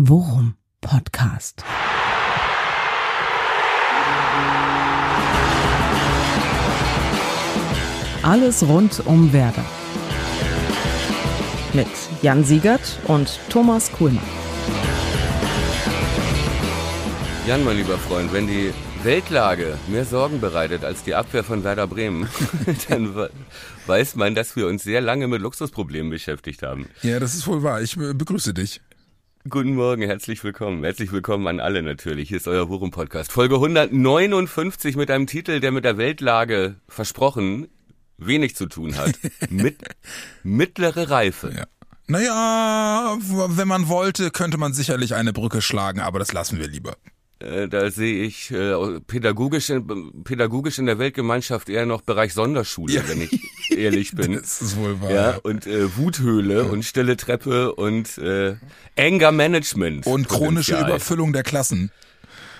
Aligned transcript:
Worum 0.00 0.54
Podcast. 0.80 1.64
Alles 8.22 8.62
rund 8.62 9.04
um 9.06 9.32
Werder. 9.32 9.64
Mit 11.72 11.88
Jan 12.22 12.44
Siegert 12.44 13.00
und 13.08 13.40
Thomas 13.48 13.90
Kuhlmann. 13.90 14.22
Jan, 17.48 17.64
mein 17.64 17.78
lieber 17.78 17.98
Freund, 17.98 18.32
wenn 18.32 18.46
die 18.46 18.72
Weltlage 19.02 19.78
mehr 19.88 20.04
Sorgen 20.04 20.40
bereitet 20.40 20.84
als 20.84 21.02
die 21.02 21.16
Abwehr 21.16 21.42
von 21.42 21.64
Werder 21.64 21.88
Bremen, 21.88 22.28
dann 22.88 23.28
weiß 23.88 24.14
man, 24.14 24.36
dass 24.36 24.54
wir 24.54 24.68
uns 24.68 24.84
sehr 24.84 25.00
lange 25.00 25.26
mit 25.26 25.42
Luxusproblemen 25.42 26.08
beschäftigt 26.08 26.62
haben. 26.62 26.88
Ja, 27.02 27.18
das 27.18 27.34
ist 27.34 27.48
wohl 27.48 27.64
wahr. 27.64 27.82
Ich 27.82 27.96
begrüße 27.96 28.54
dich. 28.54 28.80
Guten 29.48 29.76
Morgen, 29.76 30.02
herzlich 30.02 30.42
willkommen. 30.44 30.82
Herzlich 30.82 31.12
willkommen 31.12 31.46
an 31.46 31.60
alle 31.60 31.82
natürlich. 31.82 32.28
Hier 32.28 32.36
ist 32.38 32.48
euer 32.48 32.68
Worum 32.68 32.90
Podcast. 32.90 33.32
Folge 33.32 33.54
159 33.54 34.96
mit 34.96 35.10
einem 35.10 35.26
Titel, 35.26 35.60
der 35.60 35.70
mit 35.70 35.84
der 35.84 35.96
Weltlage 35.96 36.74
versprochen 36.88 37.68
wenig 38.18 38.56
zu 38.56 38.66
tun 38.66 38.96
hat. 38.96 39.12
mit 39.48 39.78
mittlere 40.42 41.08
Reife. 41.08 41.52
Ja. 41.56 41.66
Naja, 42.08 43.16
wenn 43.20 43.68
man 43.68 43.88
wollte, 43.88 44.30
könnte 44.30 44.58
man 44.58 44.74
sicherlich 44.74 45.14
eine 45.14 45.32
Brücke 45.32 45.62
schlagen, 45.62 46.00
aber 46.00 46.18
das 46.18 46.32
lassen 46.32 46.58
wir 46.58 46.66
lieber. 46.66 46.96
Äh, 47.40 47.68
da 47.68 47.90
sehe 47.90 48.24
ich 48.24 48.50
äh, 48.50 49.00
pädagogisch, 49.06 49.70
in, 49.70 50.24
pädagogisch 50.24 50.78
in 50.78 50.86
der 50.86 50.98
Weltgemeinschaft 50.98 51.68
eher 51.68 51.86
noch 51.86 52.02
Bereich 52.02 52.34
Sonderschule, 52.34 52.94
ja. 52.94 53.08
wenn 53.08 53.22
ich 53.22 53.40
ehrlich 53.76 54.12
bin. 54.12 54.32
Das 54.40 54.60
ist 54.60 54.76
wohl 54.76 55.00
wahr. 55.00 55.10
Ja, 55.10 55.36
und 55.42 55.66
äh, 55.66 55.96
Wuthöhle 55.96 56.62
ja. 56.64 56.68
und 56.68 56.84
stille 56.84 57.16
Treppe 57.16 57.74
und 57.74 58.18
äh, 58.18 58.56
Anger 58.96 59.32
Management. 59.32 60.06
Und 60.06 60.28
chronische 60.28 60.80
Überfüllung 60.80 61.32
der 61.32 61.44
Klassen. 61.44 61.92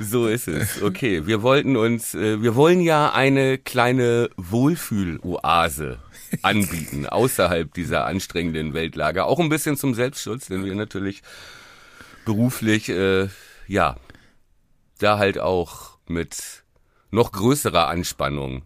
So 0.00 0.28
ist 0.28 0.46
es. 0.46 0.80
Okay, 0.80 1.26
wir 1.26 1.42
wollten 1.42 1.76
uns, 1.76 2.14
äh, 2.14 2.40
wir 2.40 2.54
wollen 2.54 2.80
ja 2.80 3.12
eine 3.12 3.58
kleine 3.58 4.30
Wohlfühloase 4.36 5.98
anbieten, 6.42 7.06
außerhalb 7.08 7.74
dieser 7.74 8.06
anstrengenden 8.06 8.74
Weltlage. 8.74 9.24
Auch 9.24 9.40
ein 9.40 9.48
bisschen 9.48 9.76
zum 9.76 9.94
Selbstschutz, 9.94 10.46
denn 10.46 10.64
wir 10.64 10.74
natürlich 10.76 11.22
beruflich, 12.24 12.88
äh, 12.90 13.28
ja, 13.66 13.96
da 14.98 15.18
halt 15.18 15.38
auch 15.38 15.98
mit 16.06 16.64
noch 17.10 17.32
größerer 17.32 17.88
Anspannung 17.88 18.64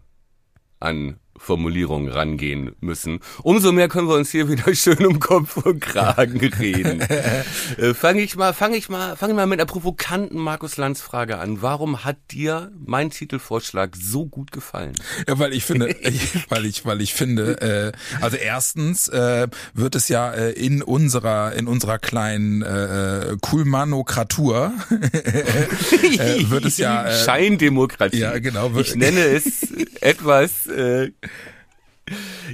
an 0.79 1.19
Formulierungen 1.43 2.09
rangehen 2.09 2.71
müssen. 2.79 3.19
Umso 3.43 3.73
mehr 3.73 3.89
können 3.89 4.07
wir 4.07 4.15
uns 4.15 4.31
hier 4.31 4.47
wieder 4.47 4.73
schön 4.75 5.05
um 5.05 5.19
Kopf 5.19 5.57
und 5.57 5.81
Kragen 5.81 6.39
reden. 6.39 7.01
äh, 7.77 7.93
fange 7.93 8.21
ich 8.21 8.35
mal, 8.35 8.53
fange 8.53 8.77
ich 8.77 8.87
mal, 8.87 9.17
fange 9.17 9.33
mal 9.33 9.45
mit 9.45 9.59
einer 9.59 9.65
provokanten 9.65 10.39
Markus 10.39 10.77
Lanz 10.77 11.01
Frage 11.01 11.39
an. 11.39 11.61
Warum 11.61 12.05
hat 12.05 12.17
dir 12.31 12.71
mein 12.85 13.09
Titelvorschlag 13.09 13.95
so 13.95 14.25
gut 14.25 14.51
gefallen? 14.51 14.93
Ja, 15.27 15.37
weil 15.37 15.53
ich 15.53 15.65
finde, 15.65 15.89
ich, 15.89 16.45
weil 16.49 16.65
ich, 16.65 16.85
weil 16.85 17.01
ich 17.01 17.13
finde, 17.13 17.91
äh, 17.91 18.21
also 18.21 18.37
erstens 18.37 19.09
äh, 19.09 19.47
wird 19.73 19.95
es 19.95 20.07
ja 20.07 20.31
äh, 20.31 20.51
in 20.51 20.81
unserer, 20.81 21.53
in 21.53 21.67
unserer 21.67 21.99
kleinen 21.99 22.61
äh, 22.61 23.35
Kulmanokratur 23.41 24.71
äh, 24.91 26.49
wird 26.49 26.65
es 26.65 26.77
ja 26.77 27.05
äh, 27.05 27.23
Scheindemokratie. 27.25 28.19
Ja, 28.19 28.39
genau. 28.39 28.71
Ich 28.77 28.95
nenne 28.95 29.25
es 29.25 29.67
etwas 29.99 30.67
äh, 30.67 31.11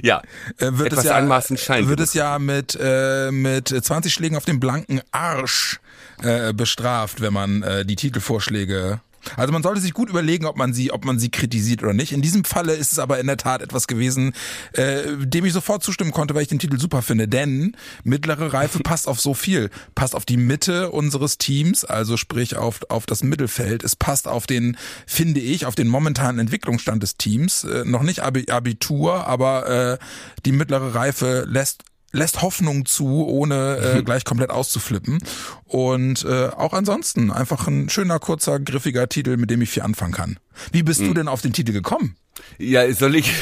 ja, 0.02 0.22
äh, 0.58 0.70
wird 0.72 0.92
es 0.92 1.04
ja, 1.04 1.16
anmaßend 1.16 1.60
scheint. 1.60 1.88
Wird 1.88 2.00
es 2.00 2.14
ja 2.14 2.38
mit, 2.38 2.78
äh, 2.80 3.30
mit 3.30 3.68
20 3.68 4.12
Schlägen 4.12 4.36
auf 4.36 4.44
den 4.44 4.60
blanken 4.60 5.00
Arsch 5.12 5.80
äh, 6.22 6.52
bestraft, 6.52 7.20
wenn 7.20 7.32
man 7.32 7.62
äh, 7.62 7.84
die 7.84 7.96
Titelvorschläge 7.96 9.00
also 9.36 9.52
man 9.52 9.62
sollte 9.62 9.80
sich 9.80 9.92
gut 9.92 10.08
überlegen, 10.08 10.46
ob 10.46 10.56
man 10.56 10.72
sie, 10.72 10.92
ob 10.92 11.04
man 11.04 11.18
sie 11.18 11.30
kritisiert 11.30 11.82
oder 11.82 11.92
nicht. 11.92 12.12
In 12.12 12.22
diesem 12.22 12.44
Falle 12.44 12.74
ist 12.74 12.92
es 12.92 12.98
aber 12.98 13.18
in 13.18 13.26
der 13.26 13.36
Tat 13.36 13.62
etwas 13.62 13.86
gewesen, 13.86 14.32
äh, 14.72 15.02
dem 15.18 15.44
ich 15.44 15.52
sofort 15.52 15.82
zustimmen 15.82 16.12
konnte, 16.12 16.34
weil 16.34 16.42
ich 16.42 16.48
den 16.48 16.58
Titel 16.58 16.78
super 16.78 17.02
finde. 17.02 17.28
Denn 17.28 17.76
mittlere 18.04 18.52
Reife 18.52 18.78
passt 18.82 19.08
auf 19.08 19.20
so 19.20 19.34
viel. 19.34 19.70
Passt 19.94 20.14
auf 20.14 20.24
die 20.24 20.36
Mitte 20.36 20.90
unseres 20.90 21.38
Teams, 21.38 21.84
also 21.84 22.16
sprich 22.16 22.56
auf, 22.56 22.80
auf 22.88 23.06
das 23.06 23.22
Mittelfeld. 23.22 23.84
Es 23.84 23.96
passt 23.96 24.28
auf 24.28 24.46
den, 24.46 24.76
finde 25.06 25.40
ich, 25.40 25.66
auf 25.66 25.74
den 25.74 25.88
momentanen 25.88 26.38
Entwicklungsstand 26.38 27.02
des 27.02 27.16
Teams. 27.16 27.64
Äh, 27.64 27.84
noch 27.84 28.02
nicht 28.02 28.20
Abitur, 28.22 29.26
aber 29.26 29.68
äh, 29.68 29.98
die 30.44 30.52
mittlere 30.52 30.94
Reife 30.94 31.44
lässt 31.46 31.84
lässt 32.12 32.42
Hoffnung 32.42 32.86
zu, 32.86 33.26
ohne 33.26 33.76
äh, 33.76 34.02
gleich 34.04 34.24
komplett 34.24 34.50
auszuflippen. 34.50 35.18
Und 35.64 36.24
äh, 36.24 36.48
auch 36.48 36.72
ansonsten 36.72 37.30
einfach 37.30 37.66
ein 37.66 37.88
schöner, 37.88 38.18
kurzer, 38.18 38.60
griffiger 38.60 39.08
Titel, 39.08 39.36
mit 39.36 39.50
dem 39.50 39.62
ich 39.62 39.70
viel 39.70 39.82
anfangen 39.82 40.12
kann. 40.12 40.38
Wie 40.72 40.82
bist 40.82 41.00
mhm. 41.00 41.08
du 41.08 41.14
denn 41.14 41.28
auf 41.28 41.42
den 41.42 41.52
Titel 41.52 41.72
gekommen? 41.72 42.16
Ja, 42.58 42.90
soll 42.92 43.16
ich? 43.16 43.32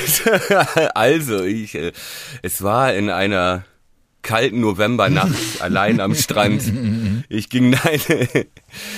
also, 0.94 1.44
ich, 1.44 1.74
äh, 1.74 1.92
es 2.42 2.62
war 2.62 2.94
in 2.94 3.10
einer 3.10 3.64
kalten 4.22 4.60
Novembernacht 4.60 5.32
allein 5.60 6.00
am 6.00 6.14
Strand. 6.14 6.62
Ich 7.28 7.48
ging 7.48 7.70
nein, 7.84 8.00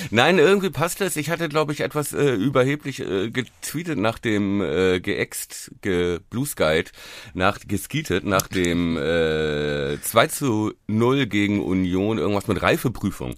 nein, 0.09 0.39
irgendwie 0.39 0.69
passt 0.69 1.01
das. 1.01 1.15
Ich 1.15 1.29
hatte, 1.29 1.49
glaube 1.49 1.73
ich, 1.73 1.81
etwas 1.81 2.13
äh, 2.13 2.33
überheblich 2.33 2.99
äh, 2.99 3.29
getweetet 3.29 3.97
nach 3.97 4.19
dem 4.19 4.61
äh, 4.61 4.99
geext, 4.99 5.71
ge 5.81 6.19
Bluesguide, 6.29 6.91
nach 7.33 7.59
geskitet 7.67 8.25
nach 8.25 8.47
dem 8.47 8.97
äh, 8.97 10.01
2 10.01 10.27
zu 10.27 10.73
0 10.87 11.27
gegen 11.27 11.63
Union, 11.63 12.17
irgendwas 12.17 12.47
mit 12.47 12.61
Reifeprüfung. 12.61 13.35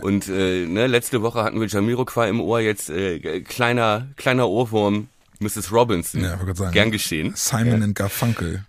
Und 0.00 0.28
äh, 0.28 0.66
ne, 0.66 0.86
letzte 0.86 1.22
Woche 1.22 1.44
hatten 1.44 1.60
wir 1.60 1.68
Jamiroquai 1.68 2.28
im 2.28 2.40
Ohr, 2.40 2.60
jetzt 2.60 2.90
äh, 2.90 3.40
kleiner 3.42 4.08
kleiner 4.16 4.48
Ohrwurm, 4.48 5.08
Mrs. 5.38 5.72
Robinson. 5.72 6.22
Ja, 6.22 6.38
sagen, 6.54 6.72
Gern 6.72 6.90
geschehen. 6.90 7.32
Simon 7.36 7.82
and 7.82 7.94
Garfunkel. 7.94 8.64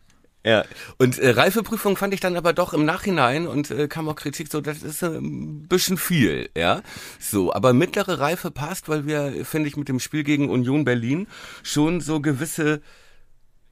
Ja, 0.46 0.66
und 0.98 1.20
äh, 1.20 1.30
Reifeprüfung 1.30 1.96
fand 1.96 2.14
ich 2.14 2.20
dann 2.20 2.36
aber 2.36 2.52
doch 2.52 2.74
im 2.74 2.84
Nachhinein 2.84 3.48
und 3.48 3.72
äh, 3.72 3.88
kam 3.88 4.10
auch 4.10 4.16
Kritik 4.16 4.52
so, 4.52 4.60
das 4.60 4.84
ist 4.84 5.02
äh, 5.02 5.08
ein 5.08 5.68
bisschen 5.70 5.98
viel, 5.98 6.50
ja. 6.56 6.82
So, 7.18 7.54
aber 7.54 7.72
mittlere 7.72 8.20
Reife 8.20 8.52
passt, 8.52 8.90
weil 8.90 9.08
wir, 9.08 9.46
finde 9.46 9.70
ich, 9.70 9.78
mit 9.78 9.88
dem 9.88 10.02
Spiel 10.02 10.24
gegen 10.24 10.50
Union 10.50 10.84
Berlin 10.84 11.28
schon 11.64 12.02
so 12.02 12.20
gewisse 12.20 12.82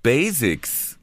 Basics 0.01 0.97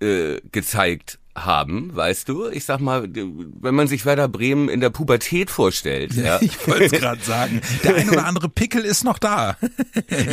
äh, 0.00 0.40
gezeigt 0.50 1.20
haben, 1.36 1.94
weißt 1.94 2.28
du? 2.28 2.48
Ich 2.48 2.64
sag 2.64 2.80
mal, 2.80 3.08
wenn 3.12 3.74
man 3.74 3.86
sich 3.86 4.04
Werder 4.04 4.28
Bremen 4.28 4.68
in 4.68 4.80
der 4.80 4.90
Pubertät 4.90 5.50
vorstellt. 5.50 6.14
Ja, 6.14 6.24
ja. 6.24 6.38
Ich 6.40 6.66
wollte 6.66 6.86
es 6.86 6.92
gerade 6.92 7.22
sagen. 7.22 7.60
Der 7.84 7.94
ein 7.94 8.10
oder 8.10 8.26
andere 8.26 8.48
Pickel 8.48 8.84
ist 8.84 9.04
noch 9.04 9.18
da. 9.18 9.56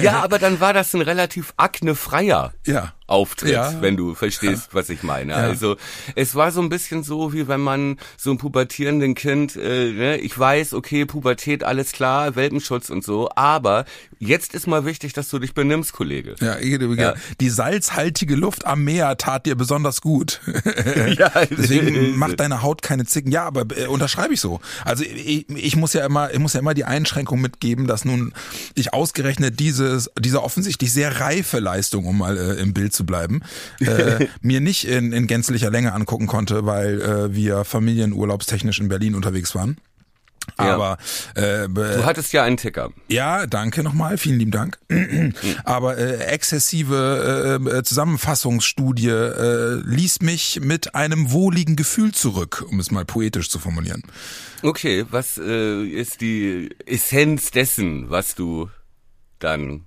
ja, 0.02 0.24
aber 0.24 0.40
dann 0.40 0.60
war 0.60 0.74
das 0.74 0.96
ein 0.96 1.02
relativ 1.02 1.54
aknefreier 1.58 2.54
ja. 2.66 2.94
Auftritt, 3.08 3.54
ja. 3.54 3.74
wenn 3.82 3.96
du 3.96 4.16
verstehst, 4.16 4.70
was 4.74 4.90
ich 4.90 5.02
meine. 5.02 5.32
Ja. 5.32 5.38
Also 5.40 5.78
es 6.16 6.36
war 6.36 6.52
so 6.52 6.62
ein 6.62 6.70
bisschen 6.70 7.04
so, 7.04 7.34
wie 7.34 7.48
wenn 7.48 7.62
man 7.62 7.98
so 8.18 8.32
ein 8.32 8.38
pubertierenden 8.38 9.16
Kind, 9.16 9.56
äh, 9.56 9.92
ne, 9.92 10.18
ich 10.18 10.38
weiß, 10.38 10.74
okay, 10.74 11.06
Pubertät, 11.06 11.64
alles 11.64 11.94
klar, 11.94 12.36
Welpenschutz 12.36 12.90
und 12.90 13.04
so, 13.04 13.30
aber 13.36 13.86
jetzt 14.20 14.54
ist 14.54 14.68
mal 14.68 14.86
wichtig, 14.86 15.14
dass 15.14 15.30
du 15.30 15.40
dich 15.40 15.54
benimmst, 15.54 15.94
Kollege. 15.94 16.36
Ja, 16.42 16.60
ja. 16.60 17.14
die 17.40 17.50
salzhaltige 17.50 18.36
Luft 18.36 18.66
am 18.66 18.84
Meer 18.84 19.18
tat 19.18 19.46
dir 19.46 19.56
besonders 19.56 20.02
gut. 20.02 20.42
ja, 21.18 21.32
Deswegen 21.50 22.18
macht 22.18 22.40
deine 22.40 22.62
Haut 22.62 22.82
keine 22.82 23.06
Zicken. 23.06 23.32
Ja, 23.32 23.46
aber 23.46 23.66
äh, 23.78 23.88
unterschreibe 23.88 24.34
ich 24.34 24.42
so. 24.42 24.60
Also 24.84 25.04
ich, 25.04 25.50
ich 25.50 25.76
muss 25.76 25.94
ja 25.94 26.06
immer, 26.06 26.34
ich 26.34 26.40
muss 26.40 26.54
ja 26.54 26.60
immer 26.60 26.74
die 26.74 26.86
Einschränkung 26.86 27.42
mitgeben, 27.42 27.88
dass 27.88 28.06
nun 28.06 28.34
ich 28.76 28.94
ausgerechnet 28.94 29.60
dieses, 29.60 30.12
diese 30.20 30.44
offensichtlich 30.44 30.92
sehr 30.92 31.20
reife 31.20 31.60
Leistung, 31.60 32.06
um 32.06 32.18
mal 32.18 32.38
äh, 32.38 32.62
im 32.62 32.74
Bild 32.74 32.94
zu 32.98 33.06
bleiben, 33.06 33.42
äh, 33.80 34.28
mir 34.42 34.60
nicht 34.60 34.88
in, 34.88 35.14
in 35.14 35.28
gänzlicher 35.28 35.72
Länge 35.72 35.94
angucken 35.94 36.28
konnte, 36.28 36.66
weil 36.66 37.02
äh, 37.02 37.34
wir 37.34 37.64
familienurlaubstechnisch 37.64 38.80
in 38.80 38.90
Berlin 38.90 39.16
unterwegs 39.16 39.56
waren. 39.56 39.78
Aber 40.56 40.98
ja. 41.36 41.64
äh, 41.64 41.70
du 41.70 42.06
hattest 42.06 42.32
ja 42.34 42.44
einen 42.44 42.58
Ticker. 42.58 42.92
Ja, 43.10 43.46
danke 43.46 43.84
nochmal, 43.84 44.18
vielen 44.18 44.40
lieben 44.40 44.52
Dank. 44.52 44.80
Aber 45.66 45.98
äh, 45.98 46.18
exzessive 46.26 47.60
äh, 47.68 47.70
äh, 47.70 47.84
Zusammenfassungsstudie 47.84 49.10
äh, 49.10 49.82
ließ 49.86 50.22
mich 50.22 50.62
mit 50.62 50.96
einem 50.96 51.32
wohligen 51.32 51.76
Gefühl 51.76 52.14
zurück, 52.14 52.66
um 52.70 52.80
es 52.80 52.92
mal 52.92 53.06
poetisch 53.06 53.50
zu 53.50 53.60
formulieren. 53.60 54.04
Okay, 54.64 55.06
was 55.10 55.38
äh, 55.38 55.84
ist 55.84 56.22
die 56.22 56.70
Essenz 56.86 57.52
dessen, 57.52 58.10
was 58.10 58.34
du 58.34 58.70
dann 59.40 59.86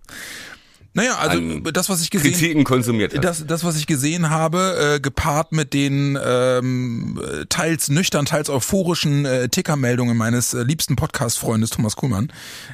naja, 0.92 1.16
also 1.18 1.60
das, 1.70 1.88
was 1.88 2.02
ich 2.02 2.10
gesehen 2.10 2.32
Kritiken 2.32 2.64
konsumiert 2.64 3.14
hast. 3.14 3.22
Das, 3.22 3.46
das, 3.46 3.64
was 3.64 3.76
ich 3.76 3.86
gesehen 3.86 4.30
habe, 4.30 4.96
äh, 4.96 5.00
gepaart 5.00 5.52
mit 5.52 5.72
den 5.72 6.18
ähm, 6.22 7.20
teils 7.48 7.88
nüchtern, 7.88 8.26
teils 8.26 8.50
euphorischen 8.50 9.24
äh, 9.24 9.48
Tickermeldungen 9.48 10.16
meines 10.16 10.52
äh, 10.52 10.62
liebsten 10.62 10.96
Podcast-Freundes 10.96 11.70
Thomas 11.70 11.94
Kuhlmann, 11.94 12.32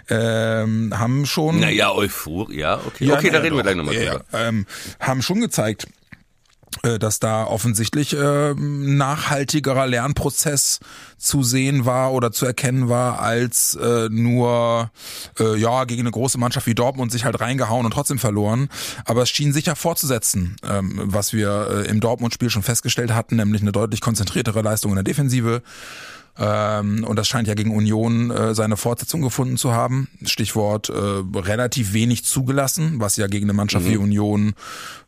ähm, 0.08 0.94
haben 0.96 1.26
schon. 1.26 1.60
Naja, 1.60 1.92
euphor, 1.92 2.50
ja, 2.50 2.80
okay. 2.86 3.04
Ja, 3.04 3.14
okay, 3.14 3.30
da 3.30 3.38
reden 3.38 3.50
doch. 3.50 3.58
wir 3.58 3.62
gleich 3.64 3.76
nochmal 3.76 3.94
ja, 3.94 4.12
drüber. 4.12 4.24
Ähm, 4.32 4.66
haben 4.98 5.20
schon 5.20 5.40
gezeigt, 5.42 5.84
äh, 5.84 5.88
dass 6.82 7.20
da 7.20 7.44
offensichtlich 7.44 8.12
äh, 8.14 8.54
nachhaltigerer 8.54 9.86
Lernprozess 9.86 10.80
zu 11.16 11.42
sehen 11.42 11.86
war 11.86 12.12
oder 12.12 12.32
zu 12.32 12.46
erkennen 12.46 12.88
war, 12.88 13.20
als 13.20 13.74
äh, 13.74 14.08
nur 14.10 14.90
äh, 15.38 15.56
ja 15.58 15.84
gegen 15.84 16.02
eine 16.02 16.10
große 16.10 16.38
Mannschaft 16.38 16.66
wie 16.66 16.74
Dortmund 16.74 17.12
sich 17.12 17.24
halt 17.24 17.40
reingehauen 17.40 17.86
und 17.86 17.92
trotzdem 17.92 18.18
verloren. 18.18 18.68
Aber 19.04 19.22
es 19.22 19.30
schien 19.30 19.52
sicher 19.52 19.74
fortzusetzen, 19.74 20.56
ähm, 20.68 21.00
was 21.04 21.32
wir 21.32 21.84
äh, 21.86 21.90
im 21.90 22.00
Dortmund-Spiel 22.00 22.50
schon 22.50 22.62
festgestellt 22.62 23.14
hatten, 23.14 23.36
nämlich 23.36 23.62
eine 23.62 23.72
deutlich 23.72 24.00
konzentriertere 24.00 24.62
Leistung 24.62 24.92
in 24.92 24.96
der 24.96 25.04
Defensive. 25.04 25.62
Ähm, 26.38 27.04
und 27.04 27.16
das 27.16 27.28
scheint 27.28 27.48
ja 27.48 27.54
gegen 27.54 27.74
Union 27.74 28.30
äh, 28.30 28.54
seine 28.54 28.76
Fortsetzung 28.76 29.22
gefunden 29.22 29.56
zu 29.56 29.72
haben. 29.72 30.08
Stichwort 30.24 30.90
äh, 30.90 30.92
relativ 31.38 31.92
wenig 31.92 32.24
zugelassen, 32.24 33.00
was 33.00 33.16
ja 33.16 33.26
gegen 33.26 33.46
eine 33.46 33.54
Mannschaft 33.54 33.86
mhm. 33.86 33.90
wie 33.90 33.96
Union 33.96 34.54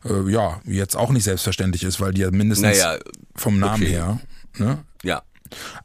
äh, 0.05 0.31
ja 0.31 0.59
jetzt 0.65 0.95
auch 0.95 1.11
nicht 1.11 1.23
selbstverständlich 1.23 1.83
ist, 1.83 2.01
weil 2.01 2.13
die 2.13 2.21
ja 2.21 2.31
mindestens 2.31 2.79
naja, 2.79 2.97
vom 3.35 3.59
Namen 3.59 3.83
okay. 3.83 3.91
her. 3.91 4.19
Ne? 4.57 4.79
Ja, 5.03 5.21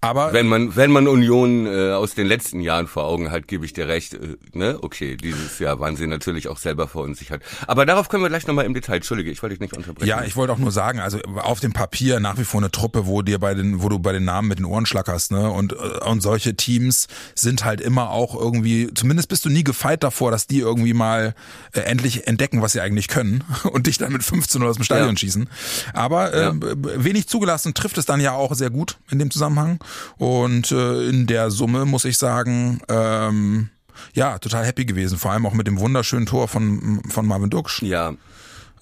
aber 0.01 0.33
wenn 0.33 0.47
man 0.47 0.77
wenn 0.77 0.91
man 0.91 1.09
Union 1.09 1.67
äh, 1.67 1.93
aus 1.93 2.15
den 2.15 2.27
letzten 2.27 2.61
Jahren 2.61 2.87
vor 2.87 3.05
Augen 3.05 3.31
hat, 3.31 3.49
gebe 3.49 3.65
ich 3.65 3.73
dir 3.73 3.89
recht. 3.89 4.15
Äh, 4.15 4.37
ne, 4.53 4.79
okay, 4.83 5.17
dieses 5.17 5.59
Jahr 5.59 5.81
waren 5.81 5.97
sie 5.97 6.07
natürlich 6.07 6.49
auch 6.49 6.59
selber 6.59 6.89
verunsichert. 6.89 7.43
Aber 7.67 7.87
darauf 7.87 8.09
können 8.09 8.23
wir 8.23 8.29
gleich 8.29 8.47
nochmal 8.47 8.65
im 8.65 8.75
Detail. 8.75 8.97
Entschuldige, 8.97 9.31
ich 9.31 9.43
wollte 9.43 9.55
dich 9.55 9.61
nicht 9.61 9.77
unterbrechen. 9.77 10.09
Ja, 10.09 10.23
ich 10.25 10.37
wollte 10.37 10.53
auch 10.53 10.59
nur 10.59 10.73
sagen, 10.73 11.01
also 11.01 11.21
auf 11.37 11.61
dem 11.61 11.73
Papier 11.73 12.21
nach 12.21 12.39
wie 12.39 12.45
vor 12.45 12.61
eine 12.61 12.71
Truppe, 12.71 13.07
wo 13.07 13.23
dir 13.23 13.39
bei 13.39 13.55
den, 13.55 13.83
wo 13.83 13.89
du 13.89 13.99
bei 13.99 14.13
den 14.13 14.25
Namen 14.25 14.49
mit 14.49 14.59
den 14.59 14.65
Ohren 14.65 14.87
schlackerst, 14.87 15.33
ne? 15.33 15.51
Und 15.51 15.73
äh, 15.73 16.05
und 16.05 16.21
solche 16.21 16.55
Teams 16.55 17.09
sind 17.35 17.65
halt 17.65 17.81
immer 17.81 18.11
auch 18.11 18.35
irgendwie. 18.39 18.93
Zumindest 18.95 19.29
bist 19.29 19.45
du 19.45 19.49
nie 19.49 19.65
gefeit 19.65 20.03
davor, 20.03 20.31
dass 20.31 20.47
die 20.47 20.59
irgendwie 20.59 20.95
mal 20.95 21.35
äh, 21.73 21.81
endlich 21.81 22.27
entdecken, 22.27 22.63
was 22.63 22.73
sie 22.73 22.81
eigentlich 22.81 23.09
können 23.09 23.45
und 23.65 23.87
dich 23.87 23.99
dann 23.99 24.13
mit 24.13 24.23
15 24.23 24.63
aus 24.63 24.77
dem 24.77 24.85
Stadion 24.85 25.11
ja. 25.11 25.17
schießen. 25.17 25.49
Aber 25.93 26.33
äh, 26.33 26.43
ja. 26.45 26.55
wenig 26.61 27.29
zugelassen 27.29 27.75
trifft 27.75 27.99
es 27.99 28.07
dann 28.07 28.21
ja 28.21 28.33
auch 28.33 28.55
sehr 28.55 28.71
gut 28.71 28.99
in 29.11 29.19
dem 29.19 29.31
Zusammenhang. 29.31 29.54
Zusammenhang. 29.55 29.79
Und 30.19 30.73
äh, 30.73 31.09
in 31.09 31.27
der 31.27 31.51
Summe 31.51 31.85
muss 31.85 32.05
ich 32.05 32.19
sagen, 32.19 32.81
ähm, 32.89 33.71
ja, 34.13 34.39
total 34.39 34.67
happy 34.67 34.85
gewesen. 34.85 35.19
Vor 35.19 35.33
allem 35.33 35.47
auch 35.47 35.55
mit 35.55 35.67
dem 35.67 35.79
wunderschönen 35.79 36.27
Tor 36.27 36.49
von, 36.49 37.01
von 37.09 37.27
Marvin 37.27 37.51
Duksch. 37.51 37.83
Ja. 37.83 38.15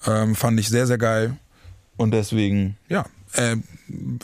Ähm, 0.05 0.35
fand 0.35 0.59
ich 0.59 0.69
sehr, 0.69 0.87
sehr 0.87 0.97
geil. 0.97 1.37
Und 1.95 2.11
deswegen, 2.11 2.77
ja, 2.89 3.05
äh, 3.35 3.55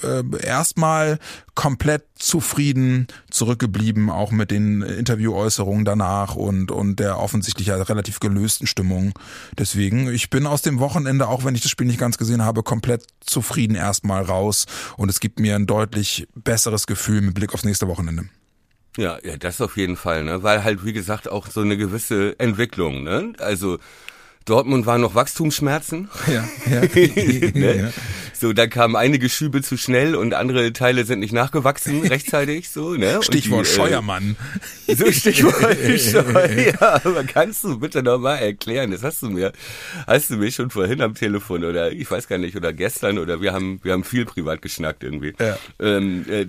äh, 0.04 0.24
erstmal 0.44 1.20
komplett 1.56 2.04
zufrieden 2.16 3.08
zurückgeblieben, 3.30 4.10
auch 4.10 4.32
mit 4.32 4.52
den 4.52 4.82
Interviewäußerungen 4.82 5.86
danach 5.86 6.36
und, 6.36 6.72
und 6.72 7.00
der 7.00 7.20
offensichtlich 7.20 7.70
relativ 7.72 8.20
gelösten 8.20 8.68
Stimmung. 8.68 9.14
Deswegen, 9.58 10.10
ich 10.14 10.30
bin 10.30 10.48
aus 10.48 10.62
dem 10.62 10.80
Wochenende, 10.80 11.28
auch 11.28 11.44
wenn 11.44 11.56
ich 11.56 11.62
das 11.62 11.72
Spiel 11.72 11.88
nicht 11.88 12.00
ganz 12.00 12.18
gesehen 12.18 12.44
habe, 12.44 12.64
komplett 12.64 13.06
zufrieden 13.20 13.76
erstmal 13.76 14.24
raus 14.24 14.66
und 14.98 15.10
es 15.10 15.20
gibt 15.20 15.40
mir 15.40 15.56
ein 15.56 15.68
deutlich 15.68 16.28
besseres 16.36 16.88
Gefühl 16.88 17.22
mit 17.22 17.34
Blick 17.34 17.54
aufs 17.54 17.66
nächste 17.66 17.88
Wochenende. 17.88 18.26
Ja, 18.98 19.18
ja, 19.24 19.38
das 19.38 19.62
auf 19.62 19.78
jeden 19.78 19.96
Fall, 19.96 20.24
ne? 20.24 20.44
Weil 20.44 20.64
halt, 20.64 20.84
wie 20.84 20.94
gesagt, 20.94 21.30
auch 21.30 21.48
so 21.48 21.62
eine 21.62 21.78
gewisse 21.78 22.38
Entwicklung, 22.40 23.04
ne? 23.04 23.34
Also 23.40 23.78
Dortmund 24.50 24.86
waren 24.86 25.02
noch 25.02 25.16
Wachstumsschmerzen. 25.16 26.10
Ja, 26.28 26.48
ja. 26.70 26.82
ne? 27.54 27.94
So, 28.40 28.54
da 28.54 28.68
kamen 28.68 28.96
einige 28.96 29.28
Schübe 29.28 29.62
zu 29.62 29.76
schnell 29.76 30.16
und 30.16 30.34
andere 30.34 30.72
Teile 30.72 31.04
sind 31.04 31.20
nicht 31.20 31.34
nachgewachsen 31.34 32.02
rechtzeitig. 32.08 32.70
So, 32.70 32.94
ne? 32.94 33.20
Stichwort 33.22 33.66
die, 33.66 33.72
äh, 33.72 33.76
Scheuermann. 33.76 34.38
Äh, 34.88 34.96
so 34.96 35.12
Stichwort 35.12 35.56
Scheuer. 36.00 36.50
Ja, 36.50 37.02
aber 37.04 37.26
kannst 37.26 37.66
du 37.66 37.80
bitte 37.80 38.02
nochmal 38.02 38.40
erklären? 38.40 38.92
Das 38.92 39.04
hast 39.04 39.24
du 39.24 39.30
mir, 39.30 39.52
hast 40.08 40.30
du 40.30 40.38
mir 40.38 40.52
schon 40.54 40.70
vorhin 40.70 41.02
am 41.02 41.16
Telefon 41.16 41.66
oder 41.66 41.92
ich 41.92 42.10
weiß 42.10 42.30
gar 42.30 42.38
nicht 42.38 42.56
oder 42.56 42.72
gestern 42.72 43.18
oder 43.18 43.42
wir 43.42 43.52
haben 43.52 43.82
wir 43.84 43.92
haben 43.92 44.06
viel 44.06 44.24
privat 44.24 44.62
geschnackt 44.62 45.04
irgendwie. 45.04 45.34
Ja. 45.38 45.58
Ähm, 45.82 46.26
äh, 46.30 46.46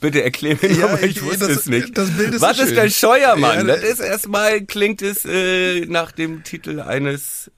bitte 0.00 0.24
erklär 0.24 0.56
mir 0.62 0.72
ja, 0.72 0.86
nochmal, 0.86 1.04
ich 1.04 1.22
wusste 1.22 1.48
das, 1.48 1.58
es 1.58 1.66
nicht. 1.66 1.98
Das 1.98 2.08
Bild 2.10 2.34
ist 2.34 2.40
Was 2.40 2.56
so 2.56 2.62
ist 2.62 2.68
schön. 2.70 2.76
der 2.76 2.88
Scheuermann? 2.88 3.68
Ja, 3.68 3.76
das 3.76 3.82
ist 3.82 4.00
erstmal 4.00 4.62
klingt 4.62 5.02
es 5.02 5.26
äh, 5.26 5.84
nach 5.84 6.10
dem 6.12 6.42
Titel 6.42 6.80
eines 6.80 7.27
this 7.28 7.48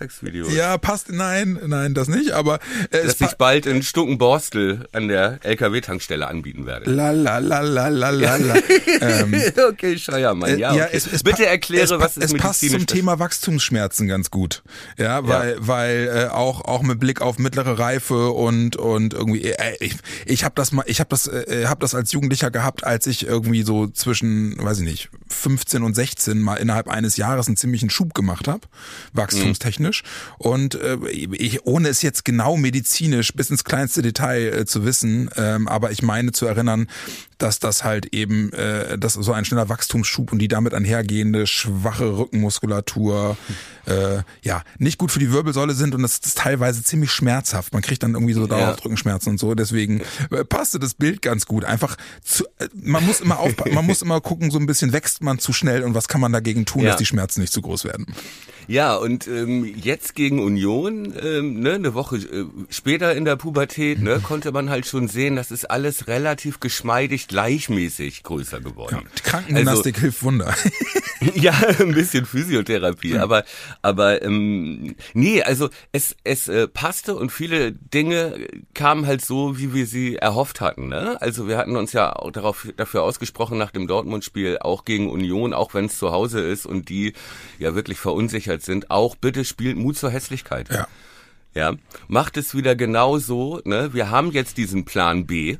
Sexvideos. 0.00 0.54
Ja, 0.54 0.78
passt, 0.78 1.12
nein, 1.12 1.58
nein, 1.66 1.92
das 1.92 2.08
nicht, 2.08 2.30
aber 2.30 2.58
äh, 2.90 3.04
Dass 3.04 3.20
ich 3.20 3.34
bald 3.34 3.66
in 3.66 3.82
Stuckenborstel 3.82 4.88
an 4.92 5.08
der 5.08 5.40
LKW-Tankstelle 5.42 6.26
anbieten 6.26 6.64
werde. 6.64 6.90
La 6.90 7.10
la 7.10 7.36
la 7.38 7.60
la 7.60 7.88
la 7.88 8.08
la 8.08 8.36
la. 8.36 8.54
ähm, 9.02 9.34
okay, 9.68 9.98
Scheuermann, 9.98 10.58
ja. 10.58 10.74
ja 10.74 10.84
okay. 10.86 10.96
es, 10.96 11.06
es 11.06 11.22
Bitte 11.22 11.44
erkläre, 11.44 11.84
es, 11.84 11.90
was 12.00 12.16
ist 12.16 12.32
Es 12.32 12.34
passt 12.34 12.68
zum 12.68 12.86
Thema 12.86 13.18
Wachstumsschmerzen 13.18 14.08
ganz 14.08 14.30
gut. 14.30 14.62
Ja, 14.96 15.26
weil, 15.28 15.50
ja. 15.50 15.56
weil 15.60 16.10
äh, 16.14 16.28
auch, 16.28 16.64
auch 16.64 16.82
mit 16.82 16.98
Blick 16.98 17.20
auf 17.20 17.38
mittlere 17.38 17.78
Reife 17.78 18.30
und, 18.30 18.76
und 18.76 19.12
irgendwie, 19.12 19.42
äh, 19.42 19.76
ich, 19.80 19.96
ich 20.24 20.44
habe 20.44 20.54
das 20.54 20.72
mal, 20.72 20.84
ich 20.86 21.00
habe 21.00 21.10
das, 21.10 21.26
äh, 21.26 21.66
hab 21.66 21.80
das 21.80 21.94
als 21.94 22.12
Jugendlicher 22.12 22.50
gehabt, 22.50 22.84
als 22.84 23.06
ich 23.06 23.26
irgendwie 23.26 23.64
so 23.64 23.86
zwischen, 23.86 24.56
weiß 24.62 24.78
ich 24.78 24.84
nicht, 24.84 25.10
15 25.28 25.82
und 25.82 25.94
16 25.94 26.40
mal 26.40 26.56
innerhalb 26.56 26.88
eines 26.88 27.18
Jahres 27.18 27.48
einen 27.48 27.58
ziemlichen 27.58 27.90
Schub 27.90 28.14
gemacht 28.14 28.48
habe, 28.48 28.62
wachstumstechnisch. 29.12 29.88
Mhm 29.88 29.89
medizinisch. 29.90 30.02
Und 30.38 30.74
äh, 30.74 30.96
ich, 31.08 31.66
ohne 31.66 31.88
es 31.88 32.02
jetzt 32.02 32.24
genau 32.24 32.56
medizinisch 32.56 33.32
bis 33.34 33.50
ins 33.50 33.64
kleinste 33.64 34.02
Detail 34.02 34.60
äh, 34.60 34.66
zu 34.66 34.84
wissen, 34.84 35.30
ähm, 35.36 35.68
aber 35.68 35.90
ich 35.90 36.02
meine 36.02 36.32
zu 36.32 36.46
erinnern, 36.46 36.88
dass 37.38 37.58
das 37.58 37.84
halt 37.84 38.06
eben, 38.14 38.52
äh, 38.52 38.98
dass 38.98 39.14
so 39.14 39.32
ein 39.32 39.44
schneller 39.44 39.68
Wachstumsschub 39.68 40.32
und 40.32 40.38
die 40.38 40.48
damit 40.48 40.74
einhergehende 40.74 41.46
schwache 41.46 42.18
Rückenmuskulatur 42.18 43.36
äh, 43.86 44.18
ja 44.42 44.62
nicht 44.78 44.98
gut 44.98 45.10
für 45.10 45.18
die 45.18 45.32
Wirbelsäule 45.32 45.74
sind 45.74 45.94
und 45.94 46.02
das 46.02 46.18
ist 46.18 46.38
teilweise 46.38 46.82
ziemlich 46.82 47.10
schmerzhaft. 47.10 47.72
Man 47.72 47.82
kriegt 47.82 48.02
dann 48.02 48.14
irgendwie 48.14 48.34
so 48.34 48.46
Dauerrückenschmerzen 48.46 49.30
und 49.30 49.38
so. 49.38 49.54
Deswegen 49.54 50.02
äh, 50.30 50.44
passte 50.44 50.78
das 50.78 50.94
Bild 50.94 51.22
ganz 51.22 51.46
gut. 51.46 51.64
Einfach 51.64 51.96
zu, 52.22 52.44
äh, 52.58 52.68
man 52.74 53.04
muss 53.06 53.20
immer 53.20 53.38
auf, 53.38 53.52
man 53.72 53.86
muss 53.86 54.02
immer 54.02 54.20
gucken, 54.20 54.50
so 54.50 54.58
ein 54.58 54.66
bisschen 54.66 54.92
wächst 54.92 55.22
man 55.22 55.38
zu 55.38 55.52
schnell 55.52 55.82
und 55.82 55.94
was 55.94 56.08
kann 56.08 56.20
man 56.20 56.32
dagegen 56.32 56.66
tun, 56.66 56.82
ja. 56.82 56.90
dass 56.90 56.98
die 56.98 57.06
Schmerzen 57.06 57.40
nicht 57.40 57.52
zu 57.52 57.62
groß 57.62 57.84
werden. 57.84 58.06
Ja, 58.68 58.96
und 58.96 59.26
ähm, 59.26 59.64
jetzt 59.64 60.14
gegen 60.14 60.42
Union, 60.42 61.14
ähm, 61.22 61.60
ne, 61.60 61.74
eine 61.74 61.94
Woche 61.94 62.16
äh, 62.16 62.44
später 62.68 63.14
in 63.14 63.24
der 63.24 63.36
Pubertät, 63.36 64.00
ne, 64.00 64.20
konnte 64.22 64.52
man 64.52 64.70
halt 64.70 64.86
schon 64.86 65.08
sehen, 65.08 65.36
das 65.36 65.50
ist 65.50 65.70
alles 65.70 66.06
relativ 66.08 66.60
geschmeidig 66.60 67.28
gleichmäßig 67.28 68.22
größer 68.22 68.60
geworden. 68.60 68.96
Ja, 69.02 69.10
die 69.16 69.22
Krankengymnastik 69.22 69.94
also, 69.96 70.02
hilft 70.02 70.22
Wunder. 70.22 70.54
ja, 71.34 71.52
ein 71.78 71.92
bisschen 71.92 72.26
Physiotherapie, 72.26 73.14
ja. 73.14 73.22
aber 73.22 73.44
aber 73.82 74.22
ähm, 74.22 74.94
nee, 75.14 75.42
also 75.42 75.68
es 75.92 76.16
es 76.24 76.48
äh, 76.48 76.68
passte 76.68 77.14
und 77.14 77.30
viele 77.30 77.72
Dinge 77.72 78.46
kamen 78.74 79.06
halt 79.06 79.24
so, 79.24 79.58
wie 79.58 79.74
wir 79.74 79.86
sie 79.86 80.16
erhofft 80.16 80.60
hatten. 80.60 80.88
Ne? 80.88 81.20
Also 81.20 81.48
wir 81.48 81.58
hatten 81.58 81.76
uns 81.76 81.92
ja 81.92 82.14
auch 82.14 82.30
darauf 82.30 82.68
dafür 82.76 83.02
ausgesprochen 83.02 83.58
nach 83.58 83.70
dem 83.70 83.86
Dortmund-Spiel, 83.86 84.58
auch 84.60 84.84
gegen 84.84 85.10
Union, 85.10 85.52
auch 85.52 85.74
wenn 85.74 85.86
es 85.86 85.98
zu 85.98 86.10
Hause 86.10 86.40
ist 86.40 86.66
und 86.66 86.88
die 86.88 87.12
ja 87.58 87.74
wirklich 87.74 87.98
verunsichert 87.98 88.49
sind, 88.58 88.90
auch 88.90 89.16
bitte 89.16 89.44
spielt 89.44 89.76
Mut 89.76 89.96
zur 89.96 90.10
Hässlichkeit. 90.10 90.68
Ja. 90.70 90.88
Ja, 91.52 91.74
macht 92.06 92.36
es 92.36 92.54
wieder 92.54 92.76
genau 92.76 93.18
so. 93.18 93.60
Ne? 93.64 93.92
Wir 93.92 94.10
haben 94.10 94.30
jetzt 94.30 94.56
diesen 94.56 94.84
Plan 94.84 95.26
B. 95.26 95.56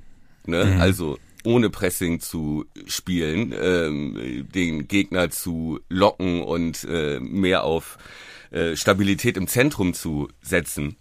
Ne? 0.46 0.64
Mhm. 0.64 0.80
Also 0.80 1.18
ohne 1.44 1.70
Pressing 1.70 2.20
zu 2.20 2.66
spielen, 2.86 3.52
ähm, 3.58 4.46
den 4.54 4.88
Gegner 4.88 5.30
zu 5.30 5.80
locken 5.88 6.42
und 6.42 6.84
äh, 6.84 7.18
mehr 7.18 7.64
auf 7.64 7.98
äh, 8.50 8.76
Stabilität 8.76 9.36
im 9.36 9.48
Zentrum 9.48 9.94
zu 9.94 10.28
setzen. 10.42 10.96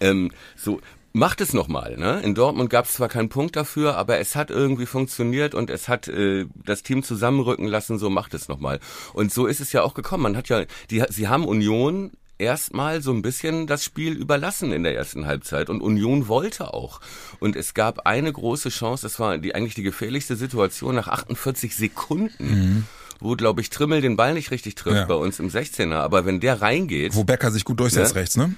Ähm, 0.00 0.30
so 0.56 0.80
macht 1.18 1.40
es 1.40 1.52
nochmal. 1.52 1.96
Ne? 1.96 2.20
In 2.22 2.34
Dortmund 2.34 2.70
gab 2.70 2.86
es 2.86 2.94
zwar 2.94 3.08
keinen 3.08 3.28
Punkt 3.28 3.56
dafür, 3.56 3.96
aber 3.96 4.18
es 4.18 4.36
hat 4.36 4.50
irgendwie 4.50 4.86
funktioniert 4.86 5.54
und 5.54 5.68
es 5.68 5.88
hat 5.88 6.08
äh, 6.08 6.46
das 6.64 6.82
Team 6.82 7.02
zusammenrücken 7.02 7.66
lassen. 7.66 7.98
So 7.98 8.08
macht 8.08 8.34
es 8.34 8.48
nochmal. 8.48 8.80
Und 9.12 9.32
so 9.32 9.46
ist 9.46 9.60
es 9.60 9.72
ja 9.72 9.82
auch 9.82 9.94
gekommen. 9.94 10.22
Man 10.22 10.36
hat 10.36 10.48
ja, 10.48 10.64
die, 10.90 11.04
sie 11.08 11.28
haben 11.28 11.44
Union 11.44 12.12
erstmal 12.38 13.02
so 13.02 13.12
ein 13.12 13.20
bisschen 13.20 13.66
das 13.66 13.84
Spiel 13.84 14.12
überlassen 14.12 14.72
in 14.72 14.84
der 14.84 14.94
ersten 14.94 15.26
Halbzeit 15.26 15.68
und 15.70 15.80
Union 15.80 16.28
wollte 16.28 16.72
auch. 16.72 17.00
Und 17.40 17.56
es 17.56 17.74
gab 17.74 18.06
eine 18.06 18.32
große 18.32 18.68
Chance, 18.68 19.02
das 19.02 19.18
war 19.18 19.38
die 19.38 19.54
eigentlich 19.54 19.74
die 19.74 19.82
gefährlichste 19.82 20.36
Situation 20.36 20.94
nach 20.94 21.08
48 21.08 21.74
Sekunden. 21.74 22.32
Mhm 22.38 22.84
wo, 23.20 23.34
glaube 23.34 23.60
ich, 23.60 23.70
Trimmel 23.70 24.00
den 24.00 24.16
Ball 24.16 24.34
nicht 24.34 24.52
richtig 24.52 24.76
trifft 24.76 24.96
ja. 24.96 25.04
bei 25.06 25.14
uns 25.14 25.40
im 25.40 25.48
16er. 25.48 25.96
Aber 25.96 26.24
wenn 26.24 26.38
der 26.40 26.62
reingeht. 26.62 27.16
Wo 27.16 27.24
Becker 27.24 27.50
sich 27.50 27.64
gut 27.64 27.80
durchsetzt 27.80 28.14
ne? 28.14 28.20
rechts, 28.20 28.36
ne? 28.36 28.54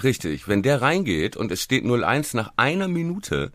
Richtig. 0.00 0.48
Wenn 0.48 0.62
der 0.62 0.82
reingeht 0.82 1.36
und 1.36 1.52
es 1.52 1.62
steht 1.62 1.84
0-1 1.84 2.36
nach 2.36 2.52
einer 2.56 2.88
Minute, 2.88 3.52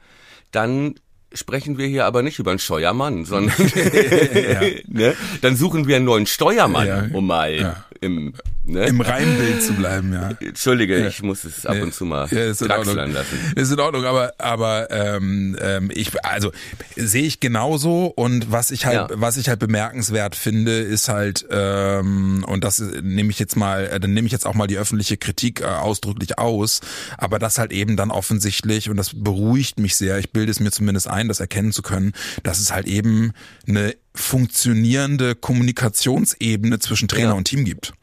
dann 0.52 0.96
sprechen 1.34 1.78
wir 1.78 1.88
hier 1.88 2.06
aber 2.06 2.22
nicht 2.22 2.40
über 2.40 2.52
einen 2.52 2.60
Steuermann, 2.60 3.26
sondern 3.26 3.56
ja. 3.76 4.62
ne? 4.88 5.16
dann 5.42 5.56
suchen 5.56 5.88
wir 5.88 5.98
einen 5.98 6.06
neuen 6.06 6.26
Steuermann, 6.26 6.88
ja. 6.88 7.08
um 7.14 7.28
mal 7.28 7.84
im 8.02 8.34
Ne? 8.68 8.86
Im 8.86 9.00
Reimbild 9.00 9.64
zu 9.64 9.74
bleiben, 9.74 10.12
ja. 10.12 10.32
Entschuldige, 10.42 11.00
ja. 11.00 11.08
ich 11.08 11.24
muss 11.24 11.46
es 11.46 11.66
ab 11.66 11.82
und 11.82 11.94
zu 11.94 12.04
mal 12.04 12.28
ja, 12.30 12.46
ist 12.46 12.60
lassen. 12.60 13.54
Ist 13.56 13.72
in 13.72 13.80
Ordnung, 13.80 14.04
aber 14.04 14.34
aber 14.38 14.92
ähm, 14.92 15.58
ähm, 15.62 15.90
ich 15.94 16.12
also 16.26 16.52
sehe 16.98 17.24
ich 17.24 17.40
genauso 17.40 18.08
und 18.08 18.52
was 18.52 18.72
ich 18.72 18.86
halt 18.86 18.96
ja. 18.96 19.08
was 19.14 19.38
ich 19.38 19.48
halt 19.48 19.60
bemerkenswert 19.60 20.36
finde, 20.36 20.80
ist 20.80 21.08
halt 21.08 21.46
ähm, 21.50 22.44
und 22.46 22.66
das 22.66 22.80
nehme 22.80 23.30
ich 23.30 23.40
jetzt 23.40 23.56
mal, 23.56 23.86
äh, 23.86 24.00
dann 24.02 24.14
nehme 24.14 24.26
ich 24.26 24.34
jetzt 24.34 24.46
auch 24.46 24.54
mal 24.54 24.68
die 24.68 24.78
öffentliche 24.78 25.16
Kritik 25.16 25.62
äh, 25.62 25.66
ausdrücklich 25.66 26.38
aus, 26.38 26.82
aber 27.18 27.40
das 27.40 27.60
halt 27.60 27.72
eben 27.72 27.96
dann 27.96 28.12
offensichtlich 28.12 28.90
und 28.90 28.98
das 28.98 29.12
beruhigt 29.14 29.80
mich 29.80 29.96
sehr. 29.96 30.18
Ich 30.20 30.32
bilde 30.32 30.52
es 30.52 30.60
mir 30.60 30.72
zumindest 30.72 31.08
ein, 31.08 31.30
das 31.30 31.40
erkennen 31.40 31.72
zu 31.72 31.82
können, 31.82 32.12
dass 32.44 32.60
es 32.60 32.74
halt 32.74 32.86
eben 32.86 33.32
eine 33.66 33.96
funktionierende 34.18 35.36
Kommunikationsebene 35.36 36.80
zwischen 36.80 37.08
Trainer 37.08 37.30
ja. 37.30 37.34
und 37.34 37.46
Team 37.46 37.66
gibt. 37.66 37.94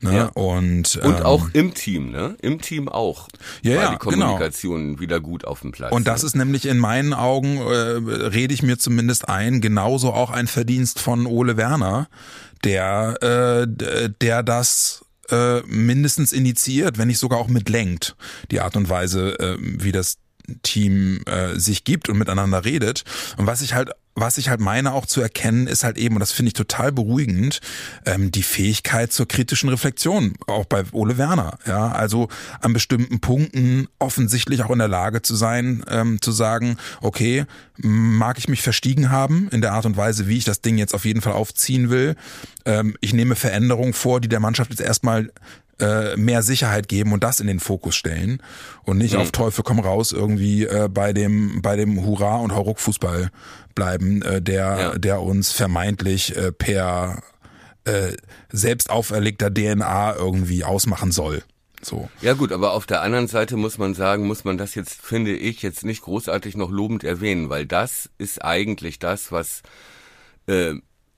Ne? 0.00 0.14
Ja. 0.14 0.24
Und, 0.26 0.96
und 0.96 1.16
ähm, 1.16 1.22
auch 1.22 1.48
im 1.52 1.74
Team, 1.74 2.10
ne? 2.10 2.36
Im 2.42 2.60
Team 2.60 2.88
auch. 2.88 3.28
Ja, 3.62 3.72
ja, 3.72 3.80
die 3.92 3.98
genau. 3.98 3.98
Kommunikation 3.98 4.86
genau. 4.88 5.00
wieder 5.00 5.20
gut 5.20 5.44
auf 5.44 5.60
dem 5.60 5.72
Platz. 5.72 5.92
Und 5.92 6.06
das 6.06 6.22
ne? 6.22 6.26
ist 6.26 6.34
nämlich 6.36 6.66
in 6.66 6.78
meinen 6.78 7.14
Augen, 7.14 7.58
äh, 7.58 7.62
rede 7.62 8.54
ich 8.54 8.62
mir 8.62 8.78
zumindest 8.78 9.28
ein, 9.28 9.60
genauso 9.60 10.12
auch 10.12 10.30
ein 10.30 10.46
Verdienst 10.46 11.00
von 11.00 11.26
Ole 11.26 11.56
Werner, 11.56 12.08
der, 12.64 13.22
äh, 13.22 14.10
der 14.20 14.42
das 14.42 15.04
äh, 15.30 15.60
mindestens 15.62 16.32
initiiert, 16.32 16.98
wenn 16.98 17.08
nicht 17.08 17.18
sogar 17.18 17.38
auch 17.38 17.48
mitlenkt, 17.48 18.16
die 18.50 18.60
Art 18.60 18.76
und 18.76 18.88
Weise, 18.88 19.38
äh, 19.38 19.56
wie 19.58 19.92
das 19.92 20.18
Team 20.62 21.22
äh, 21.26 21.58
sich 21.58 21.84
gibt 21.84 22.08
und 22.08 22.18
miteinander 22.18 22.64
redet. 22.64 23.04
Und 23.36 23.46
was 23.46 23.62
ich 23.62 23.74
halt 23.74 23.90
was 24.14 24.38
ich 24.38 24.48
halt 24.48 24.60
meine 24.60 24.92
auch 24.92 25.06
zu 25.06 25.20
erkennen, 25.20 25.66
ist 25.66 25.84
halt 25.84 25.96
eben, 25.96 26.16
und 26.16 26.20
das 26.20 26.32
finde 26.32 26.48
ich 26.48 26.54
total 26.54 26.92
beruhigend, 26.92 27.60
ähm, 28.04 28.30
die 28.30 28.42
Fähigkeit 28.42 29.12
zur 29.12 29.26
kritischen 29.26 29.68
Reflexion, 29.68 30.34
auch 30.46 30.66
bei 30.66 30.84
Ole 30.92 31.18
Werner. 31.18 31.58
Ja, 31.66 31.90
also 31.92 32.28
an 32.60 32.72
bestimmten 32.72 33.20
Punkten 33.20 33.88
offensichtlich 33.98 34.62
auch 34.62 34.70
in 34.70 34.78
der 34.78 34.88
Lage 34.88 35.22
zu 35.22 35.34
sein, 35.34 35.84
ähm, 35.88 36.20
zu 36.20 36.32
sagen, 36.32 36.76
okay, 37.00 37.46
mag 37.78 38.38
ich 38.38 38.48
mich 38.48 38.62
verstiegen 38.62 39.10
haben 39.10 39.48
in 39.50 39.60
der 39.60 39.72
Art 39.72 39.86
und 39.86 39.96
Weise, 39.96 40.28
wie 40.28 40.38
ich 40.38 40.44
das 40.44 40.60
Ding 40.60 40.78
jetzt 40.78 40.94
auf 40.94 41.04
jeden 41.04 41.22
Fall 41.22 41.32
aufziehen 41.32 41.88
will. 41.88 42.16
Ähm, 42.64 42.96
ich 43.00 43.14
nehme 43.14 43.34
Veränderungen 43.34 43.94
vor, 43.94 44.20
die 44.20 44.28
der 44.28 44.40
Mannschaft 44.40 44.70
jetzt 44.70 44.80
erstmal 44.80 45.32
äh, 45.80 46.16
mehr 46.16 46.42
Sicherheit 46.42 46.88
geben 46.88 47.12
und 47.12 47.24
das 47.24 47.40
in 47.40 47.46
den 47.46 47.60
Fokus 47.60 47.94
stellen 47.94 48.42
und 48.84 48.98
nicht 48.98 49.14
mhm. 49.14 49.20
auf 49.20 49.32
Teufel 49.32 49.64
komm 49.64 49.80
raus 49.80 50.12
irgendwie 50.12 50.64
äh, 50.64 50.88
bei 50.88 51.12
dem 51.12 51.62
bei 51.62 51.76
dem 51.76 52.04
Hurra 52.04 52.36
und 52.36 52.54
Hauruck 52.54 52.78
Fußball 52.78 53.30
bleiben, 53.74 54.22
äh, 54.22 54.42
der 54.42 54.78
ja. 54.78 54.98
der 54.98 55.22
uns 55.22 55.52
vermeintlich 55.52 56.36
äh, 56.36 56.52
per 56.52 57.22
äh, 57.84 58.12
selbst 58.50 58.90
auferlegter 58.90 59.52
DNA 59.52 60.14
irgendwie 60.16 60.64
ausmachen 60.64 61.10
soll. 61.10 61.42
So. 61.84 62.08
Ja 62.20 62.34
gut, 62.34 62.52
aber 62.52 62.74
auf 62.74 62.86
der 62.86 63.02
anderen 63.02 63.26
Seite 63.26 63.56
muss 63.56 63.76
man 63.76 63.94
sagen, 63.94 64.26
muss 64.26 64.44
man 64.44 64.56
das 64.56 64.76
jetzt, 64.76 65.02
finde 65.02 65.34
ich, 65.36 65.62
jetzt 65.62 65.84
nicht 65.84 66.02
großartig 66.02 66.56
noch 66.56 66.70
lobend 66.70 67.02
erwähnen, 67.02 67.50
weil 67.50 67.66
das 67.66 68.08
ist 68.18 68.44
eigentlich 68.44 69.00
das, 69.00 69.32
was 69.32 69.62
äh, 70.46 70.74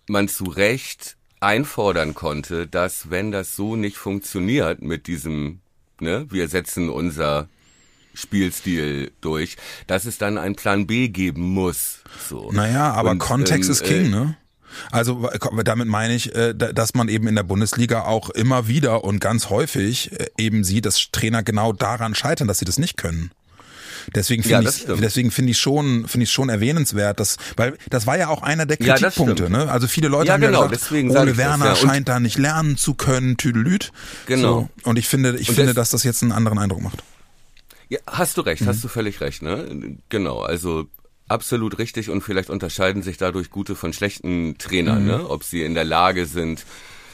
man 0.09 0.29
zu 0.29 0.45
Recht 0.45 1.19
einfordern 1.45 2.15
konnte, 2.15 2.67
dass 2.67 3.11
wenn 3.11 3.31
das 3.31 3.55
so 3.55 3.77
nicht 3.77 3.97
funktioniert 3.97 4.83
mit 4.83 5.07
diesem, 5.07 5.61
ne, 6.01 6.27
wir 6.31 6.49
setzen 6.49 6.89
unser 6.89 7.49
Spielstil 8.15 9.13
durch, 9.21 9.57
dass 9.87 10.05
es 10.07 10.19
dann 10.19 10.39
einen 10.39 10.55
Plan 10.55 10.87
B 10.87 11.09
geben 11.09 11.43
muss. 11.43 12.01
So. 12.29 12.51
Naja, 12.53 12.93
aber 12.93 13.11
Und, 13.11 13.19
Kontext 13.19 13.69
ähm, 13.69 13.73
ist 13.73 13.85
King, 13.85 14.07
äh, 14.07 14.09
ne? 14.09 14.37
Also 14.91 15.29
damit 15.65 15.87
meine 15.87 16.15
ich, 16.15 16.35
äh, 16.35 16.55
dass 16.55 16.95
man 16.95 17.09
eben 17.09 17.29
in 17.29 17.37
der 17.37 17.45
Bundesliga 17.45 18.03
auch 18.03 18.31
immer 18.31 18.67
wieder 18.67 19.05
und 19.05 19.21
ganz 19.21 19.49
häufig 19.51 20.13
äh, 20.19 20.27
eben 20.37 20.65
sieht, 20.65 20.87
dass 20.87 21.11
Trainer 21.13 21.43
genau 21.43 21.73
daran 21.73 22.15
scheitern, 22.15 22.49
dass 22.49 22.59
sie 22.59 22.65
das 22.65 22.79
nicht 22.79 22.97
können. 22.97 23.31
Deswegen 24.15 24.43
finde 24.43 24.65
ja, 24.65 24.71
ich, 24.71 24.87
deswegen 25.01 25.31
finde 25.31 25.53
ich 25.53 25.59
schon, 25.59 26.09
finde 26.09 26.25
ich 26.25 26.33
schon 26.33 26.49
erwähnenswert, 26.49 27.21
dass, 27.21 27.37
weil 27.57 27.77
das 27.91 28.07
war 28.07 28.19
ja 28.19 28.29
auch 28.29 28.43
einer 28.43 28.67
der 28.67 28.77
Kritikpunkte, 28.77 29.45
ja, 29.45 29.49
ne? 29.49 29.71
Also 29.71 29.87
viele 29.87 30.09
Leute 30.09 30.29
ja, 30.29 30.35
haben 30.35 30.41
genau, 30.41 30.63
ja 30.63 30.69
gesagt, 30.69 30.93
Ole 30.93 31.37
Werner 31.37 31.71
das, 31.71 31.81
scheint 31.81 32.09
da 32.09 32.21
nicht 32.21 32.39
lernen 32.39 32.77
zu 32.77 32.95
können, 32.95 33.37
Tüdelüt. 33.37 33.93
Genau. 34.27 34.69
So. 34.83 34.89
Und 34.89 34.99
ich 34.99 35.09
finde, 35.09 35.37
ich 35.39 35.49
und 35.49 35.55
finde, 35.55 35.75
das, 35.75 35.91
dass 35.91 36.01
das 36.01 36.05
jetzt 36.05 36.23
einen 36.23 36.33
anderen 36.33 36.59
Eindruck 36.59 36.83
macht. 36.83 37.03
Ja, 37.89 37.99
hast 38.07 38.37
du 38.37 38.41
recht, 38.41 38.63
mhm. 38.63 38.67
hast 38.67 38.83
du 38.83 38.89
völlig 38.89 39.21
recht, 39.21 39.43
ne? 39.43 39.99
Genau, 40.09 40.41
also 40.41 40.87
absolut 41.29 41.79
richtig 41.79 42.11
und 42.11 42.23
vielleicht 42.23 42.51
unterscheiden 42.51 43.03
sich 43.03 43.17
dadurch 43.17 43.51
gute 43.51 43.75
von 43.75 43.93
schlechten 43.93 44.59
Trainern, 44.59 45.03
mhm. 45.03 45.09
ne? 45.09 45.31
Ob 45.31 45.45
sie 45.45 45.63
in 45.63 45.75
der 45.75 45.85
Lage 45.85 46.27
sind 46.27 46.65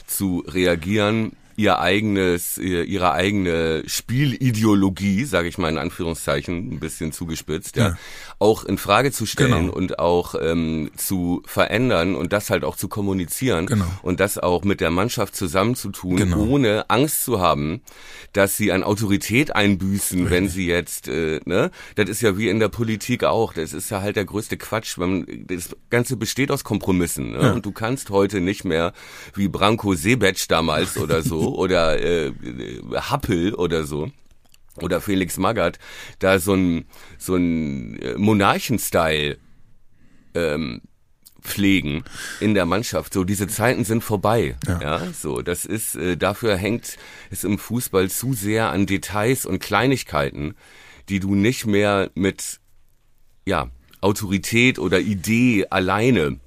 zu 0.07 0.43
reagieren 0.47 1.33
ihr 1.55 1.79
eigenes, 1.79 2.57
ihre 2.57 3.11
eigene 3.11 3.83
Spielideologie, 3.85 5.25
sage 5.25 5.47
ich 5.47 5.57
mal 5.57 5.69
in 5.69 5.77
Anführungszeichen, 5.77 6.73
ein 6.73 6.79
bisschen 6.79 7.11
zugespitzt, 7.11 7.75
ja, 7.77 7.89
ja. 7.89 7.97
auch 8.39 8.63
in 8.63 8.77
Frage 8.77 9.11
zu 9.11 9.25
stellen 9.25 9.67
genau. 9.67 9.73
und 9.73 9.99
auch 9.99 10.35
ähm, 10.39 10.91
zu 10.95 11.43
verändern 11.45 12.15
und 12.15 12.33
das 12.33 12.49
halt 12.49 12.63
auch 12.63 12.75
zu 12.75 12.87
kommunizieren 12.87 13.65
genau. 13.65 13.85
und 14.01 14.19
das 14.19 14.37
auch 14.37 14.63
mit 14.63 14.81
der 14.81 14.91
Mannschaft 14.91 15.35
zusammenzutun, 15.35 16.15
genau. 16.15 16.37
ohne 16.37 16.89
Angst 16.89 17.23
zu 17.23 17.39
haben, 17.39 17.81
dass 18.33 18.57
sie 18.57 18.71
an 18.71 18.83
Autorität 18.83 19.55
einbüßen, 19.55 20.19
Richtig. 20.19 20.31
wenn 20.31 20.49
sie 20.49 20.67
jetzt, 20.67 21.07
äh, 21.07 21.39
ne, 21.45 21.71
das 21.95 22.09
ist 22.09 22.21
ja 22.21 22.37
wie 22.37 22.49
in 22.49 22.59
der 22.59 22.69
Politik 22.69 23.23
auch, 23.23 23.53
das 23.53 23.73
ist 23.73 23.89
ja 23.89 24.01
halt 24.01 24.15
der 24.15 24.25
größte 24.25 24.57
Quatsch, 24.57 24.97
man, 24.97 25.25
das 25.47 25.75
Ganze 25.89 26.17
besteht 26.17 26.51
aus 26.51 26.63
Kompromissen 26.63 27.31
ne? 27.31 27.41
Ja. 27.41 27.51
und 27.53 27.65
du 27.65 27.71
kannst 27.71 28.09
heute 28.09 28.41
nicht 28.41 28.63
mehr 28.63 28.93
wie 29.35 29.47
Branko 29.47 29.95
Sebetsch 29.95 30.45
damals 30.47 30.97
oder 30.97 31.21
so 31.21 31.50
oder 31.55 32.01
äh, 32.01 32.31
Happel 32.95 33.53
oder 33.53 33.83
so 33.83 34.11
oder 34.77 35.01
Felix 35.01 35.37
Magath 35.37 35.79
da 36.19 36.39
so 36.39 36.53
ein 36.53 36.85
so 37.17 37.35
ein 37.35 37.99
äh, 37.99 38.17
Monarchen-Style 38.17 39.37
ähm, 40.33 40.81
pflegen 41.41 42.03
in 42.39 42.53
der 42.53 42.65
Mannschaft. 42.65 43.13
So 43.13 43.23
diese 43.23 43.47
Zeiten 43.47 43.83
sind 43.83 44.03
vorbei. 44.03 44.55
Ja, 44.67 44.81
ja 44.81 45.13
so 45.13 45.41
das 45.41 45.65
ist 45.65 45.95
äh, 45.95 46.17
dafür 46.17 46.55
hängt 46.55 46.97
es 47.29 47.43
im 47.43 47.57
Fußball 47.57 48.09
zu 48.09 48.33
sehr 48.33 48.69
an 48.69 48.85
Details 48.85 49.45
und 49.45 49.59
Kleinigkeiten, 49.59 50.55
die 51.09 51.19
du 51.19 51.35
nicht 51.35 51.65
mehr 51.65 52.11
mit 52.13 52.59
ja 53.45 53.69
Autorität 54.01 54.79
oder 54.79 54.99
Idee 54.99 55.67
alleine 55.69 56.39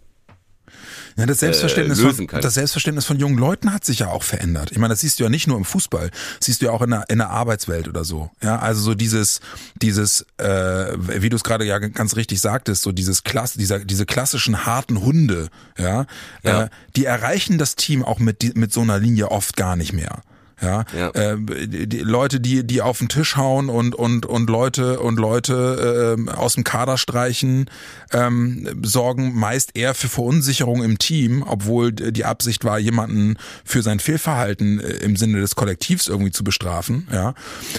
ja, 1.17 1.27
das 1.27 1.41
Selbstverständnis, 1.41 2.01
äh, 2.01 2.13
von, 2.13 2.41
das 2.41 2.55
Selbstverständnis 2.55 3.05
von 3.05 3.19
jungen 3.19 3.39
Leuten 3.39 3.73
hat 3.73 3.85
sich 3.85 4.01
ja 4.01 4.09
auch 4.09 4.23
verändert. 4.23 4.73
Ich 4.73 4.79
meine, 4.79 4.93
das 4.93 5.01
siehst 5.01 5.21
du 5.21 5.25
ja 5.25 5.31
nicht 5.31 5.47
nur 5.47 5.57
im 5.57 5.65
Fußball, 5.65 6.11
das 6.11 6.47
siehst 6.47 6.61
du 6.61 6.67
ja 6.67 6.73
auch 6.73 6.83
in 6.83 6.91
der, 6.91 7.05
in 7.09 7.19
der 7.19 7.31
Arbeitswelt 7.31 7.89
oder 7.89 8.05
so. 8.05 8.31
Ja, 8.43 8.59
also 8.59 8.81
so 8.81 8.95
dieses, 8.95 9.41
dieses, 9.81 10.27
äh, 10.39 10.47
wie 10.47 11.29
du 11.29 11.37
es 11.37 11.45
gerade 11.45 11.65
ja 11.65 11.79
ganz 11.79 12.17
richtig 12.17 12.41
sagtest, 12.41 12.83
so 12.83 12.93
dieses 12.93 13.23
Klass, 13.23 13.55
dieser, 13.55 13.81
diese 13.81 14.07
klassischen 14.07 14.67
harten 14.67 15.01
Hunde, 15.01 15.49
ja, 15.79 16.07
ja. 16.43 16.65
Äh, 16.65 16.69
die 16.97 17.05
erreichen 17.05 17.59
das 17.59 17.77
Team 17.77 18.05
auch 18.05 18.19
mit, 18.19 18.57
mit 18.57 18.73
so 18.73 18.81
einer 18.81 18.99
Linie 18.99 19.31
oft 19.31 19.57
gar 19.57 19.77
nicht 19.77 19.93
mehr. 19.93 20.23
Ja, 20.61 20.85
ja. 20.97 21.11
Äh, 21.11 21.37
die, 21.67 21.99
Leute, 21.99 22.41
die 22.41 22.67
die 22.67 22.83
auf 22.83 22.99
den 22.99 23.09
Tisch 23.09 23.37
hauen 23.37 23.69
und 23.69 23.95
und 23.95 24.27
und 24.27 24.49
Leute 24.49 25.01
und 25.01 25.19
Leute 25.19 26.17
äh, 26.19 26.31
aus 26.31 26.55
dem 26.55 26.65
Kader 26.65 26.97
streichen, 26.97 27.71
ähm, 28.13 28.83
sorgen 28.83 29.35
meist 29.35 29.77
eher 29.77 29.95
für 29.95 30.09
Verunsicherung 30.09 30.83
im 30.83 30.99
Team, 30.99 31.45
obwohl 31.47 31.93
die 31.93 32.25
Absicht 32.25 32.65
war, 32.65 32.79
jemanden 32.79 33.37
für 33.65 33.83
sein 33.83 33.99
Fehlverhalten 33.99 34.81
äh, 34.81 34.97
im 34.99 35.17
Sinne 35.17 35.41
des 35.41 35.55
Kollektivs 35.55 36.07
irgendwie 36.07 36.33
zu 36.33 36.45
bestrafen. 36.45 37.09
Ja, 37.13 37.35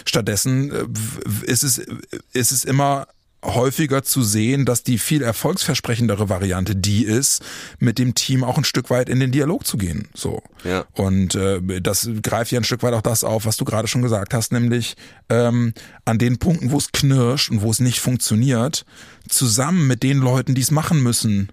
stattdessen 0.06 0.72
äh, 0.72 0.86
ist 1.46 1.64
es 1.64 1.78
ist 2.34 2.52
es 2.52 2.66
immer 2.66 3.08
häufiger 3.46 4.04
zu 4.04 4.24
sehen, 4.24 4.66
dass 4.66 4.84
die 4.84 4.98
viel 4.98 5.22
erfolgsversprechendere 5.22 6.30
Variante 6.30 6.76
die 6.76 7.06
ist, 7.06 7.44
mit 7.80 8.00
dem 8.00 8.16
Team 8.16 8.44
auch 8.44 8.58
ein 8.58 8.64
Stück 8.64 8.90
weit 8.90 9.10
in 9.10 9.20
den 9.20 9.32
Dialog 9.32 9.66
zu 9.66 9.78
gehen. 9.78 10.08
So. 10.14 10.42
Ja. 10.64 10.86
Und 10.94 11.36
äh, 11.36 11.62
das 11.82 12.10
greift 12.22 12.52
ja 12.52 12.60
ein 12.60 12.64
Stück 12.64 12.84
weit 12.84 12.94
auch 12.94 13.02
das 13.02 13.24
auf, 13.24 13.46
was 13.46 13.58
du 13.58 13.66
gerade 13.66 13.88
schon 13.88 14.02
gesagt 14.02 14.34
hast, 14.34 14.52
nämlich 14.52 14.96
ähm, 15.30 15.74
an 16.06 16.18
den 16.18 16.38
Punkten, 16.38 16.72
wo 16.72 16.78
es 16.78 16.92
knirscht 16.92 17.52
und 17.52 17.62
wo 17.62 17.72
es 17.72 17.80
nicht 17.80 18.00
funktioniert, 18.00 18.86
zusammen 19.30 19.88
mit 19.88 20.04
den 20.04 20.18
Leuten, 20.20 20.56
die 20.56 20.62
es 20.62 20.72
machen 20.72 21.02
müssen, 21.02 21.50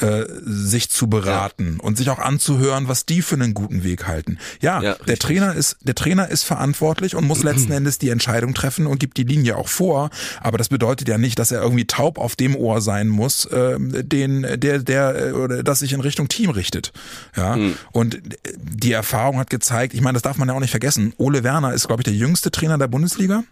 äh, 0.00 0.26
sich 0.42 0.90
zu 0.90 1.08
beraten 1.08 1.76
ja. 1.78 1.84
und 1.84 1.96
sich 1.96 2.10
auch 2.10 2.18
anzuhören, 2.18 2.88
was 2.88 3.06
die 3.06 3.22
für 3.22 3.34
einen 3.34 3.54
guten 3.54 3.84
Weg 3.84 4.06
halten. 4.06 4.38
Ja, 4.60 4.82
ja 4.82 4.96
der 5.06 5.18
Trainer 5.18 5.54
ist 5.54 5.76
der 5.82 5.94
Trainer 5.94 6.28
ist 6.28 6.44
verantwortlich 6.44 7.14
und 7.14 7.26
muss 7.26 7.42
letzten 7.44 7.72
Endes 7.72 7.98
die 7.98 8.10
Entscheidung 8.10 8.54
treffen 8.54 8.86
und 8.86 8.98
gibt 8.98 9.16
die 9.16 9.24
Linie 9.24 9.56
auch 9.56 9.68
vor. 9.68 10.10
Aber 10.40 10.58
das 10.58 10.68
bedeutet 10.68 11.08
ja 11.08 11.18
nicht, 11.18 11.38
dass 11.38 11.52
er 11.52 11.62
irgendwie 11.62 11.86
taub 11.86 12.18
auf 12.18 12.36
dem 12.36 12.56
Ohr 12.56 12.80
sein 12.80 13.08
muss, 13.08 13.46
äh, 13.46 13.76
den 13.78 14.42
der 14.42 14.78
der 14.78 15.28
äh, 15.28 15.32
oder 15.32 15.62
das 15.62 15.80
sich 15.80 15.92
in 15.92 16.00
Richtung 16.00 16.28
Team 16.28 16.50
richtet. 16.50 16.92
Ja, 17.36 17.56
mhm. 17.56 17.76
und 17.92 18.20
die 18.56 18.92
Erfahrung 18.92 19.38
hat 19.38 19.50
gezeigt. 19.50 19.94
Ich 19.94 20.00
meine, 20.00 20.14
das 20.14 20.22
darf 20.22 20.36
man 20.36 20.48
ja 20.48 20.54
auch 20.54 20.60
nicht 20.60 20.70
vergessen. 20.70 21.12
Ole 21.16 21.44
Werner 21.44 21.74
ist 21.74 21.86
glaube 21.86 22.02
ich 22.02 22.04
der 22.04 22.14
jüngste 22.14 22.50
Trainer 22.50 22.78
der 22.78 22.88
Bundesliga. 22.88 23.44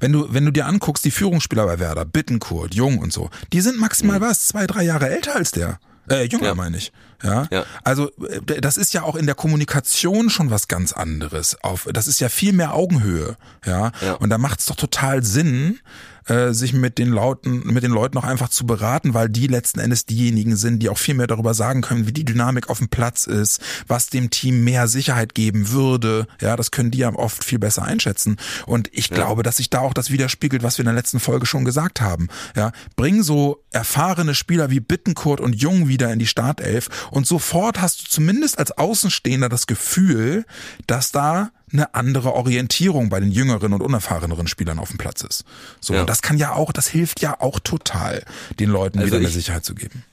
Wenn 0.00 0.12
du, 0.12 0.32
wenn 0.32 0.44
du 0.44 0.52
dir 0.52 0.66
anguckst, 0.66 1.04
die 1.04 1.10
Führungsspieler 1.10 1.66
bei 1.66 1.78
Werder, 1.78 2.04
Bittenkurt, 2.04 2.74
Jung 2.74 2.98
und 2.98 3.12
so, 3.12 3.30
die 3.52 3.60
sind 3.60 3.78
maximal 3.78 4.18
mhm. 4.18 4.24
was, 4.24 4.46
zwei, 4.46 4.66
drei 4.66 4.84
Jahre 4.84 5.08
älter 5.08 5.34
als 5.36 5.50
der. 5.50 5.78
Äh, 6.08 6.24
jünger 6.24 6.46
ja. 6.46 6.54
meine 6.54 6.76
ich. 6.76 6.92
Ja? 7.22 7.48
ja. 7.50 7.64
Also 7.82 8.10
äh, 8.28 8.60
das 8.60 8.76
ist 8.76 8.94
ja 8.94 9.02
auch 9.02 9.16
in 9.16 9.26
der 9.26 9.34
Kommunikation 9.34 10.30
schon 10.30 10.50
was 10.50 10.68
ganz 10.68 10.92
anderes. 10.92 11.62
Auf, 11.62 11.88
das 11.92 12.06
ist 12.06 12.20
ja 12.20 12.28
viel 12.28 12.52
mehr 12.52 12.74
Augenhöhe. 12.74 13.36
Ja. 13.64 13.92
ja. 14.00 14.12
Und 14.14 14.30
da 14.30 14.38
macht 14.38 14.60
es 14.60 14.66
doch 14.66 14.76
total 14.76 15.24
Sinn, 15.24 15.80
äh, 16.26 16.52
sich 16.52 16.72
mit 16.72 16.98
den 16.98 17.08
Leuten, 17.08 17.72
mit 17.72 17.82
den 17.82 17.92
Leuten 17.92 18.18
auch 18.18 18.24
einfach 18.24 18.48
zu 18.48 18.66
beraten, 18.66 19.14
weil 19.14 19.28
die 19.28 19.46
letzten 19.46 19.80
Endes 19.80 20.06
diejenigen 20.06 20.56
sind, 20.56 20.80
die 20.82 20.88
auch 20.88 20.98
viel 20.98 21.14
mehr 21.14 21.26
darüber 21.26 21.54
sagen 21.54 21.82
können, 21.82 22.06
wie 22.06 22.12
die 22.12 22.24
Dynamik 22.24 22.68
auf 22.68 22.78
dem 22.78 22.88
Platz 22.88 23.26
ist, 23.26 23.60
was 23.86 24.08
dem 24.08 24.30
Team 24.30 24.64
mehr 24.64 24.88
Sicherheit 24.88 25.34
geben 25.34 25.70
würde. 25.70 26.26
Ja, 26.40 26.56
das 26.56 26.70
können 26.70 26.90
die 26.90 26.98
ja 26.98 27.14
oft 27.14 27.44
viel 27.44 27.58
besser 27.58 27.84
einschätzen. 27.84 28.36
Und 28.66 28.88
ich 28.92 29.08
ja. 29.08 29.16
glaube, 29.16 29.42
dass 29.42 29.58
sich 29.58 29.70
da 29.70 29.80
auch 29.80 29.94
das 29.94 30.10
widerspiegelt, 30.10 30.62
was 30.62 30.78
wir 30.78 30.82
in 30.82 30.86
der 30.86 30.94
letzten 30.94 31.20
Folge 31.20 31.46
schon 31.46 31.64
gesagt 31.64 32.00
haben. 32.00 32.28
Ja, 32.56 32.72
bring 32.96 33.22
so 33.22 33.64
erfahrene 33.70 34.34
Spieler 34.34 34.70
wie 34.70 34.80
Bittenkurt 34.80 35.40
und 35.40 35.54
Jung 35.54 35.88
wieder 35.88 36.12
in 36.12 36.18
die 36.18 36.26
Startelf 36.26 36.88
und 37.10 37.26
sofort 37.26 37.80
hast 37.80 38.02
du 38.02 38.08
zumindest 38.08 38.58
als 38.58 38.72
Außenstehender 38.72 39.48
das 39.48 39.66
Gefühl, 39.66 40.44
dass 40.86 41.12
da 41.12 41.50
eine 41.72 41.94
andere 41.94 42.32
Orientierung 42.34 43.08
bei 43.08 43.20
den 43.20 43.30
jüngeren 43.30 43.72
und 43.72 43.82
unerfahreneren 43.82 44.46
Spielern 44.46 44.78
auf 44.78 44.90
dem 44.90 44.98
Platz 44.98 45.22
ist. 45.22 45.44
So, 45.80 45.94
ja. 45.94 46.00
und 46.00 46.10
das 46.10 46.22
kann 46.22 46.38
ja 46.38 46.52
auch, 46.52 46.72
das 46.72 46.88
hilft 46.88 47.20
ja 47.20 47.40
auch 47.40 47.58
total, 47.58 48.24
den 48.60 48.70
Leuten 48.70 48.98
also 48.98 49.08
wieder 49.08 49.18
ich, 49.18 49.26
eine 49.26 49.32
Sicherheit 49.32 49.64
zu 49.64 49.74
geben. 49.74 50.04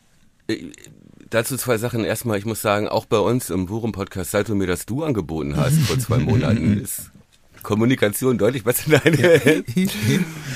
Ich, 0.48 0.65
dazu 1.29 1.57
zwei 1.57 1.77
Sachen. 1.77 2.03
Erstmal, 2.03 2.38
ich 2.38 2.45
muss 2.45 2.62
sagen, 2.62 2.88
auch 2.88 3.05
bei 3.05 3.17
uns 3.17 3.50
im 3.50 3.69
Wurm-Podcast, 3.69 4.31
seit 4.31 4.50
du 4.50 4.55
mir 4.55 4.67
das 4.67 4.86
Du 4.86 5.03
angeboten 5.03 5.57
hast 5.57 5.77
vor 5.79 6.00
zwei 6.00 6.17
Monaten, 6.19 6.79
ist 6.81 7.12
Kommunikation 7.63 8.38
deutlich 8.38 8.63
besser. 8.63 8.84
Nein, 9.03 9.55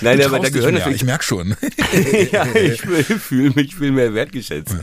Nein 0.01 0.21
aber 0.21 0.39
da 0.39 0.49
gehört 0.49 0.73
natürlich. 0.73 1.01
Ich 1.01 1.05
merk 1.05 1.23
schon. 1.23 1.55
ja, 2.31 2.45
ich 2.53 2.81
fühle 2.81 3.51
mich 3.55 3.75
viel 3.75 3.91
mehr 3.91 4.13
wertgeschätzt. 4.13 4.75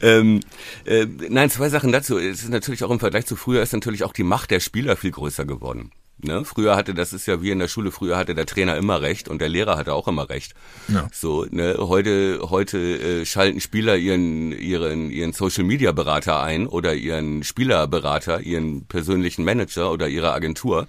Ja. 0.00 0.08
Ähm, 0.08 0.40
äh, 0.84 1.06
nein, 1.28 1.50
zwei 1.50 1.68
Sachen 1.68 1.92
dazu. 1.92 2.18
Es 2.18 2.42
ist 2.42 2.50
natürlich 2.50 2.84
auch 2.84 2.90
im 2.90 3.00
Vergleich 3.00 3.26
zu 3.26 3.36
früher 3.36 3.62
ist 3.62 3.72
natürlich 3.72 4.04
auch 4.04 4.12
die 4.12 4.22
Macht 4.22 4.50
der 4.50 4.60
Spieler 4.60 4.96
viel 4.96 5.10
größer 5.10 5.44
geworden. 5.44 5.90
Ne? 6.24 6.44
Früher 6.44 6.76
hatte, 6.76 6.94
das 6.94 7.12
ist 7.12 7.26
ja 7.26 7.42
wie 7.42 7.50
in 7.50 7.58
der 7.58 7.68
Schule, 7.68 7.90
früher 7.90 8.16
hatte 8.16 8.34
der 8.34 8.46
Trainer 8.46 8.76
immer 8.76 9.02
recht 9.02 9.28
und 9.28 9.40
der 9.40 9.48
Lehrer 9.48 9.76
hatte 9.76 9.92
auch 9.92 10.08
immer 10.08 10.30
recht. 10.30 10.54
Ja. 10.88 11.08
So, 11.12 11.44
ne? 11.50 11.76
Heute, 11.78 12.40
heute 12.50 12.78
äh, 12.78 13.26
schalten 13.26 13.60
Spieler 13.60 13.96
ihren, 13.96 14.52
ihren, 14.52 15.10
ihren 15.10 15.32
Social 15.32 15.64
Media 15.64 15.92
Berater 15.92 16.40
ein 16.40 16.66
oder 16.66 16.94
ihren 16.94 17.42
Spielerberater, 17.42 18.40
ihren 18.40 18.86
persönlichen 18.86 19.44
Manager 19.44 19.92
oder 19.92 20.08
ihre 20.08 20.32
Agentur 20.32 20.86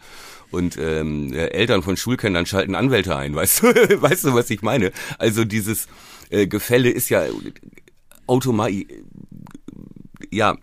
und 0.55 0.77
ähm, 0.77 1.33
Eltern 1.33 1.83
von 1.83 1.97
Schulkindern 1.97 2.45
schalten 2.45 2.75
Anwälte 2.75 3.15
ein, 3.15 3.35
weißt 3.35 3.63
du, 3.63 3.67
weißt 4.01 4.25
du, 4.25 4.33
was 4.33 4.49
ich 4.49 4.61
meine? 4.61 4.91
Also 5.19 5.43
dieses 5.43 5.87
äh, 6.29 6.47
Gefälle 6.47 6.89
ist 6.89 7.09
ja 7.09 7.25
automatisch, 8.27 8.85
ja, 10.31 10.57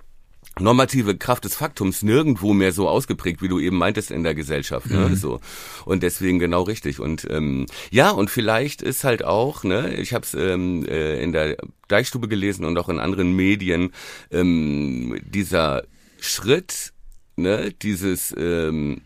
normative 0.60 1.16
Kraft 1.16 1.44
des 1.44 1.56
Faktums 1.56 2.02
nirgendwo 2.02 2.52
mehr 2.52 2.72
so 2.72 2.88
ausgeprägt, 2.88 3.40
wie 3.40 3.48
du 3.48 3.58
eben 3.58 3.78
meintest 3.78 4.10
in 4.10 4.22
der 4.22 4.34
Gesellschaft. 4.34 4.90
Ne? 4.90 5.08
Mhm. 5.08 5.16
So 5.16 5.40
und 5.86 6.02
deswegen 6.02 6.38
genau 6.38 6.62
richtig. 6.62 7.00
Und 7.00 7.26
ähm, 7.30 7.66
ja, 7.90 8.10
und 8.10 8.30
vielleicht 8.30 8.82
ist 8.82 9.04
halt 9.04 9.24
auch, 9.24 9.64
ne, 9.64 9.94
ich 9.94 10.12
habe 10.12 10.24
es 10.24 10.34
ähm, 10.34 10.84
äh, 10.86 11.22
in 11.22 11.32
der 11.32 11.56
Deichstube 11.88 12.28
gelesen 12.28 12.66
und 12.66 12.78
auch 12.78 12.90
in 12.90 12.98
anderen 12.98 13.34
Medien, 13.34 13.92
ähm, 14.30 15.18
dieser 15.24 15.84
Schritt, 16.20 16.92
ne, 17.36 17.72
dieses 17.72 18.34
ähm, 18.36 19.00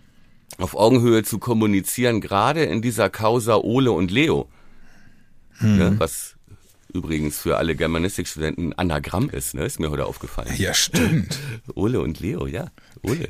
auf 0.59 0.75
Augenhöhe 0.75 1.23
zu 1.23 1.39
kommunizieren, 1.39 2.21
gerade 2.21 2.65
in 2.65 2.83
dieser 2.83 3.11
Causa 3.11 3.57
Ole 3.57 3.93
und 3.93 4.11
Leo, 4.11 4.49
mhm. 5.61 5.77
ne, 5.77 5.95
was 5.99 6.37
übrigens 6.93 7.39
für 7.39 7.59
alle 7.59 7.77
Germanistikstudenten 7.77 8.73
Anagramm 8.73 9.29
ist, 9.31 9.55
ne, 9.55 9.65
ist 9.65 9.81
mir 9.81 9.91
heute 9.91 10.07
aufgefallen. 10.07 10.55
Ja, 10.57 10.73
stimmt. 10.75 11.39
Ole 11.75 12.01
und 12.01 12.21
Leo, 12.21 12.47
ja. 12.47 12.69
Ole. 13.03 13.29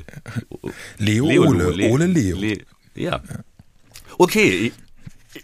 Leo, 0.97 1.27
Leo 1.27 1.43
Ole, 1.43 1.71
Le 1.71 1.89
Ole, 1.89 2.05
Leo. 2.05 2.37
Le 2.37 2.57
ja. 2.95 3.21
Okay, 4.17 4.71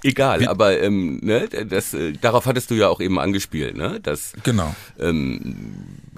egal, 0.04 0.42
Wie? 0.42 0.48
aber 0.48 0.80
ähm, 0.82 1.20
ne, 1.22 1.48
das, 1.48 1.94
äh, 1.94 2.14
darauf 2.14 2.46
hattest 2.46 2.72
du 2.72 2.76
ja 2.76 2.88
auch 2.88 3.02
eben 3.02 3.20
angespielt, 3.20 3.76
ne, 3.76 4.00
dass 4.00 4.34
genau. 4.44 4.76
ähm, 5.00 5.56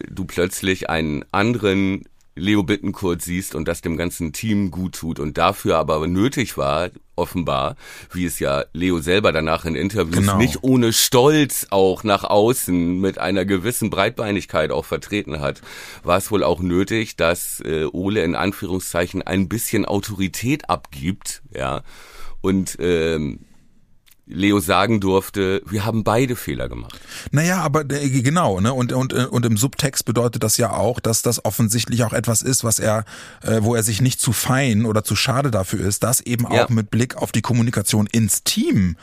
du 0.10 0.26
plötzlich 0.26 0.90
einen 0.90 1.26
anderen 1.32 2.06
Leo 2.36 2.64
Bittenkurt 2.64 3.22
siehst 3.22 3.56
und 3.56 3.68
das 3.68 3.82
dem 3.82 3.96
ganzen 3.96 4.34
Team 4.34 4.70
gut 4.72 4.96
tut 4.96 5.20
und 5.20 5.38
dafür 5.38 5.78
aber 5.78 6.06
nötig 6.08 6.58
war, 6.58 6.90
offenbar, 7.16 7.78
wie 8.12 8.26
es 8.26 8.40
ja 8.40 8.66
Leo 8.74 9.00
selber 9.00 9.32
danach 9.32 9.64
in 9.64 9.76
Interviews 9.76 10.18
genau. 10.18 10.38
nicht 10.38 10.62
ohne 10.62 10.92
Stolz 10.92 11.68
auch 11.70 12.04
nach 12.04 12.26
außen 12.26 13.00
mit 13.00 13.18
einer 13.20 13.46
gewissen 13.46 13.90
Breitbeinigkeit 13.90 14.72
auch 14.72 14.86
vertreten 14.86 15.40
hat, 15.40 15.62
war 16.04 16.18
es 16.18 16.30
wohl 16.30 16.44
auch 16.44 16.60
nötig, 16.60 17.16
dass 17.16 17.62
äh, 17.62 17.86
Ole 17.86 18.24
in 18.24 18.36
Anführungszeichen 18.36 19.22
ein 19.22 19.48
bisschen 19.48 19.86
Autorität 19.86 20.70
abgibt, 20.70 21.42
ja, 21.54 21.84
und 22.42 22.78
ähm, 22.80 23.40
Leo 24.28 24.60
sagen 24.60 25.00
durfte, 25.00 25.62
wir 25.66 25.86
haben 25.86 26.04
beide 26.04 26.36
Fehler 26.36 26.68
gemacht. 26.68 27.00
Naja, 27.32 27.62
aber 27.62 27.82
äh, 27.82 28.10
genau, 28.10 28.60
ne? 28.60 28.74
Und, 28.74 28.92
und, 28.92 29.14
und 29.14 29.46
im 29.46 29.56
Subtext 29.56 30.04
bedeutet 30.06 30.42
das 30.44 30.58
ja 30.58 30.72
auch, 30.72 31.00
dass 31.00 31.22
das 31.22 31.46
offensichtlich 31.46 32.04
auch 32.04 32.14
etwas 32.14 32.42
ist, 32.42 32.64
was 32.64 32.80
er, 32.80 33.06
äh, 33.44 33.60
wo 33.62 33.76
er 33.76 33.84
sich 33.84 34.02
nicht 34.02 34.20
zu 34.20 34.34
fein 34.34 34.86
oder 34.86 35.04
zu 35.04 35.16
schade 35.16 35.52
dafür 35.52 35.86
ist, 35.86 36.04
das 36.04 36.22
eben 36.22 36.52
ja. 36.52 36.66
auch 36.66 36.70
mit 36.70 36.90
Blick 36.90 37.18
auf 37.18 37.32
die 37.32 37.42
Kommunikation 37.42 38.08
ins 38.08 38.44
Team 38.44 38.96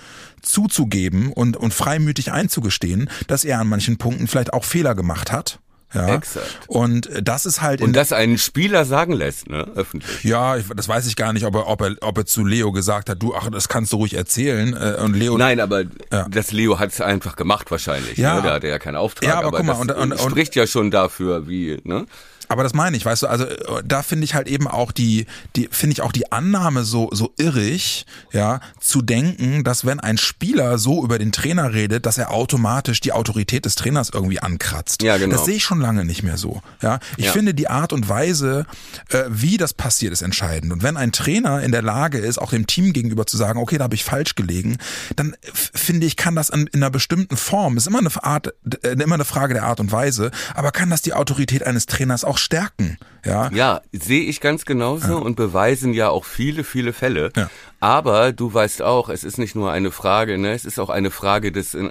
zuzugeben 0.43 1.33
und, 1.33 1.57
und 1.57 1.73
freimütig 1.73 2.33
einzugestehen, 2.33 3.09
dass 3.29 3.45
er 3.45 3.61
an 3.61 3.69
manchen 3.69 3.99
Punkten 3.99 4.27
vielleicht 4.27 4.53
auch 4.53 4.65
Fehler 4.65 4.97
gemacht 4.97 5.31
hat 5.31 5.61
ja. 5.95 6.15
Exakt. 6.15 6.47
Und 6.67 7.09
das 7.21 7.47
ist 7.47 7.61
halt. 7.61 7.83
Und 7.83 7.95
das 7.95 8.13
einen 8.13 8.39
Spieler 8.39 8.85
sagen 8.85 9.13
lässt, 9.13 9.49
ne, 9.49 9.67
öffentlich. 9.75 10.25
Ja, 10.25 10.57
ich, 10.57 10.67
das 10.75 10.89
weiß 10.89 11.07
ich 11.07 11.17
gar 11.17 11.33
nicht, 11.33 11.45
ob 11.45 11.55
er, 11.55 11.67
ob 11.69 11.83
er, 11.83 11.97
ob 12.01 12.19
er 12.19 12.27
zu 12.27 12.45
Leo 12.45 12.73
gesagt 12.73 13.09
hat, 13.09 13.23
du, 13.23 13.35
ach, 13.35 13.51
das 13.51 13.69
kannst 13.69 13.93
du 13.93 13.97
ruhig 13.97 14.15
erzählen. 14.15 14.75
Äh, 14.75 15.03
und 15.03 15.15
Leo. 15.15 15.37
Nein, 15.37 15.61
aber 15.61 15.83
ja. 16.11 16.27
das 16.31 16.53
Leo 16.53 16.79
hat 16.79 16.93
es 16.93 17.01
einfach 17.01 17.37
gemacht 17.37 17.71
wahrscheinlich. 17.71 18.19
Ja. 18.19 18.37
Ne? 18.37 18.43
Der 18.43 18.53
hatte 18.55 18.69
ja 18.69 18.79
keinen 18.79 18.97
Auftrag. 18.97 19.29
Ja, 19.29 19.39
aber, 19.39 19.49
aber 19.49 19.57
guck 19.59 19.67
mal, 19.67 19.75
und, 19.75 19.91
und, 19.93 20.13
und, 20.13 20.31
spricht 20.31 20.55
ja 20.57 20.67
schon 20.67 20.91
dafür, 20.91 21.49
wie, 21.49 21.79
ne? 21.85 22.07
Aber 22.53 22.63
das 22.63 22.75
meine 22.75 22.97
ich, 22.97 23.05
weißt 23.05 23.23
du, 23.23 23.27
also 23.29 23.45
äh, 23.45 23.83
da 23.85 24.03
finde 24.03 24.25
ich 24.25 24.35
halt 24.35 24.47
eben 24.47 24.69
auch 24.69 24.93
die, 24.93 25.27
die 25.57 25.69
finde 25.71 25.95
ich 25.95 26.03
auch 26.03 26.13
die 26.13 26.31
Annahme 26.31 26.85
so 26.85 27.09
so 27.13 27.33
irrig, 27.39 28.05
ja, 28.33 28.61
zu 28.79 29.01
denken, 29.01 29.65
dass 29.65 29.87
wenn 29.87 30.01
ein 30.01 30.19
Spieler 30.19 30.79
so 30.79 31.03
über 31.03 31.19
den 31.19 31.33
Trainer 31.33 31.73
redet, 31.73 32.05
dass 32.07 32.19
er 32.19 32.31
automatisch 32.31 33.01
die 33.01 33.13
Autorität 33.13 33.65
des 33.65 33.75
Trainers 33.75 34.11
irgendwie 34.13 34.41
ankratzt. 34.41 35.03
Ja, 35.03 35.17
genau. 35.17 35.37
Das 35.37 35.47
sehe 35.47 35.57
ich 35.57 35.65
schon 35.65 35.81
lange 35.81 36.05
nicht 36.05 36.23
mehr 36.23 36.37
so. 36.37 36.63
Ja, 36.83 36.99
ich 37.17 37.27
ja. 37.27 37.33
finde 37.33 37.55
die 37.55 37.69
Art 37.69 37.93
und 37.95 38.09
Weise, 38.09 38.67
äh, 39.09 39.25
wie 39.29 39.57
das 39.57 39.73
passiert, 39.73 40.13
ist 40.13 40.23
entscheidend. 40.23 40.73
Und 40.73 40.83
wenn 40.83 40.97
ein 40.97 41.13
Trainer 41.13 41.63
in 41.63 41.73
der 41.73 41.83
Lage 41.83 42.19
ist, 42.19 42.39
auch 42.39 42.51
dem 42.51 42.67
Team 42.67 42.93
gegenüber 42.93 43.27
zu 43.27 43.39
sagen, 43.39 43.59
okay, 43.59 43.79
da 43.79 43.85
habe 43.85 43.95
ich 43.95 44.05
falsch 44.05 44.35
gelegen, 44.35 44.77
dann 45.17 45.35
finde 45.53 46.07
ich, 46.07 46.17
kann 46.17 46.37
das 46.37 46.51
in, 46.51 46.67
in 46.67 46.83
einer 46.83 46.91
bestimmten 46.91 47.37
Form, 47.39 47.79
ist 47.79 47.87
immer 47.87 48.01
eine 48.01 48.11
Art, 48.23 48.53
äh, 48.83 48.91
immer 48.91 49.15
eine 49.15 49.25
Frage 49.25 49.55
der 49.55 49.65
Art 49.65 49.81
und 49.81 49.91
Weise, 49.91 50.31
aber 50.55 50.71
kann 50.71 50.91
das 50.91 51.01
die 51.01 51.15
Autorität 51.15 51.63
eines 51.67 51.87
Trainers 51.87 52.25
auch 52.25 52.39
stärken. 52.43 52.99
Ja, 53.25 53.51
ja 53.53 53.81
sehe 53.93 54.23
ich 54.23 54.41
ganz 54.41 54.65
genauso 54.65 55.13
ja. 55.13 55.15
und 55.15 55.37
beweisen 55.37 55.95
ja 55.95 56.09
auch 56.09 56.25
viele, 56.25 56.65
viele 56.65 56.93
Fälle. 56.93 57.33
Ja. 57.37 57.51
Aber 57.81 58.33
du 58.33 58.53
weißt 58.53 58.83
auch, 58.83 59.09
es 59.09 59.25
ist 59.25 59.39
nicht 59.39 59.55
nur 59.55 59.71
eine 59.71 59.91
Frage, 59.91 60.39
ne, 60.39 60.53
es 60.53 60.65
ist 60.65 60.79
auch 60.79 60.91
eine 60.91 61.11
Frage 61.11 61.53
des 61.53 61.75
äh, 61.75 61.91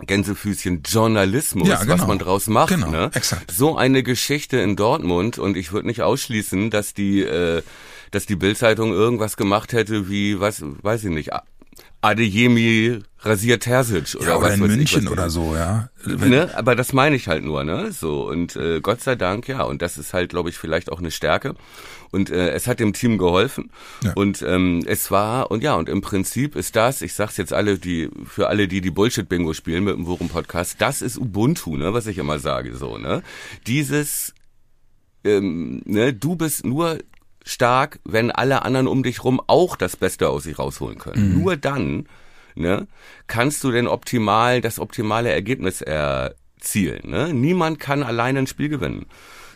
Gänsefüßchen 0.00 0.82
Journalismus, 0.84 1.68
ja, 1.68 1.80
genau. 1.80 1.94
was 1.94 2.06
man 2.06 2.18
draus 2.18 2.46
macht. 2.48 2.70
Genau, 2.70 2.90
ne? 2.90 3.10
exakt. 3.14 3.52
So 3.52 3.76
eine 3.76 4.02
Geschichte 4.02 4.58
in 4.58 4.74
Dortmund 4.74 5.38
und 5.38 5.56
ich 5.56 5.72
würde 5.72 5.86
nicht 5.86 6.02
ausschließen, 6.02 6.70
dass 6.70 6.94
die, 6.94 7.20
äh, 7.20 7.62
dass 8.10 8.26
die 8.26 8.34
Bildzeitung 8.34 8.92
irgendwas 8.92 9.36
gemacht 9.36 9.72
hätte 9.72 10.08
wie, 10.08 10.40
was, 10.40 10.62
weiß 10.64 11.04
ich 11.04 11.10
nicht, 11.10 11.30
Adeyemi 12.04 13.00
rasiert 13.20 13.62
Terzic 13.62 14.14
oder 14.14 14.26
ja, 14.26 14.36
oder 14.36 14.46
was 14.46 14.54
in 14.54 14.66
München 14.66 15.04
ich, 15.04 15.10
oder 15.10 15.30
so, 15.30 15.54
ja. 15.54 15.88
Ne? 16.04 16.50
Aber 16.54 16.76
das 16.76 16.92
meine 16.92 17.16
ich 17.16 17.28
halt 17.28 17.42
nur, 17.42 17.64
ne? 17.64 17.92
So 17.92 18.28
und 18.28 18.56
äh, 18.56 18.80
Gott 18.80 19.00
sei 19.00 19.14
Dank, 19.14 19.48
ja. 19.48 19.62
Und 19.62 19.80
das 19.80 19.96
ist 19.96 20.12
halt, 20.12 20.28
glaube 20.28 20.50
ich, 20.50 20.58
vielleicht 20.58 20.92
auch 20.92 20.98
eine 20.98 21.10
Stärke. 21.10 21.54
Und 22.10 22.30
äh, 22.30 22.50
es 22.50 22.66
hat 22.66 22.78
dem 22.78 22.92
Team 22.92 23.16
geholfen. 23.16 23.70
Ja. 24.02 24.12
Und 24.14 24.42
ähm, 24.42 24.82
es 24.86 25.10
war 25.10 25.50
und 25.50 25.62
ja 25.62 25.74
und 25.74 25.88
im 25.88 26.02
Prinzip 26.02 26.56
ist 26.56 26.76
das, 26.76 27.00
ich 27.00 27.14
sag's 27.14 27.38
jetzt 27.38 27.54
alle, 27.54 27.78
die 27.78 28.10
für 28.26 28.48
alle, 28.48 28.68
die 28.68 28.82
die 28.82 28.90
Bullshit-Bingo 28.90 29.54
spielen 29.54 29.84
mit 29.84 29.96
dem 29.96 30.06
Worum 30.06 30.28
Podcast, 30.28 30.76
das 30.80 31.00
ist 31.00 31.16
Ubuntu, 31.16 31.76
ne? 31.76 31.94
Was 31.94 32.06
ich 32.06 32.18
immer 32.18 32.38
sage, 32.38 32.76
so, 32.76 32.98
ne? 32.98 33.22
Dieses 33.66 34.34
ähm, 35.24 35.80
ne, 35.86 36.12
du 36.12 36.36
bist 36.36 36.66
nur 36.66 36.98
stark, 37.44 38.00
wenn 38.04 38.30
alle 38.30 38.62
anderen 38.64 38.88
um 38.88 39.02
dich 39.02 39.22
rum 39.22 39.40
auch 39.46 39.76
das 39.76 39.96
Beste 39.96 40.28
aus 40.28 40.44
sich 40.44 40.58
rausholen 40.58 40.98
können. 40.98 41.34
Mhm. 41.34 41.42
Nur 41.42 41.56
dann 41.56 42.08
ne, 42.54 42.88
kannst 43.26 43.62
du 43.62 43.70
denn 43.70 43.86
optimal 43.86 44.60
das 44.60 44.80
optimale 44.80 45.30
Ergebnis 45.30 45.82
erzielen. 45.82 47.10
Ne? 47.10 47.32
Niemand 47.32 47.78
kann 47.78 48.02
alleine 48.02 48.40
ein 48.40 48.46
Spiel 48.46 48.68
gewinnen. 48.68 49.06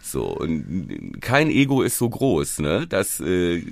So 0.03 0.27
und 0.27 1.20
kein 1.20 1.51
Ego 1.51 1.83
ist 1.83 1.98
so 1.98 2.09
groß, 2.09 2.61
ne, 2.61 2.87
dass 2.87 3.20
äh, 3.20 3.62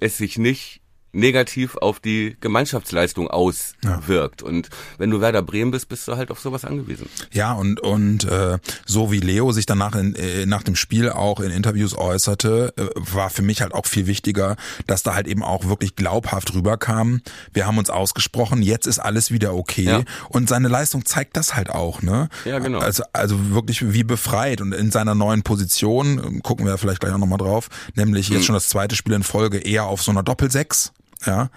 es 0.00 0.18
sich 0.18 0.38
nicht 0.38 0.80
negativ 1.18 1.76
auf 1.76 2.00
die 2.00 2.36
Gemeinschaftsleistung 2.40 3.28
auswirkt. 3.28 4.42
Ja. 4.42 4.48
Und 4.48 4.68
wenn 4.98 5.10
du 5.10 5.20
Werder 5.20 5.42
Bremen 5.42 5.70
bist, 5.70 5.88
bist 5.88 6.08
du 6.08 6.16
halt 6.16 6.30
auf 6.30 6.40
sowas 6.40 6.64
angewiesen. 6.64 7.08
Ja, 7.32 7.52
und, 7.52 7.80
und 7.80 8.24
äh, 8.24 8.58
so 8.86 9.10
wie 9.12 9.20
Leo 9.20 9.52
sich 9.52 9.66
danach 9.66 9.94
in, 9.94 10.14
äh, 10.14 10.46
nach 10.46 10.62
dem 10.62 10.76
Spiel 10.76 11.10
auch 11.10 11.40
in 11.40 11.50
Interviews 11.50 11.96
äußerte, 11.96 12.72
äh, 12.76 12.86
war 12.94 13.30
für 13.30 13.42
mich 13.42 13.60
halt 13.60 13.74
auch 13.74 13.86
viel 13.86 14.06
wichtiger, 14.06 14.56
dass 14.86 15.02
da 15.02 15.14
halt 15.14 15.26
eben 15.26 15.42
auch 15.42 15.66
wirklich 15.66 15.96
glaubhaft 15.96 16.54
rüberkam. 16.54 17.20
Wir 17.52 17.66
haben 17.66 17.78
uns 17.78 17.90
ausgesprochen, 17.90 18.62
jetzt 18.62 18.86
ist 18.86 18.98
alles 18.98 19.30
wieder 19.30 19.54
okay. 19.54 19.84
Ja. 19.84 20.02
Und 20.28 20.48
seine 20.48 20.68
Leistung 20.68 21.04
zeigt 21.04 21.36
das 21.36 21.56
halt 21.56 21.70
auch, 21.70 22.02
ne? 22.02 22.28
Ja, 22.44 22.58
genau. 22.58 22.78
Also, 22.78 23.02
also 23.12 23.50
wirklich 23.50 23.92
wie 23.92 24.04
befreit 24.04 24.60
und 24.60 24.72
in 24.72 24.90
seiner 24.90 25.14
neuen 25.14 25.42
Position, 25.42 26.20
ähm, 26.24 26.42
gucken 26.42 26.66
wir 26.66 26.78
vielleicht 26.78 27.00
gleich 27.00 27.12
auch 27.12 27.18
nochmal 27.18 27.38
drauf, 27.38 27.68
nämlich 27.94 28.28
jetzt 28.28 28.40
mhm. 28.40 28.44
schon 28.44 28.54
das 28.54 28.68
zweite 28.68 28.96
Spiel 28.96 29.14
in 29.14 29.22
Folge 29.22 29.58
eher 29.58 29.84
auf 29.84 30.02
so 30.02 30.10
einer 30.10 30.22
Doppelsechs, 30.22 30.92
ja 31.24 31.50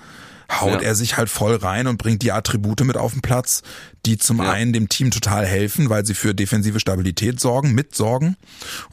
haut 0.60 0.82
ja. 0.82 0.88
er 0.89 0.95
sich 0.95 1.17
halt 1.17 1.30
voll 1.30 1.56
rein 1.56 1.88
und 1.88 1.97
bringt 1.97 2.21
die 2.21 2.32
Attribute 2.32 2.82
mit 2.82 2.97
auf 2.97 3.13
den 3.13 3.21
Platz, 3.21 3.63
die 4.06 4.17
zum 4.17 4.39
ja. 4.39 4.52
einen 4.52 4.74
dem 4.74 4.89
Team 4.89 5.12
total 5.12 5.45
helfen, 5.45 5.89
weil 5.89 6.06
sie 6.06 6.13
für 6.13 6.36
defensive 6.36 6.80
Stabilität 6.80 7.39
sorgen, 7.39 7.74
mitsorgen 7.74 8.36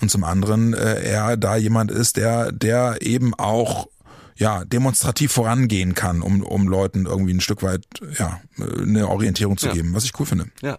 und 0.00 0.10
zum 0.10 0.24
anderen 0.24 0.74
äh, 0.74 1.02
er 1.02 1.36
da 1.36 1.56
jemand 1.56 1.90
ist, 1.90 2.16
der 2.16 2.52
der 2.52 2.98
eben 3.00 3.34
auch 3.34 3.88
ja, 4.36 4.64
demonstrativ 4.64 5.32
vorangehen 5.32 5.94
kann, 5.94 6.22
um, 6.22 6.44
um 6.44 6.68
Leuten 6.68 7.06
irgendwie 7.06 7.34
ein 7.34 7.40
Stück 7.40 7.64
weit 7.64 7.82
ja, 8.18 8.40
eine 8.80 9.08
Orientierung 9.08 9.56
zu 9.56 9.66
ja. 9.66 9.72
geben, 9.72 9.94
was 9.94 10.04
ich 10.04 10.12
cool 10.20 10.26
finde. 10.26 10.46
Ja, 10.62 10.78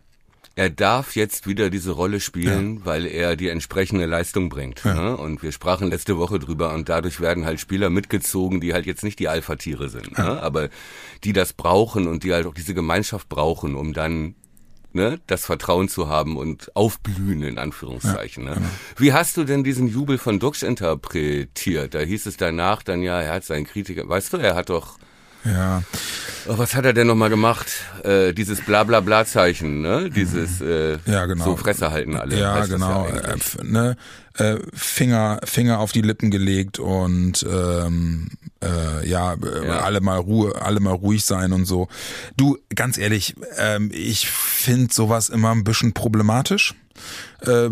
er 0.59 0.69
darf 0.69 1.15
jetzt 1.15 1.47
wieder 1.47 1.69
diese 1.69 1.91
Rolle 1.91 2.19
spielen, 2.19 2.79
ja. 2.79 2.85
weil 2.85 3.05
er 3.05 3.37
die 3.37 3.47
entsprechende 3.47 4.05
Leistung 4.05 4.49
bringt. 4.49 4.83
Ja. 4.83 4.93
Ne? 4.93 5.15
Und 5.15 5.41
wir 5.41 5.53
sprachen 5.53 5.89
letzte 5.89 6.17
Woche 6.17 6.37
drüber 6.37 6.73
und 6.73 6.89
dadurch 6.89 7.21
werden 7.21 7.45
halt 7.45 7.61
Spieler 7.61 7.89
mitgezogen, 7.89 8.59
die 8.59 8.73
halt 8.73 8.85
jetzt 8.85 9.05
nicht 9.05 9.19
die 9.19 9.29
Alpha-Tiere 9.29 9.87
sind, 9.87 10.17
ja. 10.17 10.33
ne? 10.33 10.43
aber 10.43 10.67
die 11.23 11.31
das 11.31 11.53
brauchen 11.53 12.07
und 12.09 12.25
die 12.25 12.33
halt 12.33 12.45
auch 12.45 12.53
diese 12.53 12.73
Gemeinschaft 12.73 13.29
brauchen, 13.29 13.73
um 13.75 13.93
dann 13.93 14.35
ne, 14.91 15.21
das 15.27 15.45
Vertrauen 15.45 15.87
zu 15.87 16.09
haben 16.09 16.35
und 16.35 16.75
aufblühen 16.75 17.41
in 17.43 17.57
Anführungszeichen. 17.57 18.43
Ja, 18.43 18.49
ne? 18.49 18.55
Genau. 18.57 18.69
Wie 18.97 19.13
hast 19.13 19.37
du 19.37 19.45
denn 19.45 19.63
diesen 19.63 19.87
Jubel 19.87 20.17
von 20.17 20.39
Dux 20.39 20.61
interpretiert? 20.61 21.93
Da 21.93 21.99
hieß 21.99 22.25
es 22.25 22.35
danach 22.35 22.83
dann 22.83 23.01
ja, 23.01 23.21
er 23.21 23.35
hat 23.35 23.45
seinen 23.45 23.65
Kritiker, 23.65 24.09
weißt 24.09 24.33
du, 24.33 24.37
er 24.37 24.55
hat 24.55 24.69
doch 24.69 24.99
ja. 25.45 25.83
Oh, 26.47 26.57
was 26.57 26.75
hat 26.75 26.85
er 26.85 26.93
denn 26.93 27.07
nochmal 27.07 27.29
gemacht? 27.29 27.67
Äh, 28.03 28.33
dieses 28.33 28.61
Bla-Bla-Bla-Zeichen, 28.61 29.81
ne? 29.81 30.09
Dieses 30.09 30.61
äh, 30.61 30.97
ja, 31.05 31.25
genau. 31.25 31.45
so 31.45 31.55
Fresse 31.55 31.91
halten 31.91 32.15
alle. 32.15 32.39
Ja, 32.39 32.65
genau. 32.65 33.07
Ja 33.07 33.33
äh, 33.33 33.63
ne? 33.63 33.97
Äh, 34.35 34.57
Finger, 34.73 35.39
Finger 35.43 35.79
auf 35.79 35.91
die 35.91 36.01
Lippen 36.01 36.31
gelegt 36.31 36.79
und 36.79 37.45
ähm, 37.47 38.29
äh, 38.63 39.07
ja, 39.07 39.33
äh, 39.33 39.67
ja, 39.67 39.79
alle 39.81 40.01
mal 40.01 40.17
Ruhe, 40.17 40.61
alle 40.61 40.79
mal 40.79 40.93
ruhig 40.93 41.23
sein 41.23 41.53
und 41.53 41.65
so. 41.65 41.87
Du, 42.37 42.57
ganz 42.73 42.97
ehrlich, 42.97 43.35
ähm, 43.57 43.91
ich 43.93 44.27
finde 44.29 44.93
sowas 44.93 45.29
immer 45.29 45.51
ein 45.51 45.63
bisschen 45.63 45.93
problematisch. 45.93 46.73
Äh, 47.41 47.69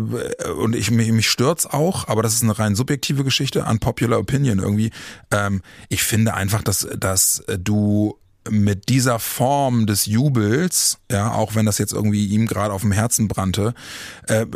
und 0.50 0.74
ich 0.74 0.90
mich, 0.90 1.10
mich 1.12 1.28
stört's 1.28 1.66
auch, 1.66 2.08
aber 2.08 2.22
das 2.22 2.34
ist 2.34 2.42
eine 2.42 2.58
rein 2.58 2.74
subjektive 2.74 3.24
Geschichte, 3.24 3.64
unpopular 3.64 4.18
opinion 4.18 4.58
irgendwie. 4.58 4.90
Ähm, 5.30 5.62
ich 5.88 6.02
finde 6.02 6.34
einfach, 6.34 6.62
dass, 6.62 6.86
dass 6.98 7.42
du 7.58 8.18
mit 8.50 8.88
dieser 8.88 9.18
Form 9.18 9.86
des 9.86 10.06
Jubels, 10.06 10.98
ja, 11.10 11.32
auch 11.32 11.54
wenn 11.54 11.66
das 11.66 11.78
jetzt 11.78 11.92
irgendwie 11.92 12.26
ihm 12.26 12.46
gerade 12.46 12.72
auf 12.72 12.82
dem 12.82 12.92
Herzen 12.92 13.28
brannte, 13.28 13.74
äh, 14.26 14.46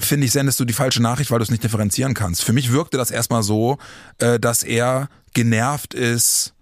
finde 0.00 0.26
ich, 0.26 0.32
sendest 0.32 0.60
du 0.60 0.64
die 0.64 0.72
falsche 0.72 1.02
Nachricht, 1.02 1.30
weil 1.30 1.38
du 1.38 1.44
es 1.44 1.50
nicht 1.50 1.64
differenzieren 1.64 2.14
kannst. 2.14 2.44
Für 2.44 2.52
mich 2.52 2.72
wirkte 2.72 2.96
das 2.96 3.10
erstmal 3.10 3.42
so, 3.42 3.78
äh, 4.18 4.38
dass 4.38 4.62
er 4.62 5.08
genervt 5.32 5.94
ist, 5.94 6.54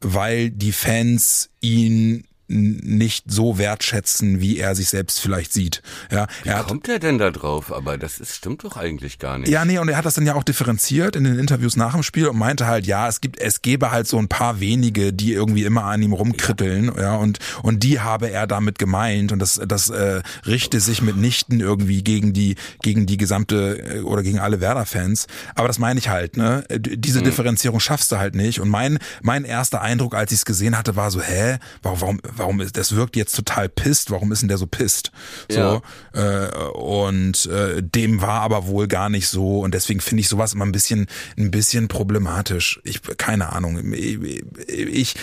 weil 0.00 0.50
die 0.50 0.72
Fans 0.72 1.50
ihn 1.60 2.24
nicht 2.50 3.30
so 3.30 3.58
wertschätzen, 3.58 4.40
wie 4.40 4.58
er 4.58 4.74
sich 4.74 4.88
selbst 4.88 5.20
vielleicht 5.20 5.52
sieht. 5.52 5.82
Ja, 6.10 6.26
wie 6.42 6.48
er 6.48 6.64
kommt 6.64 6.88
er 6.88 6.98
denn 6.98 7.18
da 7.18 7.30
drauf? 7.30 7.72
Aber 7.72 7.96
das 7.96 8.18
ist, 8.18 8.34
stimmt 8.34 8.64
doch 8.64 8.76
eigentlich 8.76 9.18
gar 9.18 9.38
nicht. 9.38 9.48
Ja, 9.48 9.64
nee, 9.64 9.78
und 9.78 9.88
er 9.88 9.96
hat 9.96 10.04
das 10.04 10.14
dann 10.14 10.26
ja 10.26 10.34
auch 10.34 10.42
differenziert 10.42 11.16
in 11.16 11.24
den 11.24 11.38
Interviews 11.38 11.76
nach 11.76 11.92
dem 11.92 12.02
Spiel 12.02 12.26
und 12.26 12.36
meinte 12.36 12.66
halt, 12.66 12.86
ja, 12.86 13.08
es 13.08 13.20
gibt, 13.20 13.40
es 13.40 13.62
gäbe 13.62 13.90
halt 13.90 14.08
so 14.08 14.18
ein 14.18 14.28
paar 14.28 14.60
wenige, 14.60 15.12
die 15.12 15.32
irgendwie 15.32 15.64
immer 15.64 15.84
an 15.84 16.02
ihm 16.02 16.12
rumkritteln, 16.12 16.86
ja, 16.96 17.02
ja 17.02 17.16
und, 17.16 17.38
und 17.62 17.82
die 17.82 18.00
habe 18.00 18.30
er 18.30 18.46
damit 18.46 18.78
gemeint 18.78 19.32
und 19.32 19.38
das, 19.38 19.60
das 19.66 19.90
äh, 19.90 20.22
richte 20.46 20.80
sich 20.80 21.02
mitnichten 21.02 21.60
irgendwie 21.60 22.02
gegen 22.02 22.32
die, 22.32 22.56
gegen 22.82 23.06
die 23.06 23.16
gesamte 23.16 23.78
äh, 23.78 24.00
oder 24.00 24.22
gegen 24.22 24.40
alle 24.40 24.60
Werder-Fans. 24.60 25.26
Aber 25.54 25.68
das 25.68 25.78
meine 25.78 25.98
ich 26.00 26.08
halt, 26.08 26.36
ne? 26.36 26.64
Diese 26.70 27.20
mhm. 27.20 27.24
Differenzierung 27.24 27.80
schaffst 27.80 28.10
du 28.12 28.18
halt 28.18 28.34
nicht. 28.34 28.60
Und 28.60 28.68
mein, 28.68 28.98
mein 29.22 29.44
erster 29.44 29.80
Eindruck, 29.80 30.14
als 30.14 30.32
ich 30.32 30.38
es 30.38 30.44
gesehen 30.44 30.76
hatte, 30.76 30.96
war 30.96 31.10
so, 31.10 31.20
hä, 31.20 31.58
warum, 31.82 32.20
warum 32.22 32.39
warum 32.40 32.60
ist, 32.60 32.76
das 32.76 32.96
wirkt 32.96 33.16
jetzt 33.16 33.36
total 33.36 33.68
pisst, 33.68 34.10
warum 34.10 34.32
ist 34.32 34.40
denn 34.40 34.48
der 34.48 34.58
so 34.58 34.66
pisst? 34.66 35.12
So, 35.48 35.58
ja. 35.58 35.82
äh, 36.14 36.68
und 36.72 37.46
äh, 37.46 37.82
dem 37.82 38.20
war 38.20 38.40
aber 38.40 38.66
wohl 38.66 38.88
gar 38.88 39.08
nicht 39.08 39.28
so 39.28 39.60
und 39.60 39.74
deswegen 39.74 40.00
finde 40.00 40.22
ich 40.22 40.28
sowas 40.28 40.54
immer 40.54 40.64
ein 40.64 40.72
bisschen, 40.72 41.06
ein 41.38 41.50
bisschen 41.50 41.88
problematisch. 41.88 42.80
Ich, 42.84 43.00
keine 43.18 43.52
Ahnung. 43.52 43.92
Ich, 43.92 44.18
ich 44.66 45.14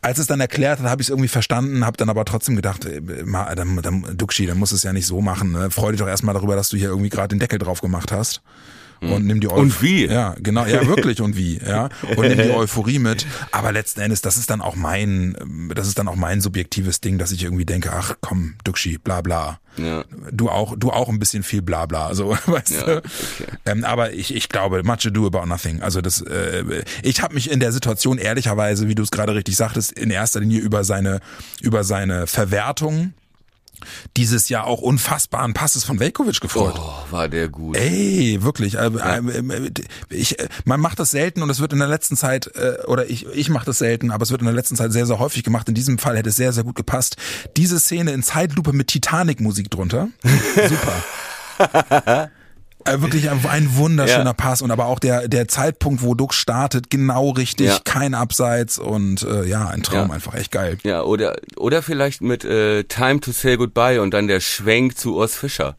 als 0.00 0.18
es 0.18 0.26
dann 0.26 0.40
erklärt 0.40 0.78
hat, 0.78 0.86
habe 0.86 1.02
ich 1.02 1.06
es 1.06 1.10
irgendwie 1.10 1.28
verstanden, 1.28 1.84
habe 1.84 1.96
dann 1.96 2.08
aber 2.08 2.24
trotzdem 2.24 2.56
gedacht, 2.56 2.84
äh, 2.84 3.00
dann, 3.56 3.82
dann, 3.82 4.16
Duxi, 4.16 4.46
dann 4.46 4.58
muss 4.58 4.72
es 4.72 4.82
ja 4.82 4.92
nicht 4.92 5.06
so 5.06 5.20
machen. 5.20 5.52
Ne? 5.52 5.70
Freu 5.70 5.90
dich 5.90 6.00
doch 6.00 6.06
erstmal 6.06 6.34
darüber, 6.34 6.56
dass 6.56 6.68
du 6.68 6.76
hier 6.76 6.88
irgendwie 6.88 7.08
gerade 7.08 7.28
den 7.28 7.40
Deckel 7.40 7.58
drauf 7.58 7.80
gemacht 7.80 8.12
hast 8.12 8.42
und 9.00 9.26
nimm 9.26 9.40
die 9.40 9.48
Euphorie. 9.48 9.60
Und 9.60 9.82
wie? 9.82 10.06
Ja, 10.06 10.34
genau, 10.38 10.66
ja, 10.66 10.86
wirklich 10.86 11.20
und 11.20 11.36
wie, 11.36 11.58
ja. 11.58 11.88
Und 12.16 12.28
nimm 12.28 12.38
die 12.38 12.50
Euphorie 12.50 12.98
mit. 12.98 13.26
Aber 13.52 13.72
letzten 13.72 14.00
Endes, 14.00 14.22
das 14.22 14.36
ist 14.36 14.50
dann 14.50 14.60
auch 14.60 14.76
mein, 14.76 15.70
das 15.74 15.88
ist 15.88 15.98
dann 15.98 16.08
auch 16.08 16.16
mein 16.16 16.40
subjektives 16.40 17.00
Ding, 17.00 17.18
dass 17.18 17.32
ich 17.32 17.44
irgendwie 17.44 17.64
denke, 17.64 17.92
ach 17.92 18.16
komm, 18.20 18.54
Duxi, 18.64 18.98
bla 18.98 19.20
bla. 19.20 19.60
Ja. 19.76 20.04
Du 20.32 20.48
auch, 20.50 20.74
du 20.76 20.90
auch 20.90 21.08
ein 21.08 21.18
bisschen 21.18 21.42
viel 21.42 21.62
bla 21.62 21.86
bla, 21.86 22.14
so, 22.14 22.30
weißt 22.46 22.70
ja, 22.70 22.84
du. 22.84 22.96
Okay. 22.98 23.04
Ähm, 23.66 23.84
aber 23.84 24.12
ich, 24.12 24.34
ich 24.34 24.48
glaube, 24.48 24.82
much 24.82 25.06
ado 25.06 25.26
about 25.26 25.46
nothing. 25.46 25.82
Also 25.82 26.00
das, 26.00 26.20
äh, 26.22 26.82
ich 27.02 27.22
habe 27.22 27.34
mich 27.34 27.50
in 27.50 27.60
der 27.60 27.72
Situation 27.72 28.18
ehrlicherweise, 28.18 28.88
wie 28.88 28.94
du 28.94 29.02
es 29.02 29.10
gerade 29.10 29.34
richtig 29.34 29.56
sagtest, 29.56 29.92
in 29.92 30.10
erster 30.10 30.40
Linie 30.40 30.60
über 30.60 30.84
seine, 30.84 31.20
über 31.60 31.84
seine 31.84 32.26
Verwertung 32.26 33.12
dieses 34.16 34.48
Jahr 34.48 34.66
auch 34.66 34.80
unfassbaren 34.80 35.54
Passes 35.54 35.84
von 35.84 36.00
Velkovic 36.00 36.40
gefreut. 36.40 36.74
Oh, 36.78 37.12
war 37.12 37.28
der 37.28 37.48
gut. 37.48 37.76
Ey, 37.76 38.38
wirklich. 38.42 38.74
Äh, 38.74 38.90
ja. 38.90 39.16
Äh, 39.18 39.70
ich, 40.10 40.36
man 40.64 40.80
macht 40.80 40.98
das 40.98 41.10
selten 41.10 41.42
und 41.42 41.50
es 41.50 41.60
wird 41.60 41.72
in 41.72 41.78
der 41.78 41.88
letzten 41.88 42.16
Zeit, 42.16 42.50
äh, 42.54 42.84
oder 42.86 43.08
ich, 43.08 43.26
ich 43.26 43.48
mache 43.48 43.66
das 43.66 43.78
selten, 43.78 44.10
aber 44.10 44.22
es 44.22 44.30
wird 44.30 44.40
in 44.40 44.46
der 44.46 44.54
letzten 44.54 44.76
Zeit 44.76 44.92
sehr, 44.92 45.06
sehr 45.06 45.18
häufig 45.18 45.42
gemacht. 45.42 45.68
In 45.68 45.74
diesem 45.74 45.98
Fall 45.98 46.16
hätte 46.16 46.30
es 46.30 46.36
sehr, 46.36 46.52
sehr 46.52 46.64
gut 46.64 46.76
gepasst. 46.76 47.16
Diese 47.56 47.78
Szene 47.78 48.12
in 48.12 48.22
Zeitlupe 48.22 48.72
mit 48.72 48.88
Titanic-Musik 48.88 49.70
drunter. 49.70 50.08
Super. 50.54 52.30
Äh, 52.92 53.00
wirklich 53.00 53.30
ein 53.30 53.76
wunderschöner 53.76 54.24
ja. 54.24 54.32
Pass 54.32 54.62
und 54.62 54.70
aber 54.70 54.86
auch 54.86 54.98
der, 54.98 55.28
der 55.28 55.48
Zeitpunkt, 55.48 56.02
wo 56.02 56.14
Duck 56.14 56.34
startet, 56.34 56.90
genau 56.90 57.30
richtig, 57.30 57.66
ja. 57.66 57.78
kein 57.84 58.14
Abseits 58.14 58.78
und 58.78 59.22
äh, 59.22 59.44
ja, 59.44 59.68
ein 59.68 59.82
Traum, 59.82 60.08
ja. 60.08 60.14
einfach 60.14 60.34
echt 60.34 60.52
geil. 60.52 60.78
Ja, 60.82 61.02
oder, 61.02 61.36
oder 61.56 61.82
vielleicht 61.82 62.22
mit 62.22 62.44
äh, 62.44 62.84
Time 62.84 63.20
to 63.20 63.32
Say 63.32 63.56
Goodbye 63.56 64.00
und 64.00 64.12
dann 64.12 64.28
der 64.28 64.40
Schwenk 64.40 64.98
zu 64.98 65.16
Urs 65.16 65.36
Fischer. 65.36 65.76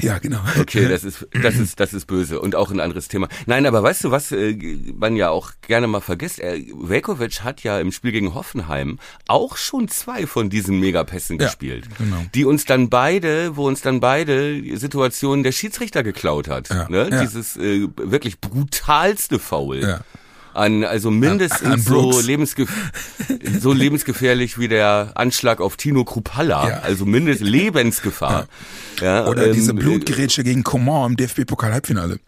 Ja, 0.00 0.18
genau. 0.18 0.40
Okay, 0.60 0.88
das 0.88 1.04
ist, 1.04 1.26
das 1.42 1.56
ist, 1.56 1.80
das 1.80 1.92
ist 1.92 2.06
böse 2.06 2.40
und 2.40 2.54
auch 2.54 2.70
ein 2.70 2.80
anderes 2.80 3.08
Thema. 3.08 3.28
Nein, 3.46 3.66
aber 3.66 3.82
weißt 3.82 4.04
du, 4.04 4.10
was 4.10 4.32
äh, 4.32 4.56
man 4.94 5.16
ja 5.16 5.30
auch 5.30 5.52
gerne 5.66 5.86
mal 5.86 6.00
vergisst? 6.00 6.38
Er, 6.38 6.56
Velkovic 6.56 7.42
hat 7.42 7.62
ja 7.62 7.80
im 7.80 7.92
Spiel 7.92 8.12
gegen 8.12 8.34
Hoffenheim 8.34 8.98
auch 9.26 9.56
schon 9.56 9.88
zwei 9.88 10.26
von 10.26 10.50
diesen 10.50 10.78
Megapässen 10.80 11.38
ja, 11.38 11.46
gespielt, 11.46 11.88
genau. 11.98 12.24
die 12.34 12.44
uns 12.44 12.64
dann 12.64 12.88
beide, 12.88 13.56
wo 13.56 13.66
uns 13.66 13.80
dann 13.80 14.00
beide 14.00 14.78
Situationen 14.78 15.42
der 15.42 15.52
Schiedsrichter 15.52 16.02
geklaut 16.02 16.48
hat. 16.48 16.68
Ja, 16.68 16.88
ne? 16.88 17.08
Ja. 17.10 17.20
Dieses 17.20 17.56
äh, 17.56 17.88
wirklich 17.96 18.40
brutalste 18.40 19.38
Foul. 19.38 19.80
Ja 19.80 20.00
an, 20.54 20.84
also 20.84 21.10
mindestens 21.10 21.62
an, 21.62 21.80
so, 21.80 22.20
lebensgef 22.20 22.70
so 23.60 23.72
lebensgefährlich 23.72 24.58
wie 24.58 24.68
der 24.68 25.12
Anschlag 25.14 25.60
auf 25.60 25.76
Tino 25.76 26.04
Krupalla, 26.04 26.68
ja. 26.68 26.78
also 26.80 27.04
mindestens 27.04 27.48
Lebensgefahr. 27.48 28.46
Ja. 29.00 29.26
Oder 29.26 29.48
ähm, 29.48 29.52
diese 29.52 29.74
Blutgerätsche 29.74 30.44
gegen 30.44 30.64
Coman 30.64 31.12
im 31.12 31.16
DFB-Pokal-Halbfinale. 31.16 32.18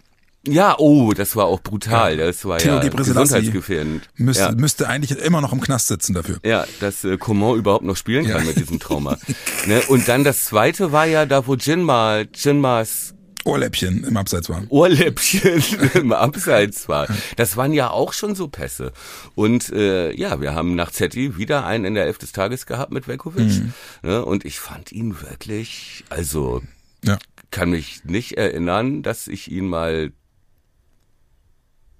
Ja, 0.46 0.76
oh, 0.78 1.12
das 1.12 1.36
war 1.36 1.46
auch 1.46 1.60
brutal. 1.60 2.16
Das 2.16 2.46
war 2.46 2.58
Theo 2.58 2.76
ja 2.76 2.88
gesundheitsgefährdend. 2.88 4.08
Müsste, 4.16 4.44
ja. 4.44 4.52
müsste 4.52 4.88
eigentlich 4.88 5.18
immer 5.18 5.42
noch 5.42 5.52
im 5.52 5.60
Knast 5.60 5.88
sitzen 5.88 6.14
dafür. 6.14 6.38
Ja, 6.44 6.64
dass 6.80 7.04
äh, 7.04 7.18
Coman 7.18 7.58
überhaupt 7.58 7.84
noch 7.84 7.96
spielen 7.96 8.26
kann 8.26 8.42
ja. 8.42 8.46
mit 8.46 8.56
diesem 8.56 8.80
Trauma. 8.80 9.18
ne? 9.66 9.82
Und 9.88 10.08
dann 10.08 10.24
das 10.24 10.46
zweite 10.46 10.92
war 10.92 11.04
ja 11.04 11.26
da, 11.26 11.46
wo 11.46 11.56
Jinma, 11.56 12.22
Jinmas 12.34 13.14
Ohrläppchen 13.44 14.04
im 14.04 14.16
Abseits 14.16 14.48
war. 14.48 14.62
Ohrläppchen 14.68 15.62
im 15.94 16.12
Abseits 16.12 16.88
war. 16.88 17.06
Das 17.36 17.56
waren 17.56 17.72
ja 17.72 17.90
auch 17.90 18.12
schon 18.12 18.34
so 18.34 18.48
Pässe. 18.48 18.92
Und 19.34 19.70
äh, 19.70 20.12
ja, 20.12 20.40
wir 20.40 20.54
haben 20.54 20.74
nach 20.74 20.90
Zetti 20.90 21.36
wieder 21.36 21.66
einen 21.66 21.84
in 21.84 21.94
der 21.94 22.06
Elf 22.06 22.18
des 22.18 22.32
Tages 22.32 22.66
gehabt 22.66 22.92
mit 22.92 23.08
Velkovic. 23.08 23.48
Mhm. 23.48 23.72
Ne? 24.02 24.24
Und 24.24 24.44
ich 24.44 24.60
fand 24.60 24.92
ihn 24.92 25.20
wirklich, 25.22 26.04
also 26.10 26.62
ja. 27.04 27.18
kann 27.50 27.70
mich 27.70 28.04
nicht 28.04 28.36
erinnern, 28.36 29.02
dass 29.02 29.26
ich 29.26 29.50
ihn 29.50 29.68
mal 29.68 30.12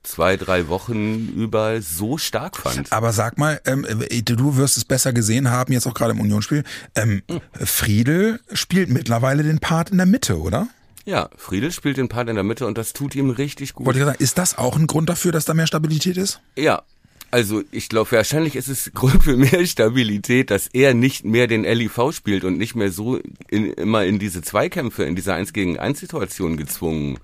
zwei, 0.02 0.36
drei 0.36 0.68
Wochen 0.68 1.28
über 1.28 1.82
so 1.82 2.18
stark 2.18 2.56
fand. 2.56 2.92
Aber 2.92 3.12
sag 3.12 3.38
mal, 3.38 3.60
ähm, 3.66 3.86
du 4.24 4.56
wirst 4.56 4.76
es 4.76 4.84
besser 4.84 5.12
gesehen 5.12 5.50
haben, 5.50 5.72
jetzt 5.72 5.86
auch 5.86 5.94
gerade 5.94 6.12
im 6.12 6.20
Unionsspiel. 6.20 6.64
Ähm, 6.94 7.22
hm. 7.30 7.40
Friedel 7.52 8.40
spielt 8.52 8.90
mittlerweile 8.90 9.42
den 9.42 9.58
Part 9.58 9.90
in 9.90 9.98
der 9.98 10.06
Mitte, 10.06 10.40
oder? 10.40 10.68
Ja, 11.04 11.30
Friedel 11.36 11.72
spielt 11.72 11.96
den 11.96 12.08
Part 12.08 12.28
in 12.28 12.34
der 12.34 12.44
Mitte 12.44 12.66
und 12.66 12.76
das 12.78 12.92
tut 12.92 13.14
ihm 13.14 13.30
richtig 13.30 13.74
gut. 13.74 13.86
Wollte 13.86 14.00
ich 14.00 14.04
sagen, 14.04 14.22
ist 14.22 14.38
das 14.38 14.58
auch 14.58 14.76
ein 14.76 14.86
Grund 14.86 15.08
dafür, 15.08 15.32
dass 15.32 15.44
da 15.44 15.54
mehr 15.54 15.66
Stabilität 15.66 16.16
ist? 16.16 16.40
Ja, 16.56 16.82
also 17.30 17.62
ich 17.70 17.88
glaube, 17.88 18.12
wahrscheinlich 18.12 18.56
ist 18.56 18.68
es 18.68 18.92
Grund 18.94 19.22
für 19.22 19.36
mehr 19.36 19.64
Stabilität, 19.66 20.50
dass 20.50 20.66
er 20.66 20.94
nicht 20.94 21.24
mehr 21.24 21.46
den 21.46 21.64
LIV 21.64 22.12
spielt 22.12 22.44
und 22.44 22.58
nicht 22.58 22.74
mehr 22.74 22.90
so 22.90 23.18
in, 23.48 23.72
immer 23.72 24.04
in 24.04 24.18
diese 24.18 24.42
Zweikämpfe, 24.42 25.04
in 25.04 25.16
diese 25.16 25.34
Eins 25.34 25.52
gegen 25.52 25.78
Eins 25.78 26.00
Situation 26.00 26.56
gezwungen 26.56 27.18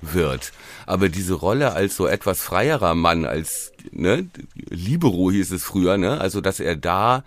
wird. 0.00 0.52
Aber 0.86 1.08
diese 1.08 1.34
Rolle 1.34 1.72
als 1.72 1.96
so 1.96 2.06
etwas 2.06 2.40
freierer 2.40 2.94
Mann, 2.94 3.26
als 3.26 3.72
ne, 3.92 4.26
Libero 4.54 5.30
hieß 5.30 5.52
es 5.52 5.62
früher, 5.62 5.98
ne, 5.98 6.20
also 6.20 6.40
dass 6.40 6.58
er 6.58 6.76
da 6.76 7.24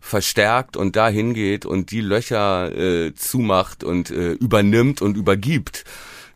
verstärkt 0.00 0.76
und 0.76 0.96
da 0.96 1.08
hingeht 1.08 1.66
und 1.66 1.90
die 1.90 2.00
Löcher 2.00 2.74
äh, 2.76 3.14
zumacht 3.14 3.84
und 3.84 4.10
äh, 4.10 4.32
übernimmt 4.32 5.02
und 5.02 5.16
übergibt, 5.16 5.84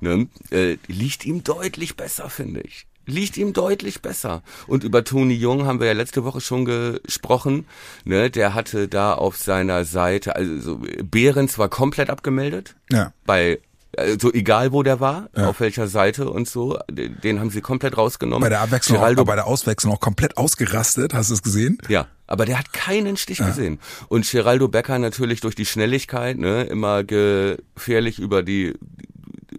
ne, 0.01 0.29
äh, 0.51 0.77
liegt 0.87 1.25
ihm 1.25 1.43
deutlich 1.43 1.97
besser, 1.97 2.31
finde 2.31 2.61
ich 2.61 2.87
liegt 3.07 3.37
ihm 3.37 3.53
deutlich 3.53 4.03
besser. 4.03 4.43
Und 4.67 4.85
über 4.85 5.05
Toni 5.05 5.35
Jung 5.35 5.67
haben 5.67 5.81
wir 5.81 5.89
ja 5.89 5.93
letzte 5.93 6.25
Woche 6.25 6.41
schon 6.41 6.65
gesprochen. 6.65 7.67
Ne, 8.05 8.31
der 8.31 8.55
hatte 8.55 8.89
da 8.89 9.15
auf 9.15 9.37
seiner 9.37 9.85
Seite, 9.85 10.37
also 10.37 10.81
Behrens 11.03 11.59
war 11.59 11.69
komplett 11.69 12.11
abgemeldet. 12.11 12.77
Ja. 12.91 13.13
Bei 13.27 13.61
also 13.97 14.33
egal 14.33 14.73
wo 14.73 14.83
der 14.83 14.99
war, 14.99 15.29
ja. 15.37 15.49
auf 15.49 15.61
welcher 15.61 15.87
Seite 15.87 16.29
und 16.29 16.49
so, 16.49 16.79
den 16.91 17.39
haben 17.39 17.51
sie 17.51 17.61
komplett 17.61 17.97
rausgenommen. 17.97 18.43
Bei 18.43 18.49
der 18.49 18.61
Abwechslung, 18.61 18.99
auch, 18.99 19.25
bei 19.25 19.37
der 19.37 19.47
Auswechslung 19.47 19.95
auch 19.95 20.01
komplett 20.01 20.37
ausgerastet, 20.37 21.15
hast 21.15 21.31
du 21.31 21.35
es 21.35 21.43
gesehen? 21.43 21.79
Ja, 21.89 22.09
aber 22.27 22.47
der 22.47 22.59
hat 22.59 22.73
keinen 22.73 23.17
Stich 23.17 23.39
ja. 23.39 23.47
gesehen. 23.47 23.79
Und 24.09 24.31
Geraldo 24.31 24.69
Becker 24.69 24.99
natürlich 24.99 25.41
durch 25.41 25.55
die 25.55 25.67
Schnelligkeit, 25.67 26.39
ne, 26.39 26.65
immer 26.65 27.05
gefährlich 27.05 28.19
über 28.19 28.43
die 28.43 28.75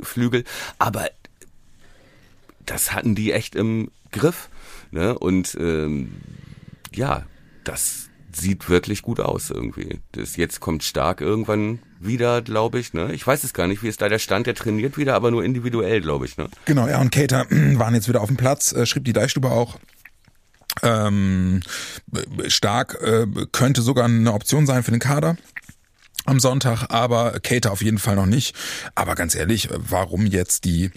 Flügel, 0.02 0.44
aber 0.80 1.10
das 2.66 2.94
hatten 2.94 3.16
die 3.16 3.32
echt 3.32 3.56
im 3.56 3.92
Griff, 4.12 4.50
ne? 4.92 5.18
Und 5.18 5.56
ähm, 5.60 6.14
ja, 6.94 7.24
das 7.64 8.10
sieht 8.32 8.70
wirklich 8.70 9.02
gut 9.02 9.20
aus 9.20 9.50
irgendwie. 9.50 10.00
Das 10.12 10.36
jetzt 10.36 10.60
kommt 10.60 10.84
stark 10.84 11.22
irgendwann 11.22 11.80
wieder, 12.00 12.42
glaube 12.42 12.80
ich. 12.80 12.94
Ne? 12.94 13.14
Ich 13.14 13.26
weiß 13.26 13.44
es 13.44 13.54
gar 13.54 13.68
nicht, 13.68 13.82
wie 13.84 13.88
ist 13.88 14.02
da 14.02 14.10
der 14.10 14.20
Stand. 14.20 14.48
Der 14.48 14.56
trainiert 14.56 14.98
wieder, 14.98 15.16
aber 15.16 15.32
nur 15.32 15.44
individuell, 15.44 16.02
glaube 16.02 16.26
ich. 16.26 16.38
Ne? 16.38 16.50
Genau, 16.66 16.86
er 16.86 17.00
und 17.00 17.12
Kater 17.12 17.46
waren 17.50 17.96
jetzt 17.96 18.08
wieder 18.08 18.22
auf 18.22 18.28
dem 18.28 18.38
Platz, 18.38 18.74
äh, 18.74 18.86
schrieb 18.86 19.06
die 19.06 19.14
Deichstube 19.14 19.50
auch. 19.50 19.80
Ähm, 20.82 21.62
stark 22.48 22.98
äh, 23.02 23.28
könnte 23.52 23.82
sogar 23.82 24.06
eine 24.06 24.34
Option 24.34 24.66
sein 24.66 24.84
für 24.84 24.92
den 24.92 25.00
Kader 25.00 25.38
am 26.26 26.40
Sonntag, 26.40 26.88
aber 26.90 27.40
Kater 27.40 27.72
auf 27.72 27.82
jeden 27.82 28.00
Fall 28.00 28.16
noch 28.16 28.26
nicht. 28.26 28.56
Aber 28.96 29.16
ganz 29.16 29.36
ehrlich, 29.36 29.70
warum 29.72 30.26
jetzt 30.26 30.66
die 30.66 30.92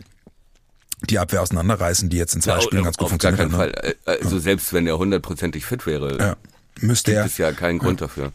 die 1.08 1.20
Abwehr 1.20 1.42
auseinanderreißen, 1.42 2.08
die 2.08 2.16
jetzt 2.16 2.34
in 2.34 2.42
zwei 2.42 2.54
ja, 2.54 2.60
Spielen 2.60 2.82
ganz 2.82 2.96
gut 2.96 3.08
funktioniert 3.08 3.38
keinen 3.38 3.52
ne? 3.52 3.56
Fall. 3.56 3.94
Also 4.04 4.36
ja. 4.36 4.42
selbst 4.42 4.72
wenn 4.72 4.84
er 4.88 4.98
hundertprozentig 4.98 5.64
fit 5.64 5.86
wäre, 5.86 6.18
ja. 6.18 6.36
müsste 6.80 7.12
gibt 7.12 7.20
er, 7.20 7.26
es 7.26 7.38
ja 7.38 7.52
keinen 7.52 7.78
Grund 7.78 8.00
dafür 8.00 8.32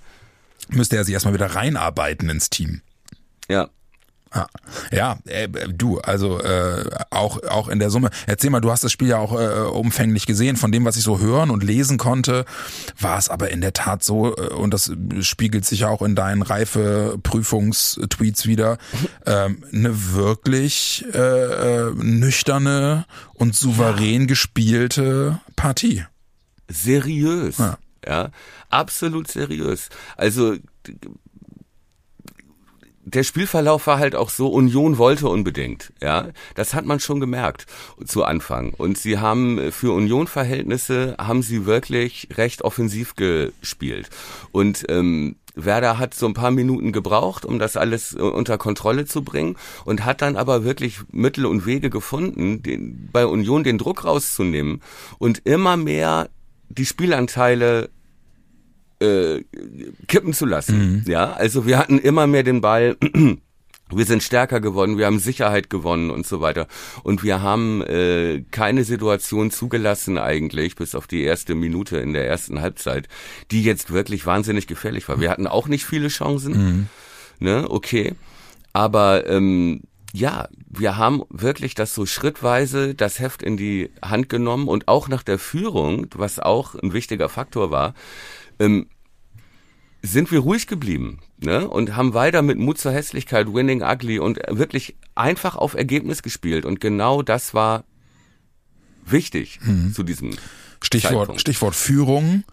müsste 0.69 0.95
er 0.95 1.03
sich 1.03 1.13
erstmal 1.13 1.33
wieder 1.33 1.47
reinarbeiten 1.47 2.29
ins 2.29 2.49
Team. 2.49 2.81
Ja. 3.49 3.69
Ja, 4.91 5.17
äh, 5.25 5.47
du, 5.47 5.99
also 5.99 6.39
äh, 6.39 6.89
auch 7.11 7.41
auch 7.43 7.67
in 7.67 7.79
der 7.79 7.89
Summe. 7.89 8.09
Erzähl 8.25 8.49
mal, 8.49 8.61
du 8.61 8.71
hast 8.71 8.83
das 8.83 8.91
Spiel 8.91 9.09
ja 9.09 9.19
auch 9.19 9.39
äh, 9.39 9.69
umfänglich 9.69 10.25
gesehen. 10.25 10.55
Von 10.55 10.71
dem, 10.71 10.85
was 10.85 10.97
ich 10.97 11.03
so 11.03 11.19
hören 11.19 11.51
und 11.51 11.63
lesen 11.63 11.97
konnte, 11.97 12.45
war 12.99 13.17
es 13.17 13.29
aber 13.29 13.51
in 13.51 13.61
der 13.61 13.73
Tat 13.73 14.03
so 14.03 14.35
äh, 14.35 14.47
und 14.53 14.73
das 14.73 14.91
spiegelt 15.21 15.65
sich 15.65 15.81
ja 15.81 15.89
auch 15.89 16.01
in 16.01 16.15
deinen 16.15 16.41
reife 16.41 17.17
Prüfungstweets 17.21 18.47
wieder. 18.47 18.77
Ähm, 19.25 19.63
eine 19.71 20.13
wirklich 20.13 21.05
äh, 21.13 21.17
äh, 21.17 21.91
nüchterne 21.95 23.05
und 23.33 23.55
souverän 23.55 24.21
ja. 24.21 24.27
gespielte 24.27 25.39
Partie. 25.55 26.05
Seriös. 26.67 27.57
Ja. 27.57 27.77
ja, 28.05 28.29
absolut 28.69 29.27
seriös. 29.29 29.89
Also 30.17 30.55
der 33.13 33.23
Spielverlauf 33.23 33.87
war 33.87 33.99
halt 33.99 34.15
auch 34.15 34.29
so, 34.29 34.47
Union 34.47 34.97
wollte 34.97 35.27
unbedingt, 35.27 35.93
ja. 36.01 36.29
Das 36.55 36.73
hat 36.73 36.85
man 36.85 36.99
schon 36.99 37.19
gemerkt 37.19 37.65
zu 38.05 38.23
Anfang. 38.23 38.73
Und 38.73 38.97
sie 38.97 39.19
haben 39.19 39.71
für 39.71 39.93
Union-Verhältnisse 39.93 41.15
haben 41.19 41.41
sie 41.41 41.65
wirklich 41.65 42.29
recht 42.35 42.63
offensiv 42.63 43.15
gespielt. 43.15 44.09
Und 44.51 44.85
ähm, 44.89 45.35
Werder 45.55 45.99
hat 45.99 46.13
so 46.13 46.25
ein 46.25 46.33
paar 46.33 46.51
Minuten 46.51 46.91
gebraucht, 46.91 47.45
um 47.45 47.59
das 47.59 47.77
alles 47.77 48.13
unter 48.13 48.57
Kontrolle 48.57 49.05
zu 49.05 49.23
bringen 49.23 49.55
und 49.85 50.03
hat 50.03 50.21
dann 50.21 50.35
aber 50.35 50.63
wirklich 50.63 51.01
Mittel 51.11 51.45
und 51.45 51.65
Wege 51.65 51.89
gefunden, 51.89 52.63
den, 52.63 53.09
bei 53.11 53.25
Union 53.25 53.63
den 53.63 53.77
Druck 53.77 54.05
rauszunehmen 54.05 54.81
und 55.19 55.45
immer 55.45 55.77
mehr 55.77 56.29
die 56.69 56.85
Spielanteile 56.85 57.89
äh, 58.99 59.43
kippen 60.07 60.33
zu 60.33 60.45
lassen. 60.45 61.03
Mhm. 61.05 61.11
Ja, 61.11 61.33
also 61.33 61.65
wir 61.65 61.77
hatten 61.77 61.99
immer 61.99 62.27
mehr 62.27 62.43
den 62.43 62.61
Ball. 62.61 62.97
Wir 63.95 64.05
sind 64.05 64.23
stärker 64.23 64.59
geworden, 64.59 64.97
wir 64.97 65.05
haben 65.05 65.19
Sicherheit 65.19 65.69
gewonnen 65.69 66.09
und 66.09 66.25
so 66.25 66.41
weiter. 66.41 66.67
Und 67.03 67.21
wir 67.21 67.43
haben 67.43 67.83
äh, 67.83 68.43
keine 68.49 68.85
Situation 68.85 69.51
zugelassen 69.51 70.17
eigentlich, 70.17 70.75
bis 70.75 70.95
auf 70.95 71.05
die 71.05 71.21
erste 71.21 71.53
Minute 71.53 71.97
in 71.97 72.13
der 72.13 72.27
ersten 72.27 72.61
Halbzeit, 72.61 73.07
die 73.51 73.63
jetzt 73.63 73.91
wirklich 73.91 74.25
wahnsinnig 74.25 74.65
gefährlich 74.65 75.07
war. 75.09 75.19
Wir 75.19 75.29
hatten 75.29 75.45
auch 75.45 75.67
nicht 75.67 75.85
viele 75.85 76.07
Chancen, 76.07 76.53
mhm. 76.53 76.87
ne, 77.39 77.69
okay. 77.69 78.13
Aber 78.71 79.27
ähm, 79.27 79.81
ja, 80.13 80.47
wir 80.69 80.97
haben 80.97 81.23
wirklich 81.29 81.73
das 81.75 81.93
so 81.93 82.05
schrittweise 82.05 82.93
das 82.93 83.19
Heft 83.19 83.41
in 83.41 83.57
die 83.57 83.91
Hand 84.03 84.29
genommen 84.29 84.67
und 84.67 84.87
auch 84.87 85.07
nach 85.07 85.23
der 85.23 85.39
Führung, 85.39 86.07
was 86.15 86.39
auch 86.39 86.75
ein 86.75 86.93
wichtiger 86.93 87.29
Faktor 87.29 87.71
war, 87.71 87.95
ähm, 88.63 88.87
sind 90.01 90.31
wir 90.31 90.39
ruhig 90.39 90.67
geblieben 90.67 91.19
ne? 91.39 91.67
und 91.67 91.95
haben 91.95 92.13
weiter 92.13 92.41
mit 92.41 92.57
Mut 92.57 92.77
zur 92.77 92.91
Hässlichkeit, 92.91 93.53
Winning 93.53 93.81
Ugly 93.81 94.19
und 94.19 94.39
wirklich 94.49 94.95
einfach 95.15 95.55
auf 95.55 95.73
Ergebnis 95.73 96.21
gespielt. 96.23 96.65
Und 96.65 96.81
genau 96.81 97.21
das 97.21 97.53
war 97.53 97.85
wichtig 99.05 99.59
mhm. 99.63 99.93
zu 99.93 100.03
diesem 100.03 100.31
Stichwort, 100.83 101.39
Stichwort 101.39 101.75
Führung. 101.75 102.43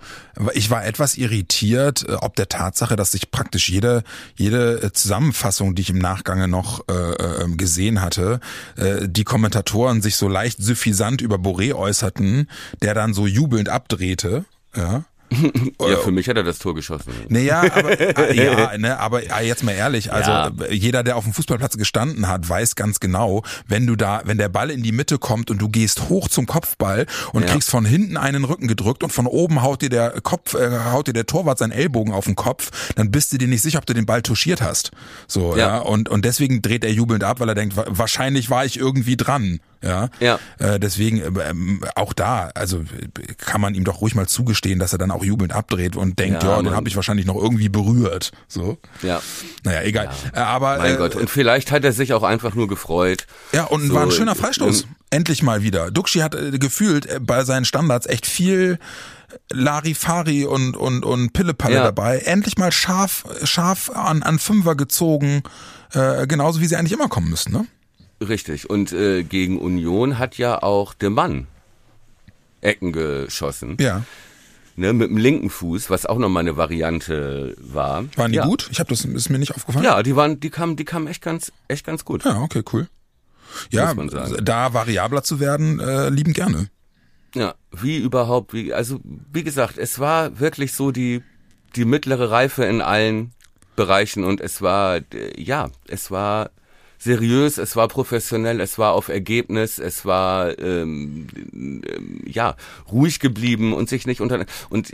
Ich 0.54 0.70
war 0.70 0.84
etwas 0.86 1.16
irritiert, 1.16 2.08
äh, 2.08 2.12
ob 2.12 2.36
der 2.36 2.48
Tatsache, 2.48 2.94
dass 2.94 3.10
sich 3.10 3.32
praktisch 3.32 3.68
jede, 3.68 4.04
jede 4.36 4.82
äh, 4.82 4.92
Zusammenfassung, 4.92 5.74
die 5.74 5.82
ich 5.82 5.90
im 5.90 5.98
Nachgange 5.98 6.46
noch 6.46 6.84
äh, 6.88 6.92
äh, 6.92 7.48
gesehen 7.56 8.00
hatte, 8.00 8.38
äh, 8.76 9.08
die 9.08 9.24
Kommentatoren 9.24 10.00
sich 10.00 10.14
so 10.14 10.28
leicht 10.28 10.62
suffisant 10.62 11.20
über 11.20 11.36
Boré 11.36 11.74
äußerten, 11.74 12.48
der 12.82 12.94
dann 12.94 13.14
so 13.14 13.26
jubelnd 13.26 13.68
abdrehte. 13.68 14.44
Ja, 14.76 15.04
ja, 15.80 15.96
für 15.96 16.10
mich 16.10 16.28
hat 16.28 16.36
er 16.36 16.42
das 16.42 16.58
Tor 16.58 16.74
geschossen. 16.74 17.12
Naja, 17.28 17.62
aber, 17.72 18.00
äh, 18.00 18.34
ja, 18.44 18.76
ne, 18.78 18.98
aber 18.98 19.22
äh, 19.22 19.46
jetzt 19.46 19.62
mal 19.62 19.72
ehrlich, 19.72 20.12
also 20.12 20.30
ja. 20.30 20.50
jeder, 20.70 21.02
der 21.02 21.16
auf 21.16 21.24
dem 21.24 21.32
Fußballplatz 21.32 21.76
gestanden 21.76 22.28
hat, 22.28 22.48
weiß 22.48 22.74
ganz 22.74 23.00
genau, 23.00 23.42
wenn 23.66 23.86
du 23.86 23.96
da, 23.96 24.22
wenn 24.24 24.38
der 24.38 24.48
Ball 24.48 24.70
in 24.70 24.82
die 24.82 24.92
Mitte 24.92 25.18
kommt 25.18 25.50
und 25.50 25.58
du 25.58 25.68
gehst 25.68 26.08
hoch 26.08 26.28
zum 26.28 26.46
Kopfball 26.46 27.06
und 27.32 27.42
ja. 27.42 27.48
kriegst 27.48 27.70
von 27.70 27.84
hinten 27.84 28.16
einen 28.16 28.44
Rücken 28.44 28.68
gedrückt 28.68 29.02
und 29.02 29.12
von 29.12 29.26
oben 29.26 29.62
haut 29.62 29.82
dir 29.82 29.90
der 29.90 30.20
Kopf, 30.20 30.54
äh, 30.54 30.70
haut 30.90 31.06
dir 31.06 31.12
der 31.12 31.26
Torwart 31.26 31.58
seinen 31.58 31.72
Ellbogen 31.72 32.12
auf 32.12 32.24
den 32.24 32.34
Kopf, 32.34 32.92
dann 32.96 33.10
bist 33.10 33.32
du 33.32 33.38
dir 33.38 33.48
nicht 33.48 33.62
sicher, 33.62 33.78
ob 33.78 33.86
du 33.86 33.94
den 33.94 34.06
Ball 34.06 34.22
touchiert 34.22 34.62
hast. 34.62 34.90
So, 35.26 35.56
ja. 35.56 35.76
ja. 35.76 35.78
Und, 35.78 36.08
und 36.08 36.24
deswegen 36.24 36.62
dreht 36.62 36.84
er 36.84 36.92
jubelnd 36.92 37.24
ab, 37.24 37.40
weil 37.40 37.48
er 37.48 37.54
denkt, 37.54 37.76
wahrscheinlich 37.76 38.50
war 38.50 38.64
ich 38.64 38.78
irgendwie 38.78 39.16
dran. 39.16 39.60
Ja. 39.82 40.10
ja. 40.20 40.38
Äh, 40.58 40.78
deswegen 40.78 41.18
äh, 41.18 41.54
auch 41.94 42.12
da, 42.12 42.50
also 42.54 42.84
kann 43.38 43.60
man 43.60 43.74
ihm 43.74 43.84
doch 43.84 44.00
ruhig 44.00 44.14
mal 44.14 44.28
zugestehen, 44.28 44.78
dass 44.78 44.92
er 44.92 44.98
dann 44.98 45.10
auch 45.10 45.24
jubelnd 45.24 45.54
abdreht 45.54 45.96
und 45.96 46.18
denkt, 46.18 46.42
ja, 46.42 46.56
ja 46.56 46.62
den 46.62 46.74
habe 46.74 46.88
ich 46.88 46.96
wahrscheinlich 46.96 47.26
noch 47.26 47.36
irgendwie 47.36 47.68
berührt. 47.68 48.32
So. 48.46 48.78
Ja. 49.02 49.22
Naja, 49.64 49.82
egal. 49.82 50.10
Ja. 50.34 50.40
Äh, 50.40 50.44
aber 50.44 50.78
mein 50.78 50.94
äh, 50.94 50.96
Gott. 50.96 51.16
Und 51.16 51.30
vielleicht 51.30 51.70
hat 51.70 51.84
er 51.84 51.92
sich 51.92 52.12
auch 52.12 52.22
einfach 52.22 52.54
nur 52.54 52.68
gefreut. 52.68 53.26
Ja, 53.52 53.64
und 53.64 53.88
so, 53.88 53.94
war 53.94 54.02
ein 54.02 54.10
schöner 54.10 54.34
Freistoß. 54.34 54.86
Endlich 55.10 55.42
mal 55.42 55.62
wieder. 55.62 55.90
Duxi 55.90 56.18
hat 56.20 56.34
äh, 56.34 56.58
gefühlt 56.58 57.06
äh, 57.06 57.18
bei 57.20 57.44
seinen 57.44 57.64
Standards 57.64 58.06
echt 58.06 58.26
viel 58.26 58.78
Larifari 59.52 60.44
und 60.44 60.76
und 60.76 61.04
und 61.04 61.32
Pillepalle 61.32 61.76
ja. 61.76 61.84
dabei. 61.84 62.18
Endlich 62.18 62.58
mal 62.58 62.72
scharf 62.72 63.24
scharf 63.44 63.90
an 63.90 64.22
an 64.22 64.38
Fünfer 64.38 64.74
gezogen, 64.74 65.42
äh, 65.92 66.26
genauso 66.26 66.60
wie 66.60 66.66
sie 66.66 66.76
eigentlich 66.76 66.92
immer 66.92 67.08
kommen 67.08 67.30
müssen, 67.30 67.52
ne? 67.52 67.66
Richtig. 68.20 68.68
Und 68.68 68.92
äh, 68.92 69.22
gegen 69.22 69.58
Union 69.58 70.18
hat 70.18 70.36
ja 70.38 70.62
auch 70.62 70.94
der 70.94 71.10
Mann 71.10 71.46
Ecken 72.60 72.92
geschossen. 72.92 73.76
Ja. 73.80 74.04
Ne, 74.76 74.92
mit 74.92 75.10
dem 75.10 75.16
linken 75.16 75.50
Fuß, 75.50 75.90
was 75.90 76.06
auch 76.06 76.18
nochmal 76.18 76.42
eine 76.42 76.56
Variante 76.56 77.54
war. 77.58 78.04
Waren 78.16 78.32
die 78.32 78.38
ja. 78.38 78.46
gut? 78.46 78.68
Ich 78.70 78.80
habe 78.80 78.88
das 78.88 79.04
ist 79.04 79.28
mir 79.28 79.38
nicht 79.38 79.54
aufgefallen. 79.54 79.84
Ja, 79.84 80.02
die 80.02 80.16
waren, 80.16 80.40
die 80.40 80.50
kamen, 80.50 80.76
die 80.76 80.84
kamen 80.84 81.06
echt 81.06 81.22
ganz, 81.22 81.52
echt 81.68 81.84
ganz 81.84 82.04
gut. 82.04 82.24
Ja, 82.24 82.40
okay, 82.40 82.62
cool. 82.72 82.88
Ja, 83.70 83.92
da 83.94 84.72
variabler 84.72 85.22
zu 85.22 85.40
werden, 85.40 85.80
äh, 85.80 86.08
lieben 86.08 86.32
gerne. 86.32 86.70
Ja, 87.34 87.54
wie 87.72 87.96
überhaupt, 87.98 88.52
wie, 88.52 88.72
also 88.72 89.00
wie 89.04 89.44
gesagt, 89.44 89.76
es 89.76 89.98
war 89.98 90.38
wirklich 90.38 90.72
so 90.72 90.92
die, 90.92 91.22
die 91.76 91.84
mittlere 91.84 92.30
Reife 92.30 92.64
in 92.64 92.80
allen 92.80 93.32
Bereichen 93.76 94.24
und 94.24 94.40
es 94.40 94.62
war, 94.62 95.00
ja, 95.36 95.70
es 95.88 96.10
war 96.10 96.50
seriös, 97.00 97.58
es 97.58 97.74
war 97.76 97.88
professionell, 97.88 98.60
es 98.60 98.78
war 98.78 98.92
auf 98.92 99.08
Ergebnis, 99.08 99.78
es 99.78 100.04
war 100.04 100.56
ähm, 100.58 101.26
ähm, 101.52 102.22
ja 102.26 102.56
ruhig 102.92 103.18
geblieben 103.18 103.72
und 103.72 103.88
sich 103.88 104.06
nicht 104.06 104.20
unter 104.20 104.44
und 104.68 104.92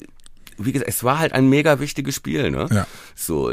wie 0.56 0.72
gesagt, 0.72 0.88
es 0.88 1.04
war 1.04 1.18
halt 1.18 1.32
ein 1.32 1.50
mega 1.50 1.80
wichtiges 1.80 2.14
Spiel, 2.14 2.50
ne? 2.50 2.68
Ja. 2.70 2.86
So 3.14 3.52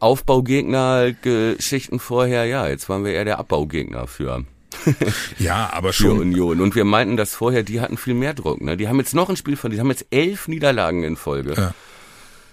Aufbaugegner, 0.00 1.12
Geschichten 1.12 2.00
vorher, 2.00 2.44
ja, 2.44 2.68
jetzt 2.68 2.88
waren 2.88 3.04
wir 3.04 3.12
eher 3.12 3.24
der 3.24 3.38
Abbaugegner 3.38 4.06
für 4.06 4.44
ja, 5.38 5.70
aber 5.72 5.92
schon. 5.92 6.16
Für 6.16 6.22
Union. 6.22 6.60
Und 6.60 6.74
wir 6.74 6.84
meinten 6.84 7.16
das 7.16 7.32
vorher, 7.32 7.62
die 7.62 7.80
hatten 7.80 7.96
viel 7.96 8.12
mehr 8.12 8.34
Druck. 8.34 8.60
Ne? 8.60 8.76
Die 8.76 8.88
haben 8.88 8.98
jetzt 8.98 9.14
noch 9.14 9.30
ein 9.30 9.36
Spiel 9.36 9.56
von, 9.56 9.70
die 9.70 9.78
haben 9.78 9.88
jetzt 9.88 10.06
elf 10.10 10.48
Niederlagen 10.48 11.04
in 11.04 11.14
Folge. 11.16 11.54
Ja. 11.56 11.74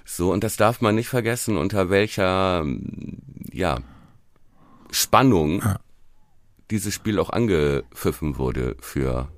So, 0.06 0.32
und 0.32 0.44
das 0.44 0.56
darf 0.56 0.82
man 0.82 0.94
nicht 0.94 1.10
vergessen, 1.10 1.58
unter 1.58 1.90
welcher, 1.90 2.64
ja, 3.52 3.80
Spannung 4.92 5.62
ja. 5.62 5.80
dieses 6.70 6.94
Spiel 6.94 7.20
auch 7.20 7.30
angepfiffen 7.30 8.38
wurde 8.38 8.76
für 8.80 9.30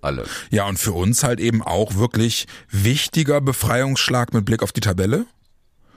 alle. 0.00 0.26
Ja, 0.50 0.66
und 0.66 0.78
für 0.78 0.92
uns 0.92 1.24
halt 1.24 1.40
eben 1.40 1.62
auch 1.62 1.94
wirklich 1.94 2.46
wichtiger 2.70 3.40
Befreiungsschlag 3.40 4.32
mit 4.32 4.44
Blick 4.44 4.62
auf 4.62 4.72
die 4.72 4.80
Tabelle. 4.80 5.26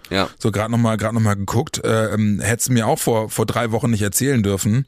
Ja. 0.10 0.30
So 0.38 0.52
gerade 0.52 0.72
nochmal 0.72 0.98
gerade 0.98 1.16
noch 1.16 1.22
mal 1.22 1.36
geguckt, 1.36 1.84
äh, 1.84 2.14
ähm, 2.14 2.40
hättest 2.42 2.70
du 2.70 2.74
mir 2.74 2.88
auch 2.88 3.00
vor 3.00 3.30
vor 3.30 3.46
drei 3.46 3.72
Wochen 3.72 3.92
nicht 3.92 4.02
erzählen 4.02 4.44
dürfen, 4.44 4.86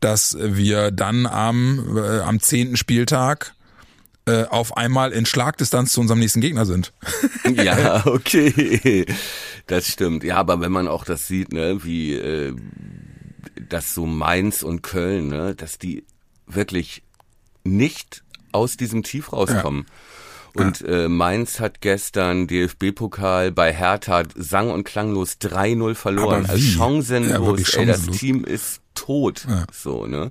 dass 0.00 0.36
wir 0.38 0.90
dann 0.90 1.26
am 1.26 1.96
äh, 1.96 2.20
am 2.20 2.40
zehnten 2.40 2.76
Spieltag 2.76 3.54
äh, 4.26 4.44
auf 4.44 4.76
einmal 4.76 5.12
in 5.12 5.24
Schlagdistanz 5.24 5.92
zu 5.92 6.00
unserem 6.00 6.18
nächsten 6.18 6.40
Gegner 6.40 6.66
sind. 6.66 6.92
ja, 7.54 8.04
okay. 8.06 9.06
Das 9.66 9.86
stimmt. 9.86 10.24
Ja, 10.24 10.36
aber 10.36 10.60
wenn 10.60 10.72
man 10.72 10.88
auch 10.88 11.04
das 11.04 11.26
sieht, 11.26 11.52
ne, 11.52 11.84
wie 11.84 12.14
äh, 12.14 12.54
dass 13.68 13.94
so 13.94 14.06
Mainz 14.06 14.62
und 14.62 14.82
Köln, 14.82 15.28
ne, 15.28 15.54
dass 15.54 15.78
die 15.78 16.04
wirklich 16.46 17.02
nicht 17.64 18.22
aus 18.52 18.76
diesem 18.76 19.02
Tief 19.02 19.32
rauskommen. 19.32 19.86
Ja. 19.86 20.64
Und 20.64 20.80
äh, 20.82 21.08
Mainz 21.08 21.60
hat 21.60 21.82
gestern 21.82 22.46
DFB-Pokal 22.46 23.52
bei 23.52 23.74
Hertha 23.74 24.22
sang- 24.34 24.70
und 24.70 24.84
klanglos 24.84 25.36
3-0 25.38 25.94
verloren. 25.94 26.46
Also 26.46 26.56
chancenlos. 26.56 27.72
Ja, 27.74 27.80
ey, 27.80 27.86
das 27.86 28.06
Team 28.06 28.44
ist 28.44 28.80
tot. 28.94 29.46
Ja. 29.46 29.66
So, 29.70 30.06
ne? 30.06 30.30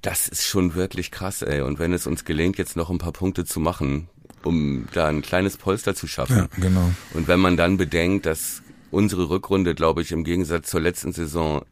Das 0.00 0.28
ist 0.28 0.46
schon 0.46 0.74
wirklich 0.74 1.10
krass, 1.10 1.42
ey. 1.42 1.60
Und 1.60 1.78
wenn 1.78 1.92
es 1.92 2.06
uns 2.06 2.24
gelingt, 2.24 2.56
jetzt 2.56 2.74
noch 2.74 2.88
ein 2.88 2.96
paar 2.96 3.12
Punkte 3.12 3.44
zu 3.44 3.60
machen, 3.60 4.08
um 4.44 4.88
da 4.94 5.08
ein 5.08 5.20
kleines 5.20 5.58
Polster 5.58 5.94
zu 5.94 6.06
schaffen. 6.06 6.36
Ja, 6.36 6.48
genau. 6.56 6.90
Und 7.12 7.28
wenn 7.28 7.40
man 7.40 7.58
dann 7.58 7.76
bedenkt, 7.76 8.24
dass 8.24 8.62
unsere 8.90 9.28
Rückrunde, 9.28 9.74
glaube 9.74 10.00
ich, 10.00 10.12
im 10.12 10.24
Gegensatz 10.24 10.70
zur 10.70 10.80
letzten 10.80 11.12
Saison 11.12 11.66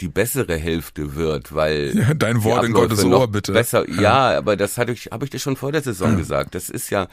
die 0.00 0.08
bessere 0.08 0.56
Hälfte 0.56 1.14
wird, 1.14 1.54
weil 1.54 1.92
ja, 1.96 2.14
dein 2.14 2.42
Wort 2.44 2.64
in 2.64 2.72
Gottes 2.72 3.04
Ohr 3.04 3.28
bitte. 3.28 3.52
Besser, 3.52 3.88
ja. 3.88 4.00
ja, 4.00 4.38
aber 4.38 4.56
das 4.56 4.78
hatte 4.78 4.92
ich, 4.92 5.06
habe 5.12 5.24
ich 5.24 5.30
dir 5.30 5.38
schon 5.38 5.56
vor 5.56 5.72
der 5.72 5.82
Saison 5.82 6.12
ja. 6.12 6.16
gesagt. 6.16 6.54
Das 6.54 6.68
ist 6.68 6.90
ja 6.90 7.08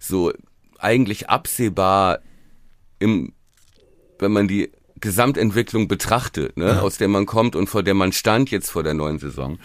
so 0.00 0.32
eigentlich 0.78 1.30
absehbar 1.30 2.20
im, 2.98 3.32
wenn 4.18 4.32
man 4.32 4.48
die 4.48 4.70
Gesamtentwicklung 5.00 5.88
betrachtet, 5.88 6.56
ne, 6.56 6.82
aus 6.82 6.96
der 6.96 7.08
man 7.08 7.26
kommt 7.26 7.54
und 7.54 7.68
vor 7.68 7.82
der 7.82 7.94
man 7.94 8.12
stand 8.12 8.50
jetzt 8.50 8.70
vor 8.70 8.82
der 8.82 8.94
neuen 8.94 9.18
Saison. 9.18 9.58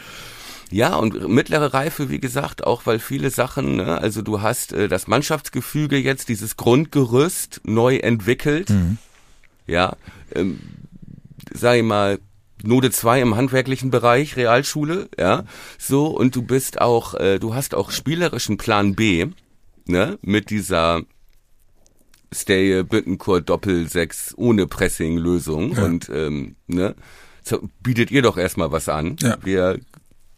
Ja, 0.71 0.95
und 0.95 1.27
mittlere 1.27 1.73
Reife, 1.73 2.09
wie 2.09 2.19
gesagt, 2.19 2.65
auch 2.65 2.85
weil 2.85 2.99
viele 2.99 3.29
Sachen, 3.29 3.77
ne, 3.77 3.97
also 3.97 4.21
du 4.21 4.41
hast 4.41 4.71
äh, 4.73 4.87
das 4.87 5.07
Mannschaftsgefüge 5.07 5.97
jetzt, 5.97 6.29
dieses 6.29 6.57
Grundgerüst 6.57 7.61
neu 7.65 7.97
entwickelt. 7.97 8.69
Mhm. 8.69 8.97
Ja, 9.67 9.95
ähm, 10.33 10.59
sag 11.53 11.77
ich 11.77 11.83
mal, 11.83 12.19
Note 12.63 12.91
2 12.91 13.21
im 13.21 13.35
handwerklichen 13.35 13.91
Bereich, 13.91 14.35
Realschule, 14.35 15.09
ja, 15.17 15.45
so, 15.77 16.07
und 16.07 16.35
du 16.35 16.41
bist 16.41 16.81
auch, 16.81 17.13
äh, 17.15 17.39
du 17.39 17.53
hast 17.55 17.75
auch 17.75 17.91
spielerischen 17.91 18.57
Plan 18.57 18.95
B, 18.95 19.27
ne, 19.85 20.17
mit 20.21 20.49
dieser 20.49 21.01
Stay 22.33 22.83
Bittencourt 22.83 23.49
Doppel 23.49 23.87
6 23.87 24.35
ohne 24.37 24.67
Pressing 24.67 25.17
Lösung 25.17 25.75
ja. 25.75 25.83
und, 25.83 26.09
ähm, 26.09 26.55
ne, 26.67 26.95
so, 27.43 27.67
bietet 27.81 28.11
ihr 28.11 28.21
doch 28.21 28.37
erstmal 28.37 28.71
was 28.71 28.87
an. 28.87 29.15
Ja. 29.19 29.37
Wir, 29.41 29.79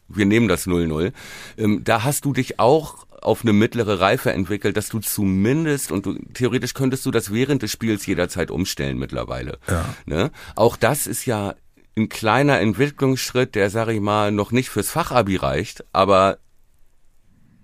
wir 0.07 0.25
nehmen 0.25 0.47
das 0.47 0.67
0-0. 0.67 1.11
Ähm, 1.57 1.81
da 1.83 2.03
hast 2.03 2.25
du 2.25 2.33
dich 2.33 2.59
auch 2.59 3.05
auf 3.21 3.43
eine 3.43 3.53
mittlere 3.53 3.99
Reife 3.99 4.33
entwickelt, 4.33 4.75
dass 4.77 4.89
du 4.89 4.99
zumindest, 4.99 5.91
und 5.91 6.05
du, 6.05 6.15
theoretisch 6.33 6.73
könntest 6.73 7.05
du 7.05 7.11
das 7.11 7.31
während 7.31 7.61
des 7.61 7.71
Spiels 7.71 8.05
jederzeit 8.05 8.51
umstellen 8.51 8.97
mittlerweile. 8.97 9.59
Ja. 9.67 9.95
Ne? 10.05 10.31
Auch 10.55 10.77
das 10.77 11.07
ist 11.07 11.25
ja 11.25 11.55
ein 11.95 12.09
kleiner 12.09 12.59
Entwicklungsschritt, 12.59 13.55
der, 13.55 13.69
sag 13.69 13.89
ich 13.89 14.01
mal, 14.01 14.31
noch 14.31 14.51
nicht 14.51 14.69
fürs 14.69 14.89
Fachabi 14.89 15.35
reicht, 15.35 15.85
aber 15.93 16.39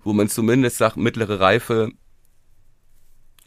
wo 0.03 0.13
man 0.13 0.29
zumindest 0.29 0.77
sagt, 0.77 0.97
mittlere 0.97 1.39
Reife 1.39 1.91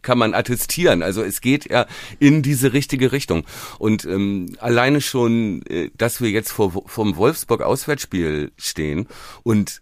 kann 0.03 0.19
man 0.19 0.35
attestieren. 0.35 1.03
Also 1.03 1.23
es 1.23 1.41
geht 1.41 1.71
ja 1.71 1.87
in 2.19 2.43
diese 2.43 2.73
richtige 2.73 3.13
Richtung. 3.13 3.45
Und 3.79 4.05
ähm, 4.05 4.57
alleine 4.59 5.01
schon, 5.01 5.63
äh, 5.67 5.91
dass 5.97 6.21
wir 6.21 6.31
jetzt 6.31 6.51
vor, 6.51 6.83
vom 6.87 7.17
Wolfsburg-Auswärtsspiel 7.17 8.53
stehen 8.57 9.07
und 9.45 9.81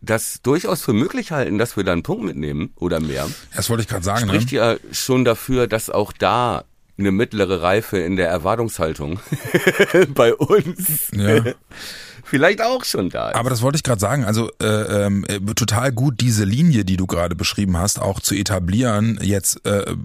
das 0.00 0.42
durchaus 0.42 0.82
für 0.82 0.92
möglich 0.92 1.32
halten, 1.32 1.58
dass 1.58 1.76
wir 1.76 1.84
da 1.84 1.92
einen 1.92 2.02
Punkt 2.02 2.24
mitnehmen 2.24 2.72
oder 2.76 3.00
mehr. 3.00 3.28
Das 3.54 3.68
wollte 3.68 3.82
ich 3.82 3.88
gerade 3.88 4.04
sagen. 4.04 4.28
Spricht 4.28 4.52
ne? 4.52 4.58
ja 4.58 4.76
schon 4.92 5.24
dafür, 5.24 5.66
dass 5.66 5.90
auch 5.90 6.12
da 6.12 6.64
eine 6.98 7.12
mittlere 7.12 7.62
Reife 7.62 7.98
in 7.98 8.16
der 8.16 8.28
Erwartungshaltung 8.28 9.20
bei 10.14 10.34
uns. 10.34 11.10
Ja. 11.12 11.54
Vielleicht 12.28 12.62
auch 12.62 12.84
schon 12.84 13.10
da 13.10 13.30
ist. 13.30 13.36
Aber 13.36 13.50
das 13.50 13.62
wollte 13.62 13.76
ich 13.76 13.82
gerade 13.82 14.00
sagen. 14.00 14.24
Also 14.24 14.50
äh, 14.60 15.06
äh, 15.06 15.54
total 15.54 15.92
gut 15.92 16.20
diese 16.20 16.44
Linie, 16.44 16.84
die 16.84 16.96
du 16.96 17.06
gerade 17.06 17.34
beschrieben 17.34 17.76
hast, 17.76 18.00
auch 18.00 18.20
zu 18.20 18.34
etablieren, 18.34 19.18
jetzt 19.22 19.64
äh, 19.66 19.80
äh, 19.80 19.96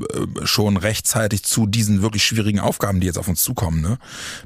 schon 0.44 0.78
rechtzeitig 0.78 1.44
zu 1.44 1.68
diesen 1.68 2.02
wirklich 2.02 2.24
schwierigen 2.24 2.60
Aufgaben, 2.60 3.00
die 3.00 3.08
jetzt 3.08 3.18
auf 3.18 3.28
uns 3.28 3.44
zukommen, 3.44 3.82
ne? 3.82 3.98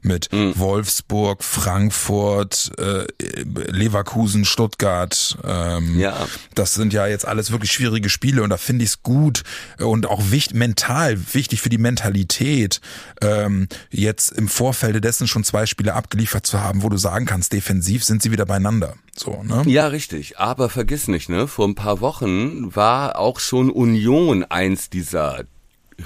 Mit 0.02 0.32
mhm. 0.32 0.58
Wolfsburg, 0.58 1.44
Frankfurt, 1.44 2.72
äh, 2.78 3.06
Leverkusen, 3.44 4.46
Stuttgart. 4.46 5.38
Ähm, 5.44 6.00
ja. 6.00 6.28
Das 6.56 6.74
sind 6.74 6.94
ja 6.94 7.08
jetzt 7.08 7.28
alles 7.28 7.52
wirklich 7.52 7.72
schwierige 7.72 8.10
Spiele 8.10 8.44
und 8.44 8.50
da 8.50 8.58
finde 8.58 8.84
ich 8.84 8.92
es 8.92 9.04
gut 9.04 9.44
und 9.80 10.06
auch 10.06 10.32
wichtig, 10.32 10.56
mental 10.56 11.18
wichtig 11.34 11.62
für 11.62 11.70
die 11.70 11.78
Mentalität, 11.78 12.82
ähm, 13.22 13.68
jetzt 13.90 14.32
im 14.32 14.48
Vorfeld 14.48 15.04
dessen 15.04 15.28
schon 15.28 15.44
zwei 15.44 15.66
Spiele 15.66 15.94
abgeliefert 15.94 16.46
zu 16.46 16.62
haben, 16.62 16.84
wo 16.84 16.90
du 16.90 16.98
sagen 16.98 17.26
kannst, 17.26 17.54
defensiv 17.67 18.06
sind 18.06 18.21
sie 18.21 18.32
wieder 18.32 18.45
beieinander. 18.45 18.93
So, 19.13 19.43
ne? 19.43 19.63
Ja, 19.65 19.88
richtig. 19.88 20.39
Aber 20.39 20.69
vergiss 20.69 21.10
nicht, 21.10 21.27
ne? 21.27 21.47
Vor 21.47 21.67
ein 21.67 21.75
paar 21.75 21.99
Wochen 21.99 22.73
war 22.73 23.19
auch 23.19 23.41
schon 23.41 23.69
Union 23.69 24.45
eins 24.45 24.89
dieser 24.89 25.43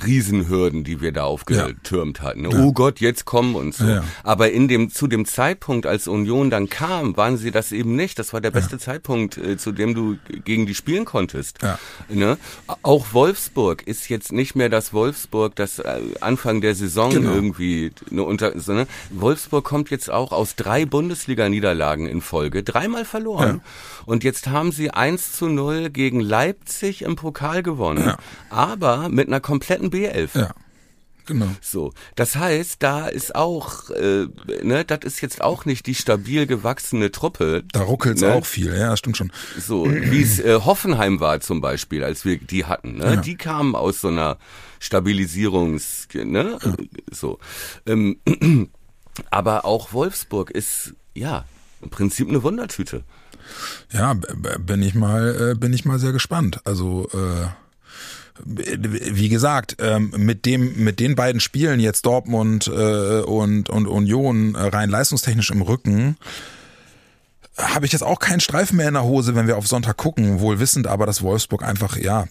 Riesenhürden, 0.06 0.84
die 0.84 1.02
wir 1.02 1.12
da 1.12 1.24
aufgetürmt 1.24 2.20
ja. 2.20 2.24
hatten. 2.24 2.50
Ja. 2.50 2.58
Oh 2.58 2.72
Gott, 2.72 3.00
jetzt 3.00 3.26
kommen 3.26 3.56
und 3.56 3.76
so. 3.76 3.86
Ja. 3.86 4.04
Aber 4.24 4.52
in 4.52 4.68
dem, 4.68 4.90
zu 4.90 5.08
dem 5.08 5.26
Zeitpunkt, 5.26 5.86
als 5.86 6.08
Union 6.08 6.50
dann 6.50 6.70
kam, 6.70 7.18
waren 7.18 7.38
sie 7.38 7.52
das 7.52 7.72
eben 7.72 7.96
nicht. 7.96 8.18
Das 8.18 8.32
war 8.32 8.40
der 8.40 8.52
beste 8.52 8.80
Zeitpunkt, 8.80 9.38
äh, 9.38 9.58
zu 9.58 9.72
dem 9.72 9.94
du 9.94 10.18
gegen 10.46 10.66
die 10.66 10.76
spielen 10.76 11.06
konntest. 11.06 11.60
Ne? 12.10 12.38
Auch 12.84 13.08
Wolfsburg 13.14 13.86
ist 13.86 14.10
jetzt 14.10 14.32
nicht 14.32 14.56
mehr 14.56 14.70
das 14.70 14.94
Wolfsburg, 14.94 15.56
das 15.56 15.80
äh, 15.80 16.00
Anfang 16.22 16.62
der 16.62 16.76
Saison 16.76 17.12
genau. 17.12 17.34
irgendwie 17.34 17.92
ne, 18.10 18.24
unter, 18.24 18.58
so, 18.60 18.74
ne? 18.74 18.88
Wolfsburg 19.10 19.66
kommt 19.66 19.90
jetzt 19.90 20.10
auch 20.10 20.32
aus 20.32 20.56
drei 20.56 20.86
Bundesliga-Niederlagen 20.86 22.08
in 22.08 22.22
Folge, 22.22 22.64
dreimal 22.64 23.06
verloren. 23.06 23.62
Und 24.06 24.24
jetzt 24.24 24.48
haben 24.48 24.72
sie 24.72 24.92
1 24.92 25.34
zu 25.34 25.48
0 25.48 25.90
gegen 25.90 26.20
Leipzig 26.20 27.02
im 27.04 27.16
Pokal 27.16 27.64
gewonnen. 27.64 28.14
Aber 28.50 29.10
mit 29.10 29.28
einer 29.28 29.40
kompletten 29.40 29.81
kompletten 29.82 29.90
B11. 29.90 30.40
Ja. 30.40 30.54
Genau. 31.28 31.48
So, 31.62 31.94
das 32.16 32.36
heißt, 32.36 32.82
da 32.82 33.08
ist 33.08 33.36
auch, 33.36 33.92
äh, 33.92 34.26
ne, 34.64 34.84
das 34.84 35.00
ist 35.04 35.22
jetzt 35.22 35.42
auch 35.42 35.66
nicht 35.66 35.86
die 35.86 35.94
stabil 35.94 36.48
gewachsene 36.48 37.12
Truppe. 37.12 37.64
Da 37.72 37.84
ruckelt's 37.84 38.22
ne? 38.22 38.34
auch 38.34 38.46
viel, 38.46 38.76
ja, 38.76 38.98
stimmt 38.98 39.18
schon. 39.18 39.32
So, 39.58 39.86
wie 39.86 40.24
es 40.24 40.40
äh, 40.40 40.60
Hoffenheim 40.60 41.20
war 41.20 41.40
zum 41.40 41.62
Beispiel, 41.62 42.04
als 42.04 42.26
wir 42.26 42.38
die 42.38 42.66
hatten, 42.66 42.98
ne? 42.98 43.06
Ja. 43.06 43.16
Die 43.18 43.36
kamen 43.36 43.76
aus 43.76 44.02
so 44.02 44.08
einer 44.08 44.40
Stabilisierungs, 44.80 46.08
ne, 46.16 46.58
ja. 46.62 46.74
so. 47.12 47.38
Ähm, 47.86 48.18
aber 49.30 49.64
auch 49.64 49.94
Wolfsburg 49.94 50.50
ist, 50.50 50.96
ja, 51.14 51.46
im 51.82 51.92
Prinzip 51.92 52.30
eine 52.30 52.42
Wundertüte. 52.42 53.04
Ja, 53.92 54.16
bin 54.60 54.82
ich 54.82 54.96
mal, 54.96 55.52
äh, 55.52 55.56
bin 55.56 55.72
ich 55.72 55.86
mal 55.86 56.00
sehr 56.00 56.14
gespannt. 56.14 56.62
Also, 56.66 57.08
äh 57.14 57.48
wie 58.46 59.30
gesagt, 59.30 59.78
ähm, 59.80 60.14
mit 60.18 60.46
dem, 60.46 60.84
mit 60.84 61.00
den 61.00 61.16
beiden 61.16 61.40
Spielen 61.40 61.80
jetzt 61.80 62.06
Dortmund 62.06 62.68
äh, 62.68 63.22
und, 63.22 63.70
und 63.70 63.88
Union 63.88 64.56
äh, 64.56 64.60
rein 64.60 64.90
leistungstechnisch 64.90 65.52
im 65.52 65.62
Rücken, 65.62 66.18
habe 67.58 67.86
ich 67.86 67.92
jetzt 67.92 68.04
auch 68.04 68.20
keinen 68.20 68.40
Streifen 68.40 68.78
mehr 68.78 68.88
in 68.88 68.94
der 68.94 69.04
Hose, 69.04 69.36
wenn 69.36 69.48
wir 69.48 69.58
auf 69.58 69.68
Sonntag 69.68 69.98
gucken, 69.98 70.40
wohl 70.40 70.60
wissend 70.60 70.88
aber, 70.88 71.06
dass 71.06 71.22
Wolfsburg 71.22 71.64
einfach, 71.64 71.98
ja, 71.98 72.26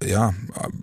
äh, 0.00 0.10
ja, 0.10 0.34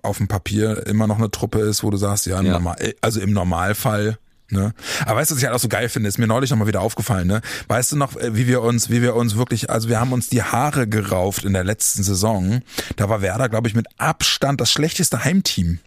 auf 0.01 0.17
dem 0.17 0.27
Papier 0.27 0.87
immer 0.87 1.07
noch 1.07 1.17
eine 1.17 1.29
Truppe 1.29 1.59
ist, 1.59 1.83
wo 1.83 1.89
du 1.89 1.97
sagst, 1.97 2.25
ja, 2.25 2.41
ja. 2.41 2.53
Normal, 2.53 2.77
also 3.01 3.19
im 3.19 3.33
Normalfall 3.33 4.17
Ne? 4.51 4.73
Aber 5.05 5.19
weißt 5.19 5.31
du, 5.31 5.35
was 5.35 5.41
ich 5.41 5.45
halt 5.45 5.55
auch 5.55 5.61
so 5.61 5.69
geil 5.69 5.87
finde, 5.87 6.09
ist 6.09 6.17
mir 6.17 6.27
neulich 6.27 6.49
nochmal 6.49 6.67
wieder 6.67 6.81
aufgefallen, 6.81 7.27
ne? 7.27 7.41
Weißt 7.67 7.93
du 7.93 7.95
noch, 7.95 8.17
äh, 8.17 8.35
wie 8.35 8.47
wir 8.47 8.61
uns, 8.61 8.89
wie 8.89 9.01
wir 9.01 9.15
uns 9.15 9.37
wirklich, 9.37 9.69
also 9.69 9.87
wir 9.87 9.99
haben 9.99 10.11
uns 10.11 10.27
die 10.27 10.43
Haare 10.43 10.87
gerauft 10.87 11.45
in 11.45 11.53
der 11.53 11.63
letzten 11.63 12.03
Saison. 12.03 12.61
Da 12.97 13.07
war 13.07 13.21
Werder, 13.21 13.47
glaube 13.47 13.69
ich, 13.69 13.75
mit 13.75 13.87
Abstand 13.97 14.59
das 14.59 14.71
schlechteste 14.71 15.23
Heimteam. 15.23 15.79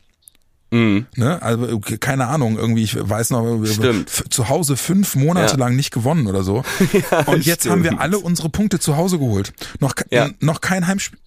Mhm. 0.71 1.07
Ne? 1.15 1.41
Also 1.41 1.79
keine 1.79 2.27
Ahnung, 2.27 2.59
irgendwie, 2.59 2.83
ich 2.83 2.97
weiß 2.99 3.31
noch, 3.31 3.65
stimmt. 3.65 4.11
zu 4.11 4.49
Hause 4.49 4.77
fünf 4.77 5.15
Monate 5.15 5.53
ja. 5.53 5.59
lang 5.59 5.77
nicht 5.77 5.93
gewonnen 5.93 6.27
oder 6.27 6.43
so. 6.43 6.65
ja, 7.11 7.21
und 7.27 7.47
jetzt 7.47 7.61
stimmt. 7.61 7.73
haben 7.73 7.85
wir 7.85 8.01
alle 8.01 8.19
unsere 8.19 8.49
Punkte 8.49 8.81
zu 8.81 8.97
Hause 8.97 9.19
geholt. 9.19 9.53
Noch, 9.79 9.95
ja. 10.11 10.31
noch 10.41 10.61
kein 10.61 10.87
Heimspiel. 10.87 11.19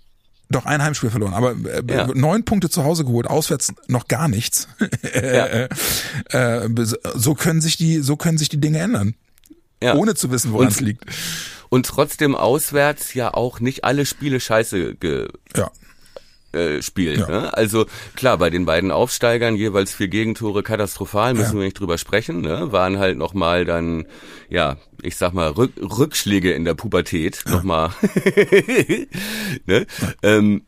Doch 0.50 0.66
ein 0.66 0.82
Heimspiel 0.82 1.10
verloren, 1.10 1.34
aber 1.34 1.52
äh, 1.52 1.84
ja. 1.90 2.08
neun 2.14 2.46
Punkte 2.46 2.70
zu 2.70 2.84
Hause 2.84 3.04
geholt, 3.04 3.28
auswärts 3.28 3.74
noch 3.88 4.08
gar 4.08 4.28
nichts. 4.28 4.70
ja. 5.14 5.68
äh, 6.30 6.70
so 7.16 7.34
können 7.34 7.60
sich 7.60 7.76
die, 7.76 8.00
so 8.00 8.16
können 8.16 8.38
sich 8.38 8.48
die 8.48 8.60
Dinge 8.62 8.80
ändern, 8.80 9.16
ja. 9.84 9.96
ohne 9.96 10.16
zu 10.16 10.32
wissen, 10.32 10.54
woran 10.54 10.70
es 10.70 10.80
liegt. 10.80 11.04
Und 11.70 11.86
trotzdem 11.86 12.34
auswärts 12.34 13.14
ja 13.14 13.34
auch 13.34 13.60
nicht 13.60 13.84
alle 13.84 14.06
Spiele 14.06 14.40
scheiße 14.40 14.96
ge 14.96 15.28
ja 15.56 15.70
äh, 16.58 16.82
spielt. 16.82 17.20
Ja. 17.20 17.28
Ne? 17.30 17.54
Also 17.58 17.86
klar, 18.16 18.38
bei 18.38 18.50
den 18.50 18.66
beiden 18.66 18.92
Aufsteigern 18.92 19.56
jeweils 19.56 19.94
vier 19.94 20.08
Gegentore 20.08 20.64
katastrophal, 20.64 21.34
müssen 21.34 21.54
ja. 21.54 21.60
wir 21.60 21.66
nicht 21.66 21.80
drüber 21.80 21.98
sprechen. 21.98 22.42
Ne? 22.42 22.72
Waren 22.72 22.98
halt 23.00 23.18
nochmal 23.18 23.66
dann, 23.66 24.06
ja, 24.50 24.78
ich 25.02 25.16
sag 25.16 25.34
mal, 25.34 25.50
Rück 25.50 25.72
Rückschläge 25.80 26.52
in 26.52 26.66
der 26.66 26.74
Pubertät 26.74 27.44
ja. 27.46 27.52
nochmal. 27.52 27.92
ne? 29.66 29.86
ähm, 30.24 30.64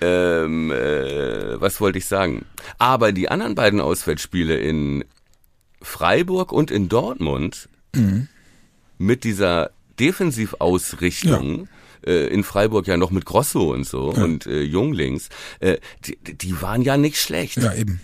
ähm, 0.00 0.70
äh, 0.70 1.60
was 1.60 1.80
wollte 1.80 1.98
ich 1.98 2.06
sagen? 2.06 2.44
Aber 2.78 3.12
die 3.12 3.28
anderen 3.28 3.54
beiden 3.54 3.80
Auswärtsspiele 3.80 4.56
in 4.56 5.04
Freiburg 5.82 6.52
und 6.52 6.70
in 6.70 6.88
Dortmund 6.88 7.68
mhm. 7.94 8.28
mit 8.98 9.24
dieser 9.24 9.70
Defensivausrichtung, 9.98 11.68
äh, 12.06 12.26
in 12.28 12.44
Freiburg 12.44 12.86
ja 12.86 12.96
noch 12.96 13.10
mit 13.10 13.24
Grosso 13.24 13.72
und 13.72 13.86
so 13.86 14.12
ja. 14.12 14.22
und 14.22 14.46
äh, 14.46 14.62
Junglings, 14.62 15.28
äh, 15.60 15.78
die, 16.04 16.18
die 16.34 16.60
waren 16.62 16.82
ja 16.82 16.96
nicht 16.96 17.20
schlecht. 17.20 17.56
Ja, 17.56 17.74
eben 17.74 18.00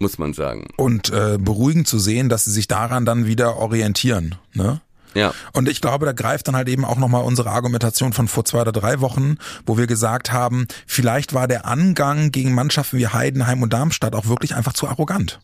muss 0.00 0.18
man 0.18 0.32
sagen. 0.32 0.66
Und 0.76 1.10
äh, 1.10 1.38
beruhigend 1.38 1.86
zu 1.86 1.98
sehen, 1.98 2.28
dass 2.28 2.44
sie 2.44 2.52
sich 2.52 2.66
daran 2.66 3.04
dann 3.04 3.26
wieder 3.26 3.56
orientieren. 3.56 4.36
Ne? 4.54 4.80
Ja. 5.14 5.34
Und 5.52 5.68
ich 5.68 5.80
glaube, 5.80 6.06
da 6.06 6.12
greift 6.12 6.48
dann 6.48 6.56
halt 6.56 6.68
eben 6.68 6.84
auch 6.84 6.96
nochmal 6.96 7.22
unsere 7.24 7.50
Argumentation 7.50 8.12
von 8.12 8.28
vor 8.28 8.44
zwei 8.44 8.62
oder 8.62 8.72
drei 8.72 9.00
Wochen, 9.00 9.36
wo 9.66 9.76
wir 9.76 9.86
gesagt 9.86 10.32
haben, 10.32 10.66
vielleicht 10.86 11.34
war 11.34 11.48
der 11.48 11.66
Angang 11.66 12.32
gegen 12.32 12.54
Mannschaften 12.54 12.98
wie 12.98 13.08
Heidenheim 13.08 13.62
und 13.62 13.72
Darmstadt 13.72 14.14
auch 14.14 14.26
wirklich 14.26 14.54
einfach 14.54 14.72
zu 14.72 14.88
arrogant. 14.88 15.40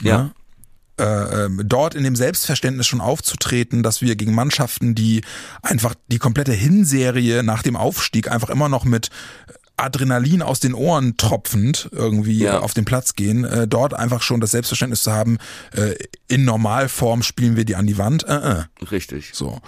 Ja. 0.00 0.18
Ne? 0.18 0.30
Äh, 1.00 1.46
ähm, 1.46 1.62
dort 1.64 1.94
in 1.94 2.04
dem 2.04 2.14
Selbstverständnis 2.14 2.86
schon 2.86 3.00
aufzutreten, 3.00 3.82
dass 3.82 4.02
wir 4.02 4.16
gegen 4.16 4.34
Mannschaften, 4.34 4.94
die 4.94 5.22
einfach 5.62 5.94
die 6.08 6.18
komplette 6.18 6.52
Hinserie 6.52 7.42
nach 7.42 7.62
dem 7.62 7.76
Aufstieg 7.76 8.30
einfach 8.30 8.50
immer 8.50 8.68
noch 8.68 8.84
mit 8.84 9.10
Adrenalin 9.80 10.42
aus 10.42 10.60
den 10.60 10.74
Ohren 10.74 11.16
tropfend 11.16 11.88
irgendwie 11.92 12.40
ja. 12.40 12.60
auf 12.60 12.74
den 12.74 12.84
Platz 12.84 13.14
gehen, 13.14 13.44
äh, 13.44 13.66
dort 13.66 13.94
einfach 13.94 14.22
schon 14.22 14.40
das 14.40 14.50
Selbstverständnis 14.50 15.02
zu 15.02 15.12
haben, 15.12 15.38
äh, 15.72 15.94
in 16.28 16.44
Normalform 16.44 17.22
spielen 17.22 17.56
wir 17.56 17.64
die 17.64 17.76
an 17.76 17.86
die 17.86 17.98
Wand. 17.98 18.24
Äh, 18.28 18.34
äh. 18.34 18.64
Richtig. 18.90 19.30
So. 19.32 19.58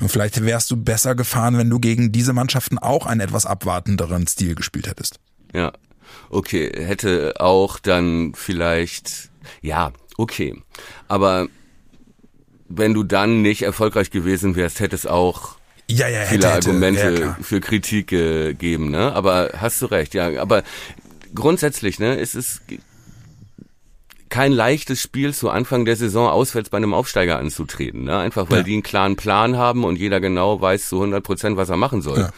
Und 0.00 0.10
vielleicht 0.10 0.44
wärst 0.44 0.70
du 0.70 0.76
besser 0.76 1.14
gefahren, 1.14 1.58
wenn 1.58 1.70
du 1.70 1.80
gegen 1.80 2.12
diese 2.12 2.32
Mannschaften 2.32 2.78
auch 2.78 3.06
einen 3.06 3.20
etwas 3.20 3.46
abwartenderen 3.46 4.26
Stil 4.26 4.54
gespielt 4.54 4.86
hättest. 4.86 5.18
Ja. 5.54 5.72
Okay, 6.28 6.70
hätte 6.74 7.34
auch 7.40 7.78
dann 7.78 8.34
vielleicht, 8.34 9.30
ja, 9.60 9.92
okay. 10.22 10.62
Aber 11.08 11.48
wenn 12.68 12.94
du 12.94 13.02
dann 13.02 13.42
nicht 13.42 13.62
erfolgreich 13.62 14.10
gewesen 14.10 14.56
wärst, 14.56 14.80
hätte 14.80 14.96
es 14.96 15.06
auch 15.06 15.56
ja, 15.90 16.08
ja, 16.08 16.22
viele 16.22 16.46
hätte, 16.46 16.68
Argumente 16.68 17.20
ja, 17.20 17.36
für 17.42 17.60
Kritik 17.60 18.08
gegeben, 18.08 18.90
ne? 18.90 19.12
Aber 19.12 19.50
hast 19.56 19.82
du 19.82 19.86
recht, 19.86 20.14
ja. 20.14 20.40
Aber 20.40 20.62
grundsätzlich, 21.34 21.98
ne, 21.98 22.14
ist 22.14 22.34
es 22.34 22.62
kein 24.28 24.52
leichtes 24.52 25.02
Spiel 25.02 25.34
zu 25.34 25.50
Anfang 25.50 25.84
der 25.84 25.96
Saison 25.96 26.28
auswärts 26.28 26.70
bei 26.70 26.78
einem 26.78 26.94
Aufsteiger 26.94 27.38
anzutreten, 27.38 28.04
ne? 28.04 28.18
Einfach 28.18 28.50
weil 28.50 28.58
ja. 28.58 28.64
die 28.64 28.72
einen 28.74 28.82
klaren 28.82 29.16
Plan 29.16 29.56
haben 29.56 29.84
und 29.84 29.96
jeder 29.96 30.20
genau 30.20 30.60
weiß 30.60 30.88
zu 30.88 30.96
100 30.96 31.22
Prozent, 31.22 31.56
was 31.56 31.68
er 31.68 31.76
machen 31.76 32.00
soll. 32.00 32.20
Ja. 32.20 32.30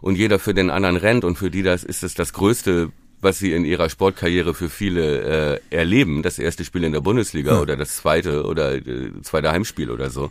Und 0.00 0.16
jeder 0.16 0.38
für 0.38 0.54
den 0.54 0.70
anderen 0.70 0.96
rennt 0.96 1.24
und 1.24 1.36
für 1.36 1.50
die 1.50 1.62
das 1.62 1.82
ist 1.82 2.02
es 2.02 2.14
das 2.14 2.32
größte 2.32 2.92
was 3.24 3.38
sie 3.38 3.52
in 3.52 3.64
ihrer 3.64 3.88
Sportkarriere 3.88 4.54
für 4.54 4.68
viele 4.68 5.58
äh, 5.70 5.76
erleben, 5.76 6.22
das 6.22 6.38
erste 6.38 6.64
Spiel 6.64 6.84
in 6.84 6.92
der 6.92 7.00
Bundesliga 7.00 7.54
ja. 7.54 7.60
oder 7.60 7.76
das 7.76 7.96
zweite 7.96 8.44
oder 8.44 8.74
äh, 8.74 9.10
zweite 9.22 9.50
Heimspiel 9.50 9.90
oder 9.90 10.10
so. 10.10 10.30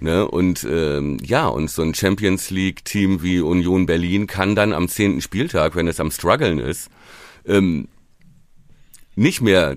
Ne? 0.00 0.26
Und 0.26 0.64
ähm, 0.64 1.18
ja, 1.22 1.48
und 1.48 1.70
so 1.70 1.82
ein 1.82 1.94
Champions 1.94 2.50
League-Team 2.50 3.22
wie 3.22 3.40
Union 3.40 3.86
Berlin 3.86 4.26
kann 4.26 4.54
dann 4.54 4.72
am 4.72 4.88
zehnten 4.88 5.20
Spieltag, 5.20 5.74
wenn 5.76 5.88
es 5.88 6.00
am 6.00 6.10
struggeln 6.10 6.58
ist, 6.58 6.88
ähm, 7.46 7.88
nicht 9.14 9.40
mehr 9.42 9.76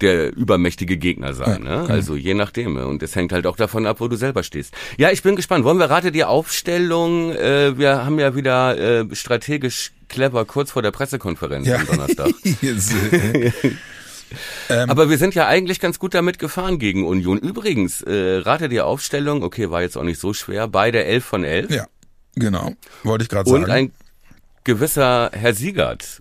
der 0.00 0.34
übermächtige 0.36 0.96
Gegner 0.96 1.34
sein. 1.34 1.64
Ne? 1.64 1.86
Also 1.88 2.14
je 2.14 2.34
nachdem. 2.34 2.76
Und 2.76 3.02
es 3.02 3.16
hängt 3.16 3.32
halt 3.32 3.46
auch 3.46 3.56
davon 3.56 3.86
ab, 3.86 4.00
wo 4.00 4.08
du 4.08 4.16
selber 4.16 4.42
stehst. 4.42 4.72
Ja, 4.96 5.10
ich 5.10 5.22
bin 5.22 5.34
gespannt. 5.34 5.64
Wollen 5.64 5.78
wir 5.78 5.90
rate 5.90 6.12
die 6.12 6.24
Aufstellung? 6.24 7.32
Äh, 7.32 7.76
wir 7.78 8.04
haben 8.04 8.18
ja 8.18 8.36
wieder 8.36 8.78
äh, 8.78 9.14
strategisch 9.14 9.92
clever 10.08 10.44
kurz 10.44 10.70
vor 10.70 10.82
der 10.82 10.90
Pressekonferenz 10.90 11.66
ja. 11.66 11.76
am 11.76 11.86
Donnerstag. 11.86 12.30
Ähm, 14.68 14.90
Aber 14.90 15.08
wir 15.08 15.16
sind 15.16 15.34
ja 15.34 15.46
eigentlich 15.46 15.80
ganz 15.80 15.98
gut 15.98 16.12
damit 16.12 16.38
gefahren 16.38 16.78
gegen 16.78 17.06
Union. 17.06 17.38
Übrigens, 17.38 18.02
äh, 18.02 18.42
rate 18.44 18.68
die 18.68 18.82
Aufstellung, 18.82 19.42
okay, 19.42 19.70
war 19.70 19.80
jetzt 19.80 19.96
auch 19.96 20.02
nicht 20.02 20.20
so 20.20 20.34
schwer, 20.34 20.68
beide 20.68 21.02
11 21.04 21.24
von 21.24 21.44
11. 21.44 21.70
Ja, 21.70 21.86
genau, 22.34 22.74
wollte 23.04 23.22
ich 23.22 23.30
gerade 23.30 23.48
sagen. 23.48 23.64
Und 23.64 23.70
ein 23.70 23.92
gewisser 24.64 25.30
Herr 25.32 25.54
Siegert 25.54 26.20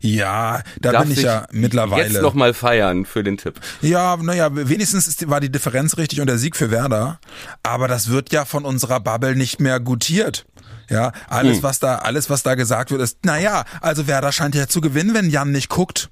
ja, 0.00 0.62
da 0.80 0.92
Darf 0.92 1.04
bin 1.04 1.12
ich 1.12 1.22
ja 1.22 1.46
mittlerweile. 1.52 2.08
Jetzt 2.08 2.22
noch 2.22 2.34
mal 2.34 2.54
feiern 2.54 3.04
für 3.04 3.22
den 3.22 3.36
Tipp. 3.36 3.60
Ja, 3.80 4.16
naja, 4.16 4.48
wenigstens 4.52 5.06
ist, 5.06 5.28
war 5.28 5.40
die 5.40 5.50
Differenz 5.50 5.96
richtig 5.96 6.20
und 6.20 6.26
der 6.26 6.38
Sieg 6.38 6.56
für 6.56 6.70
Werder. 6.70 7.20
Aber 7.62 7.88
das 7.88 8.08
wird 8.08 8.32
ja 8.32 8.44
von 8.44 8.64
unserer 8.64 9.00
Bubble 9.00 9.36
nicht 9.36 9.60
mehr 9.60 9.80
gutiert. 9.80 10.46
Ja, 10.92 11.12
alles, 11.28 11.56
hm. 11.56 11.62
was 11.62 11.78
da, 11.78 11.96
alles, 11.96 12.28
was 12.28 12.42
da 12.42 12.54
gesagt 12.54 12.90
wird, 12.90 13.00
ist, 13.00 13.24
naja, 13.24 13.64
also 13.80 14.06
Werder 14.06 14.30
scheint 14.30 14.54
ja 14.54 14.68
zu 14.68 14.82
gewinnen, 14.82 15.14
wenn 15.14 15.30
Jan 15.30 15.50
nicht 15.50 15.70
guckt. 15.70 16.10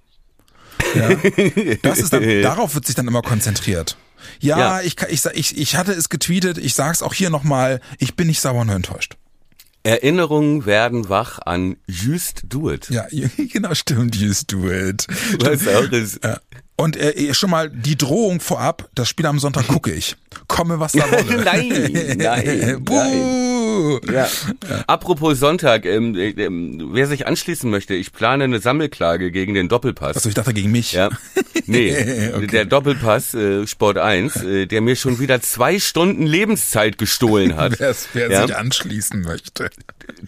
Ja, 0.94 1.10
das 1.82 1.98
ist 1.98 2.14
dann, 2.14 2.22
darauf 2.42 2.74
wird 2.74 2.86
sich 2.86 2.94
dann 2.94 3.06
immer 3.06 3.20
konzentriert. 3.20 3.98
Ja, 4.40 4.58
ja. 4.58 4.80
Ich, 4.80 4.96
ich, 5.08 5.24
ich, 5.26 5.58
ich 5.58 5.76
hatte 5.76 5.92
es 5.92 6.08
getweetet, 6.08 6.56
ich 6.56 6.72
sag's 6.72 7.02
auch 7.02 7.12
hier 7.12 7.28
nochmal, 7.28 7.80
ich 7.98 8.16
bin 8.16 8.26
nicht 8.26 8.40
sauer 8.40 8.62
und 8.62 8.70
enttäuscht. 8.70 9.16
Erinnerungen 9.82 10.64
werden 10.64 11.08
wach 11.10 11.38
an 11.44 11.76
Just 11.86 12.42
Do 12.44 12.70
It. 12.70 12.88
Ja, 12.88 13.06
genau, 13.36 13.74
stimmt, 13.74 14.16
Just 14.16 14.50
Do 14.50 14.70
It. 14.70 15.06
Was 15.40 15.68
auch 15.68 15.90
ist. 15.92 16.20
Und 16.76 16.96
äh, 16.96 17.34
schon 17.34 17.50
mal 17.50 17.68
die 17.68 17.96
Drohung 17.96 18.40
vorab, 18.40 18.88
das 18.94 19.08
Spiel 19.08 19.26
am 19.26 19.38
Sonntag 19.38 19.68
gucke 19.68 19.92
ich. 19.92 20.16
Komme, 20.48 20.80
was 20.80 20.92
da 20.92 21.00
wolle. 21.10 21.44
nein, 21.44 21.68
nein, 22.16 22.16
nein. 22.16 22.84
Ja. 24.12 24.28
Apropos 24.86 25.38
Sonntag, 25.38 25.84
ähm, 25.84 26.14
ähm, 26.16 26.90
wer 26.92 27.06
sich 27.06 27.26
anschließen 27.26 27.70
möchte, 27.70 27.94
ich 27.94 28.12
plane 28.12 28.44
eine 28.44 28.60
Sammelklage 28.60 29.30
gegen 29.30 29.54
den 29.54 29.68
Doppelpass. 29.68 30.16
Achso, 30.16 30.28
ich 30.28 30.34
dachte 30.34 30.54
gegen 30.54 30.70
mich. 30.70 30.92
Ja. 30.92 31.10
Nee, 31.66 31.96
okay. 32.34 32.46
der 32.46 32.64
Doppelpass 32.64 33.34
äh, 33.34 33.66
Sport 33.66 33.98
1, 33.98 34.42
äh, 34.42 34.66
der 34.66 34.80
mir 34.80 34.96
schon 34.96 35.18
wieder 35.18 35.40
zwei 35.40 35.78
Stunden 35.78 36.26
Lebenszeit 36.26 36.98
gestohlen 36.98 37.56
hat. 37.56 37.78
wer 38.12 38.30
ja. 38.30 38.46
sich 38.46 38.56
anschließen 38.56 39.22
möchte. 39.22 39.70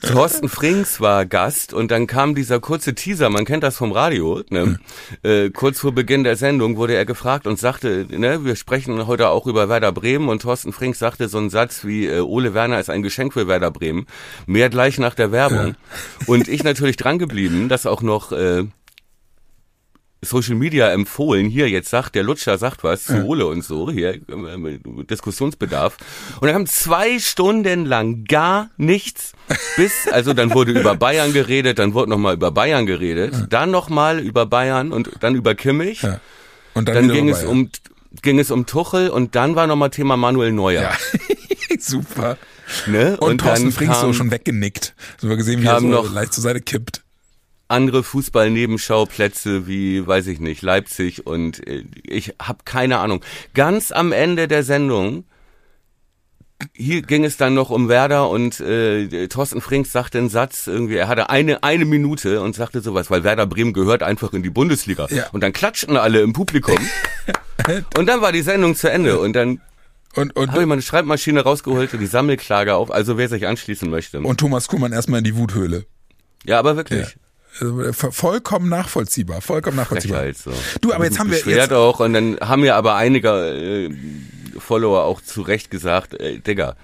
Thorsten 0.00 0.48
Frings 0.48 1.00
war 1.00 1.26
Gast 1.26 1.72
und 1.74 1.90
dann 1.90 2.06
kam 2.06 2.34
dieser 2.34 2.60
kurze 2.60 2.94
Teaser, 2.94 3.30
man 3.30 3.44
kennt 3.44 3.62
das 3.62 3.76
vom 3.76 3.92
Radio, 3.92 4.42
ne? 4.50 4.78
äh, 5.22 5.50
kurz 5.50 5.80
vor 5.80 5.92
Beginn 5.92 6.24
der 6.24 6.36
Sendung 6.36 6.76
wurde 6.76 6.94
er 6.94 7.04
gefragt 7.04 7.46
und 7.46 7.58
sagte, 7.58 8.06
ne, 8.08 8.44
wir 8.44 8.56
sprechen 8.56 9.06
heute 9.06 9.28
auch 9.28 9.46
über 9.46 9.68
Werder 9.68 9.92
Bremen 9.92 10.28
und 10.28 10.42
Thorsten 10.42 10.72
Frings 10.72 10.98
sagte 10.98 11.28
so 11.28 11.38
einen 11.38 11.50
Satz 11.50 11.84
wie, 11.84 12.06
äh, 12.06 12.20
Ole 12.20 12.54
Werner 12.54 12.80
ist 12.80 12.90
ein 12.90 13.02
Geschenk 13.02 13.31
für 13.32 13.48
Werder 13.48 13.70
Bremen, 13.70 14.06
mehr 14.46 14.70
gleich 14.70 14.98
nach 14.98 15.14
der 15.14 15.32
Werbung. 15.32 15.68
Ja. 15.68 15.74
Und 16.26 16.48
ich 16.48 16.64
natürlich 16.64 16.96
dran 16.96 17.18
geblieben, 17.18 17.68
das 17.68 17.86
auch 17.86 18.02
noch... 18.02 18.32
Äh, 18.32 18.64
Social 20.24 20.54
Media 20.54 20.88
empfohlen, 20.92 21.48
hier 21.48 21.68
jetzt 21.68 21.90
sagt, 21.90 22.14
der 22.14 22.22
Lutscher 22.22 22.56
sagt 22.56 22.84
was 22.84 23.04
zu 23.04 23.24
Ole 23.24 23.44
und 23.44 23.64
so, 23.64 23.90
hier 23.90 24.14
äh, 24.14 24.78
Diskussionsbedarf. 25.10 25.96
Und 26.40 26.46
dann 26.46 26.54
haben 26.54 26.66
zwei 26.66 27.18
Stunden 27.18 27.84
lang 27.84 28.24
gar 28.24 28.70
nichts, 28.76 29.32
bis, 29.76 30.06
also 30.12 30.32
dann 30.32 30.54
wurde 30.54 30.72
über 30.72 30.94
Bayern 30.94 31.32
geredet, 31.32 31.80
dann 31.80 31.92
wurde 31.92 32.10
nochmal 32.10 32.34
über 32.34 32.52
Bayern 32.52 32.86
geredet, 32.86 33.32
ja. 33.32 33.46
dann 33.48 33.72
nochmal 33.72 34.20
über 34.20 34.46
Bayern 34.46 34.92
und 34.92 35.10
dann 35.18 35.34
über 35.34 35.56
Kimmich. 35.56 36.02
Ja. 36.02 36.20
Und 36.74 36.88
dann, 36.88 36.94
dann 36.94 37.08
ging 37.08 37.28
es 37.28 37.42
um 37.42 37.68
ging 38.20 38.38
es 38.38 38.50
um 38.50 38.66
Tuchel 38.66 39.08
und 39.08 39.34
dann 39.34 39.56
war 39.56 39.66
nochmal 39.66 39.90
Thema 39.90 40.16
Manuel 40.16 40.52
Neuer. 40.52 40.82
Ja. 40.82 40.92
Super. 41.80 42.36
Ne? 42.86 43.16
Und, 43.18 43.30
und 43.30 43.38
Thorsten 43.38 43.72
Frings 43.72 44.00
so 44.00 44.12
schon 44.12 44.30
weggenickt. 44.30 44.94
So 45.18 45.28
wir 45.28 45.36
gesehen, 45.36 45.62
wie 45.62 45.66
er 45.66 45.80
so 45.80 45.86
noch 45.86 46.12
leicht 46.12 46.32
zur 46.32 46.42
Seite 46.42 46.60
kippt 46.60 47.02
andere 47.68 48.02
Fußball-Nebenschauplätze 48.02 49.66
wie, 49.66 50.06
weiß 50.06 50.26
ich 50.26 50.40
nicht, 50.40 50.60
Leipzig 50.60 51.26
und 51.26 51.66
äh, 51.66 51.84
ich 52.04 52.34
habe 52.40 52.58
keine 52.66 52.98
Ahnung. 52.98 53.24
Ganz 53.54 53.92
am 53.92 54.12
Ende 54.12 54.46
der 54.46 54.62
Sendung 54.62 55.24
hier 56.72 57.02
ging 57.02 57.24
es 57.24 57.36
dann 57.36 57.54
noch 57.54 57.70
um 57.70 57.88
Werder 57.88 58.28
und 58.28 58.60
äh, 58.60 59.26
Thorsten 59.28 59.60
Frings 59.60 59.90
sagte 59.92 60.18
einen 60.18 60.28
Satz, 60.28 60.66
irgendwie, 60.66 60.96
er 60.96 61.08
hatte 61.08 61.30
eine, 61.30 61.62
eine 61.62 61.84
Minute 61.84 62.40
und 62.40 62.54
sagte 62.54 62.80
sowas, 62.80 63.10
weil 63.10 63.24
Werder 63.24 63.46
Bremen 63.46 63.72
gehört 63.72 64.02
einfach 64.02 64.32
in 64.32 64.42
die 64.42 64.50
Bundesliga. 64.50 65.06
Ja. 65.10 65.28
Und 65.32 65.42
dann 65.42 65.52
klatschten 65.52 65.96
alle 65.96 66.20
im 66.20 66.32
Publikum. 66.32 66.78
und 67.98 68.06
dann 68.06 68.20
war 68.20 68.32
die 68.32 68.42
Sendung 68.42 68.76
zu 68.76 68.90
Ende 68.90 69.18
und 69.18 69.32
dann 69.32 69.60
und, 70.14 70.36
und 70.36 70.52
habe 70.52 70.62
ich 70.62 70.66
meine 70.66 70.82
Schreibmaschine 70.82 71.40
rausgeholt 71.40 71.92
und 71.94 72.00
die 72.00 72.06
Sammelklage 72.06 72.74
auf, 72.74 72.90
also 72.90 73.16
wer 73.18 73.28
sich 73.28 73.46
anschließen 73.46 73.88
möchte. 73.88 74.20
Und 74.20 74.38
Thomas 74.38 74.68
Kuhmann 74.68 74.92
erstmal 74.92 75.18
in 75.18 75.24
die 75.24 75.36
Wuthöhle. 75.36 75.86
Ja, 76.44 76.58
aber 76.58 76.76
wirklich. 76.76 77.00
Ja. 77.00 77.22
Also, 77.60 77.92
vollkommen 77.92 78.68
nachvollziehbar, 78.68 79.42
vollkommen 79.42 79.76
nachvollziehbar. 79.76 80.20
Halt 80.20 80.38
so. 80.38 80.52
Du, 80.80 80.92
aber 80.92 81.04
jetzt 81.04 81.18
haben 81.18 81.30
wir 81.30 81.38
jetzt 81.38 81.72
auch 81.72 82.00
und 82.00 82.14
dann 82.14 82.38
haben 82.40 82.64
ja 82.64 82.76
aber 82.76 82.94
einige 82.94 83.28
äh, 83.28 83.90
Follower 84.58 85.04
auch 85.04 85.20
zu 85.20 85.42
Recht 85.42 85.70
gesagt, 85.70 86.14
ey, 86.18 86.40
Digga, 86.40 86.76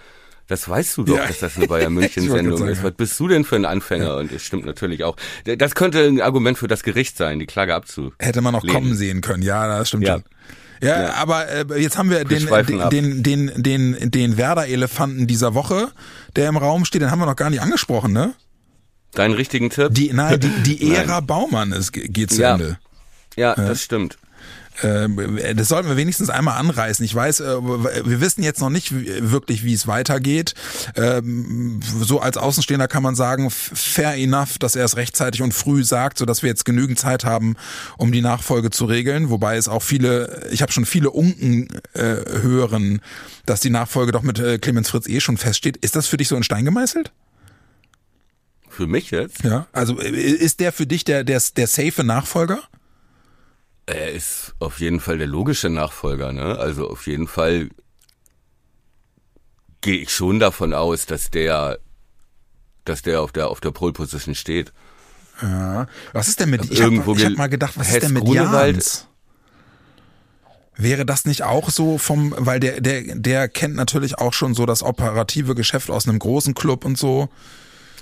das 0.46 0.68
weißt 0.68 0.96
du 0.96 1.04
doch, 1.04 1.16
ja. 1.16 1.26
dass 1.26 1.38
das 1.38 1.56
eine 1.56 1.68
Bayern 1.68 1.92
München 1.94 2.28
Sendung 2.28 2.68
ist. 2.68 2.82
Was 2.82 2.92
bist 2.92 3.18
du 3.20 3.28
denn 3.28 3.44
für 3.44 3.56
ein 3.56 3.64
Anfänger? 3.64 4.06
Ja. 4.06 4.16
Und 4.16 4.32
es 4.32 4.42
stimmt 4.42 4.66
natürlich 4.66 5.04
auch. 5.04 5.16
Das 5.44 5.74
könnte 5.74 6.04
ein 6.04 6.20
Argument 6.20 6.58
für 6.58 6.68
das 6.68 6.82
Gericht 6.82 7.16
sein, 7.16 7.38
die 7.38 7.46
Klage 7.46 7.74
abzu. 7.74 8.12
Hätte 8.18 8.40
man 8.40 8.52
noch 8.54 8.66
kommen 8.66 8.94
sehen 8.94 9.20
können. 9.20 9.42
Ja, 9.42 9.78
das 9.78 9.88
stimmt 9.88 10.04
ja. 10.04 10.14
schon. 10.14 10.24
Ja, 10.80 11.02
ja, 11.02 11.14
aber 11.14 11.48
äh, 11.48 11.80
jetzt 11.80 11.98
haben 11.98 12.10
wir 12.10 12.24
den, 12.24 12.46
den, 12.90 13.22
den, 13.22 13.62
den, 13.62 14.10
den 14.10 14.36
Werder-Elefanten 14.36 15.26
dieser 15.26 15.54
Woche, 15.54 15.88
der 16.36 16.48
im 16.48 16.56
Raum 16.56 16.84
steht, 16.84 17.02
den 17.02 17.10
haben 17.10 17.18
wir 17.18 17.26
noch 17.26 17.36
gar 17.36 17.50
nicht 17.50 17.60
angesprochen, 17.60 18.12
ne? 18.12 18.34
Deinen 19.12 19.34
richtigen 19.34 19.70
Tipp? 19.70 19.88
Die, 19.92 20.12
nein, 20.12 20.38
die, 20.38 20.76
die 20.76 20.90
Ära 20.94 21.20
Baumann 21.20 21.72
ist, 21.72 21.92
geht 21.92 22.30
zu 22.30 22.42
ja. 22.42 22.54
Ende. 22.54 22.78
Ja, 23.36 23.54
ja, 23.56 23.68
das 23.68 23.82
stimmt. 23.82 24.18
Ähm, 24.82 25.38
das 25.54 25.68
sollten 25.68 25.88
wir 25.88 25.96
wenigstens 25.96 26.30
einmal 26.30 26.58
anreißen. 26.58 27.04
Ich 27.04 27.14
weiß, 27.14 27.40
äh, 27.40 27.62
wir 27.62 28.20
wissen 28.20 28.42
jetzt 28.42 28.60
noch 28.60 28.70
nicht 28.70 28.92
wirklich, 28.92 29.64
wie 29.64 29.72
es 29.72 29.86
weitergeht. 29.86 30.54
Ähm, 30.94 31.80
so 32.00 32.20
als 32.20 32.36
Außenstehender 32.36 32.88
kann 32.88 33.02
man 33.02 33.14
sagen, 33.14 33.50
fair 33.50 34.14
enough, 34.14 34.58
dass 34.58 34.76
er 34.76 34.84
es 34.84 34.96
rechtzeitig 34.96 35.42
und 35.42 35.52
früh 35.52 35.84
sagt, 35.84 36.18
sodass 36.18 36.42
wir 36.42 36.48
jetzt 36.48 36.64
genügend 36.64 36.98
Zeit 36.98 37.24
haben, 37.24 37.56
um 37.96 38.12
die 38.12 38.22
Nachfolge 38.22 38.70
zu 38.70 38.84
regeln. 38.84 39.30
Wobei 39.30 39.56
es 39.56 39.68
auch 39.68 39.82
viele, 39.82 40.48
ich 40.50 40.62
habe 40.62 40.72
schon 40.72 40.84
viele 40.84 41.10
Unken 41.10 41.68
äh, 41.94 42.16
hören, 42.42 43.00
dass 43.46 43.60
die 43.60 43.70
Nachfolge 43.70 44.12
doch 44.12 44.22
mit 44.22 44.38
äh, 44.38 44.58
Clemens 44.58 44.90
Fritz 44.90 45.08
eh 45.08 45.20
schon 45.20 45.36
feststeht. 45.36 45.76
Ist 45.78 45.96
das 45.96 46.06
für 46.06 46.16
dich 46.16 46.28
so 46.28 46.36
in 46.36 46.42
Stein 46.42 46.64
gemeißelt? 46.64 47.12
Für 48.68 48.86
mich 48.86 49.10
jetzt? 49.10 49.42
Ja. 49.42 49.66
Also 49.72 49.98
ist 49.98 50.60
der 50.60 50.72
für 50.72 50.86
dich 50.86 51.02
der, 51.02 51.24
der, 51.24 51.42
der 51.56 51.66
safe 51.66 52.04
Nachfolger? 52.04 52.60
Er 53.88 54.12
ist 54.12 54.54
auf 54.58 54.80
jeden 54.80 55.00
Fall 55.00 55.16
der 55.16 55.26
logische 55.26 55.70
Nachfolger, 55.70 56.30
ne? 56.32 56.58
Also 56.58 56.90
auf 56.90 57.06
jeden 57.06 57.26
Fall 57.26 57.70
gehe 59.80 59.96
ich 59.96 60.12
schon 60.12 60.38
davon 60.38 60.74
aus, 60.74 61.06
dass 61.06 61.30
der, 61.30 61.78
dass 62.84 63.00
der 63.00 63.22
auf 63.22 63.32
der 63.32 63.48
auf 63.48 63.60
der 63.60 63.70
Pole 63.70 63.94
Position 63.94 64.34
steht. 64.34 64.74
Ja. 65.40 65.86
Was 66.12 66.28
ist 66.28 66.38
denn 66.38 66.50
mit? 66.50 66.70
Ich 66.70 66.82
habe 66.82 66.98
hab 66.98 67.36
mal 67.38 67.48
gedacht, 67.48 67.78
was 67.78 67.88
Hess 67.88 67.96
ist 67.96 68.02
denn 68.02 68.12
mit 68.12 68.24
Grunewald, 68.24 68.74
Jans? 68.74 69.06
Wäre 70.76 71.06
das 71.06 71.24
nicht 71.24 71.44
auch 71.44 71.70
so 71.70 71.96
vom, 71.96 72.34
weil 72.36 72.60
der 72.60 72.82
der 72.82 73.14
der 73.14 73.48
kennt 73.48 73.74
natürlich 73.74 74.18
auch 74.18 74.34
schon 74.34 74.52
so 74.52 74.66
das 74.66 74.82
operative 74.82 75.54
Geschäft 75.54 75.88
aus 75.88 76.06
einem 76.06 76.18
großen 76.18 76.52
Club 76.52 76.84
und 76.84 76.98
so. 76.98 77.30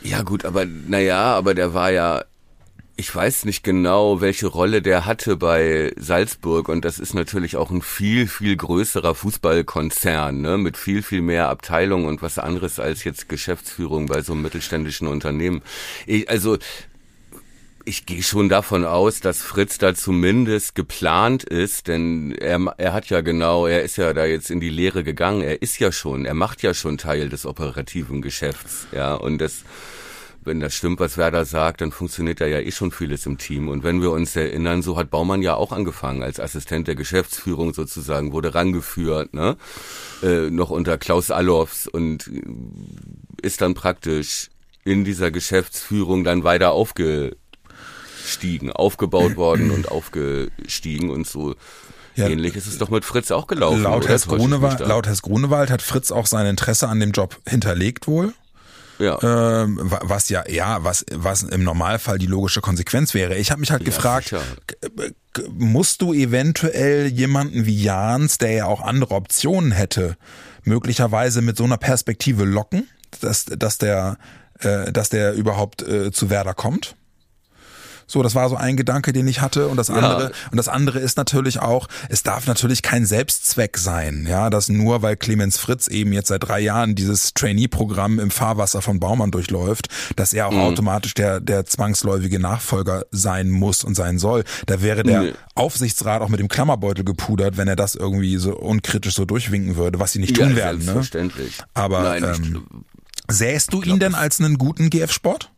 Ja 0.02 0.22
gut, 0.22 0.44
aber 0.44 0.64
naja, 0.66 1.36
aber 1.36 1.54
der 1.54 1.74
war 1.74 1.90
ja, 1.92 2.24
ich 2.98 3.14
weiß 3.14 3.44
nicht 3.44 3.62
genau, 3.62 4.20
welche 4.20 4.46
Rolle 4.46 4.80
der 4.80 5.04
hatte 5.04 5.36
bei 5.36 5.92
Salzburg. 5.96 6.68
Und 6.68 6.84
das 6.84 6.98
ist 6.98 7.14
natürlich 7.14 7.56
auch 7.56 7.70
ein 7.70 7.82
viel, 7.82 8.26
viel 8.26 8.56
größerer 8.56 9.14
Fußballkonzern, 9.14 10.40
ne, 10.40 10.56
mit 10.56 10.76
viel, 10.76 11.02
viel 11.02 11.20
mehr 11.20 11.48
Abteilungen 11.48 12.06
und 12.06 12.22
was 12.22 12.38
anderes 12.38 12.80
als 12.80 13.04
jetzt 13.04 13.28
Geschäftsführung 13.28 14.06
bei 14.06 14.22
so 14.22 14.32
einem 14.32 14.42
mittelständischen 14.42 15.08
Unternehmen. 15.08 15.62
Ich, 16.06 16.28
also 16.30 16.56
ich 17.84 18.04
gehe 18.04 18.22
schon 18.22 18.48
davon 18.48 18.84
aus, 18.84 19.20
dass 19.20 19.42
Fritz 19.42 19.78
da 19.78 19.94
zumindest 19.94 20.74
geplant 20.74 21.44
ist, 21.44 21.86
denn 21.86 22.32
er, 22.32 22.58
er 22.78 22.92
hat 22.92 23.10
ja 23.10 23.20
genau, 23.20 23.66
er 23.66 23.82
ist 23.82 23.96
ja 23.96 24.12
da 24.12 24.24
jetzt 24.24 24.50
in 24.50 24.58
die 24.58 24.70
Lehre 24.70 25.04
gegangen, 25.04 25.42
er 25.42 25.62
ist 25.62 25.78
ja 25.78 25.92
schon, 25.92 26.24
er 26.24 26.34
macht 26.34 26.62
ja 26.62 26.74
schon 26.74 26.98
Teil 26.98 27.28
des 27.28 27.46
operativen 27.46 28.22
Geschäfts, 28.22 28.88
ja, 28.90 29.14
und 29.14 29.38
das, 29.38 29.62
wenn 30.46 30.60
das 30.60 30.74
stimmt, 30.74 31.00
was 31.00 31.16
Werder 31.16 31.44
sagt, 31.44 31.80
dann 31.80 31.92
funktioniert 31.92 32.40
da 32.40 32.46
ja 32.46 32.60
eh 32.60 32.70
schon 32.70 32.92
vieles 32.92 33.26
im 33.26 33.38
Team. 33.38 33.68
Und 33.68 33.82
wenn 33.82 34.00
wir 34.00 34.10
uns 34.10 34.34
erinnern, 34.36 34.82
so 34.82 34.96
hat 34.96 35.10
Baumann 35.10 35.42
ja 35.42 35.54
auch 35.54 35.72
angefangen 35.72 36.22
als 36.22 36.40
Assistent 36.40 36.88
der 36.88 36.94
Geschäftsführung 36.94 37.74
sozusagen, 37.74 38.32
wurde 38.32 38.54
rangeführt, 38.54 39.34
ne, 39.34 39.56
äh, 40.22 40.50
noch 40.50 40.70
unter 40.70 40.98
Klaus 40.98 41.30
Allofs 41.30 41.86
und 41.86 42.30
ist 43.42 43.60
dann 43.60 43.74
praktisch 43.74 44.48
in 44.84 45.04
dieser 45.04 45.30
Geschäftsführung 45.30 46.24
dann 46.24 46.44
weiter 46.44 46.72
aufge 46.72 47.36
aufgestiegen, 48.26 48.72
aufgebaut 48.72 49.36
worden 49.36 49.70
und 49.70 49.88
aufgestiegen 49.90 51.10
und 51.10 51.26
so. 51.26 51.54
Ja, 52.16 52.28
Ähnlich 52.28 52.56
ist 52.56 52.66
es 52.66 52.78
doch 52.78 52.88
mit 52.88 53.04
Fritz 53.04 53.30
auch 53.30 53.46
gelaufen. 53.46 53.82
Laut 53.82 54.08
Herr 54.08 54.18
Grunewald, 54.18 54.80
laut 54.80 55.06
Herr 55.06 55.14
Grunewald 55.16 55.70
hat 55.70 55.82
Fritz 55.82 56.10
auch 56.10 56.26
sein 56.26 56.46
Interesse 56.46 56.88
an 56.88 56.98
dem 56.98 57.12
Job 57.12 57.36
hinterlegt 57.46 58.06
wohl. 58.06 58.32
Ja. 58.98 59.18
Ähm, 59.22 59.78
was 59.82 60.28
ja, 60.28 60.44
ja, 60.48 60.82
was, 60.84 61.04
was 61.12 61.42
im 61.42 61.62
Normalfall 61.62 62.18
die 62.18 62.26
logische 62.26 62.60
Konsequenz 62.60 63.14
wäre. 63.14 63.36
Ich 63.36 63.50
habe 63.50 63.60
mich 63.60 63.70
halt 63.70 63.82
ja, 63.82 63.86
gefragt, 63.86 64.34
musst 65.50 66.02
du 66.02 66.12
eventuell 66.12 67.06
jemanden 67.06 67.66
wie 67.66 67.82
Jans, 67.82 68.38
der 68.38 68.52
ja 68.52 68.66
auch 68.66 68.80
andere 68.80 69.14
Optionen 69.14 69.72
hätte, 69.72 70.16
möglicherweise 70.64 71.42
mit 71.42 71.56
so 71.56 71.64
einer 71.64 71.76
Perspektive 71.76 72.44
locken, 72.44 72.88
dass, 73.20 73.44
dass 73.44 73.78
der, 73.78 74.18
äh, 74.60 74.92
dass 74.92 75.10
der 75.10 75.34
überhaupt 75.34 75.82
äh, 75.82 76.10
zu 76.10 76.30
Werder 76.30 76.54
kommt? 76.54 76.96
So, 78.06 78.22
das 78.22 78.34
war 78.34 78.48
so 78.48 78.56
ein 78.56 78.76
Gedanke, 78.76 79.12
den 79.12 79.26
ich 79.26 79.40
hatte. 79.40 79.68
Und 79.68 79.76
das 79.76 79.90
andere, 79.90 80.24
ja. 80.24 80.30
und 80.50 80.56
das 80.56 80.68
andere 80.68 81.00
ist 81.00 81.16
natürlich 81.16 81.60
auch, 81.60 81.88
es 82.08 82.22
darf 82.22 82.46
natürlich 82.46 82.82
kein 82.82 83.04
Selbstzweck 83.04 83.78
sein, 83.78 84.26
ja, 84.28 84.50
dass 84.50 84.68
nur 84.68 85.02
weil 85.02 85.16
Clemens 85.16 85.58
Fritz 85.58 85.88
eben 85.88 86.12
jetzt 86.12 86.28
seit 86.28 86.46
drei 86.46 86.60
Jahren 86.60 86.94
dieses 86.94 87.34
Trainee-Programm 87.34 88.20
im 88.20 88.30
Fahrwasser 88.30 88.82
von 88.82 89.00
Baumann 89.00 89.30
durchläuft, 89.30 89.88
dass 90.14 90.32
er 90.32 90.46
auch 90.46 90.52
mhm. 90.52 90.60
automatisch 90.60 91.14
der, 91.14 91.40
der 91.40 91.66
zwangsläufige 91.66 92.38
Nachfolger 92.38 93.04
sein 93.10 93.50
muss 93.50 93.82
und 93.84 93.94
sein 93.94 94.18
soll. 94.18 94.44
Da 94.66 94.82
wäre 94.82 95.02
der 95.02 95.20
nee. 95.22 95.32
Aufsichtsrat 95.54 96.22
auch 96.22 96.28
mit 96.28 96.40
dem 96.40 96.48
Klammerbeutel 96.48 97.04
gepudert, 97.04 97.56
wenn 97.56 97.68
er 97.68 97.76
das 97.76 97.94
irgendwie 97.94 98.36
so 98.36 98.56
unkritisch 98.56 99.14
so 99.14 99.24
durchwinken 99.24 99.76
würde, 99.76 99.98
was 99.98 100.12
sie 100.12 100.20
nicht 100.20 100.36
tun 100.36 100.50
ja, 100.50 100.56
werden. 100.56 100.78
Ne? 100.78 100.84
Selbstverständlich. 100.84 101.58
Ne? 101.58 101.64
Aber 101.74 102.02
Nein, 102.02 102.24
ähm, 102.24 102.66
sähst 103.28 103.72
du 103.72 103.82
ihn 103.82 103.98
denn 103.98 104.14
als 104.14 104.40
einen 104.40 104.58
guten 104.58 104.90
GF-Sport? 104.90 105.50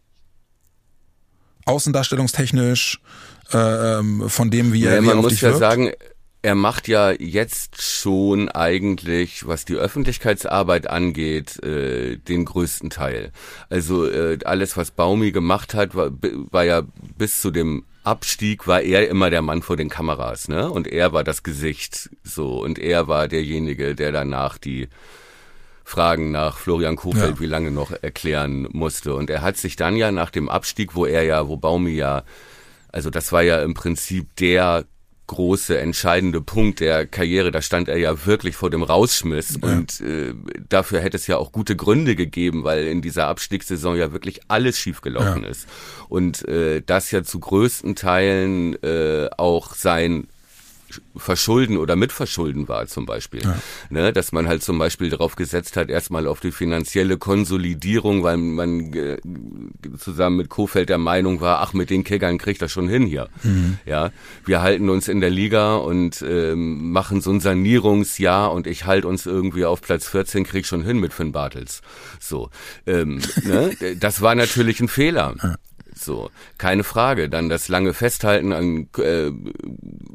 Außendarstellungstechnisch, 1.68 3.00
äh, 3.52 3.98
ähm, 3.98 4.28
von 4.28 4.50
dem, 4.50 4.72
wie 4.72 4.84
er, 4.84 4.96
ja, 4.96 5.02
wie 5.02 5.06
man 5.06 5.18
er 5.18 5.22
muss 5.22 5.40
ja 5.40 5.48
wirkt? 5.48 5.58
sagen, 5.58 5.90
er 6.40 6.54
macht 6.54 6.86
ja 6.86 7.10
jetzt 7.10 7.82
schon 7.82 8.48
eigentlich, 8.48 9.46
was 9.46 9.64
die 9.64 9.74
Öffentlichkeitsarbeit 9.74 10.88
angeht, 10.88 11.62
äh, 11.64 12.16
den 12.16 12.44
größten 12.44 12.90
Teil. 12.90 13.32
Also 13.68 14.08
äh, 14.08 14.38
alles, 14.44 14.76
was 14.76 14.92
Baumi 14.92 15.32
gemacht 15.32 15.74
hat, 15.74 15.94
war, 15.94 16.10
war 16.50 16.64
ja 16.64 16.82
bis 17.16 17.40
zu 17.40 17.50
dem 17.50 17.84
Abstieg 18.04 18.66
war 18.66 18.80
er 18.80 19.08
immer 19.08 19.28
der 19.28 19.42
Mann 19.42 19.60
vor 19.60 19.76
den 19.76 19.90
Kameras, 19.90 20.48
ne? 20.48 20.70
Und 20.70 20.86
er 20.86 21.12
war 21.12 21.24
das 21.24 21.42
Gesicht, 21.42 22.08
so 22.22 22.62
und 22.62 22.78
er 22.78 23.06
war 23.06 23.28
derjenige, 23.28 23.94
der 23.94 24.12
danach 24.12 24.56
die 24.56 24.88
Fragen 25.88 26.30
nach 26.30 26.58
Florian 26.58 26.96
Kofeld 26.96 27.36
ja. 27.36 27.40
wie 27.40 27.46
lange 27.46 27.70
noch 27.70 27.92
erklären 28.02 28.68
musste. 28.72 29.14
Und 29.14 29.30
er 29.30 29.40
hat 29.40 29.56
sich 29.56 29.74
dann 29.74 29.96
ja 29.96 30.12
nach 30.12 30.28
dem 30.28 30.50
Abstieg, 30.50 30.94
wo 30.94 31.06
er 31.06 31.22
ja, 31.22 31.48
wo 31.48 31.56
Baumi 31.56 31.92
ja, 31.92 32.24
also 32.92 33.08
das 33.08 33.32
war 33.32 33.42
ja 33.42 33.62
im 33.62 33.72
Prinzip 33.72 34.36
der 34.36 34.84
große, 35.28 35.78
entscheidende 35.78 36.42
Punkt 36.42 36.80
der 36.80 37.06
Karriere. 37.06 37.50
Da 37.50 37.62
stand 37.62 37.88
er 37.88 37.96
ja 37.96 38.26
wirklich 38.26 38.54
vor 38.54 38.68
dem 38.68 38.82
Rausschmiss 38.82 39.58
ja. 39.62 39.68
und 39.68 40.00
äh, 40.02 40.34
dafür 40.68 41.00
hätte 41.00 41.16
es 41.16 41.26
ja 41.26 41.38
auch 41.38 41.52
gute 41.52 41.74
Gründe 41.74 42.16
gegeben, 42.16 42.64
weil 42.64 42.86
in 42.86 43.00
dieser 43.00 43.28
Abstiegssaison 43.28 43.96
ja 43.96 44.12
wirklich 44.12 44.40
alles 44.48 44.78
schiefgelaufen 44.78 45.44
ja. 45.44 45.48
ist. 45.48 45.66
Und 46.10 46.46
äh, 46.48 46.82
das 46.84 47.10
ja 47.12 47.22
zu 47.22 47.40
größten 47.40 47.94
Teilen 47.94 48.74
äh, 48.82 49.30
auch 49.38 49.74
sein 49.74 50.28
verschulden 51.16 51.76
oder 51.76 51.96
mitverschulden 51.96 52.68
war 52.68 52.86
zum 52.86 53.06
Beispiel. 53.06 53.42
Ja. 53.42 53.58
Ne, 53.90 54.12
dass 54.12 54.32
man 54.32 54.48
halt 54.48 54.62
zum 54.62 54.78
Beispiel 54.78 55.10
darauf 55.10 55.36
gesetzt 55.36 55.76
hat, 55.76 55.90
erstmal 55.90 56.26
auf 56.26 56.40
die 56.40 56.52
finanzielle 56.52 57.18
Konsolidierung, 57.18 58.22
weil 58.22 58.36
man 58.36 58.92
äh, 58.94 59.18
zusammen 59.98 60.36
mit 60.36 60.48
Kofeld 60.48 60.88
der 60.88 60.98
Meinung 60.98 61.40
war, 61.40 61.60
ach, 61.60 61.72
mit 61.72 61.90
den 61.90 62.04
Kickern 62.04 62.38
kriegt 62.38 62.62
er 62.62 62.68
schon 62.68 62.88
hin 62.88 63.06
hier. 63.06 63.28
Mhm. 63.42 63.78
Ja, 63.86 64.10
wir 64.44 64.62
halten 64.62 64.88
uns 64.88 65.08
in 65.08 65.20
der 65.20 65.30
Liga 65.30 65.76
und 65.76 66.22
ähm, 66.22 66.92
machen 66.92 67.20
so 67.20 67.30
ein 67.30 67.40
Sanierungsjahr 67.40 68.52
und 68.52 68.66
ich 68.66 68.86
halte 68.86 69.08
uns 69.08 69.26
irgendwie 69.26 69.64
auf 69.64 69.80
Platz 69.80 70.08
14, 70.08 70.44
krieg 70.44 70.66
schon 70.66 70.82
hin 70.82 70.98
mit 70.98 71.12
Finn 71.12 71.32
Bartels. 71.32 71.82
So, 72.20 72.50
ähm, 72.86 73.20
ne? 73.44 73.76
das 74.00 74.20
war 74.20 74.34
natürlich 74.34 74.80
ein 74.80 74.88
Fehler. 74.88 75.34
Ja. 75.42 75.56
So, 75.98 76.30
keine 76.58 76.84
Frage. 76.84 77.28
Dann 77.28 77.48
das 77.48 77.68
lange 77.68 77.94
Festhalten 77.94 78.52
an 78.52 78.88
äh, 78.98 79.30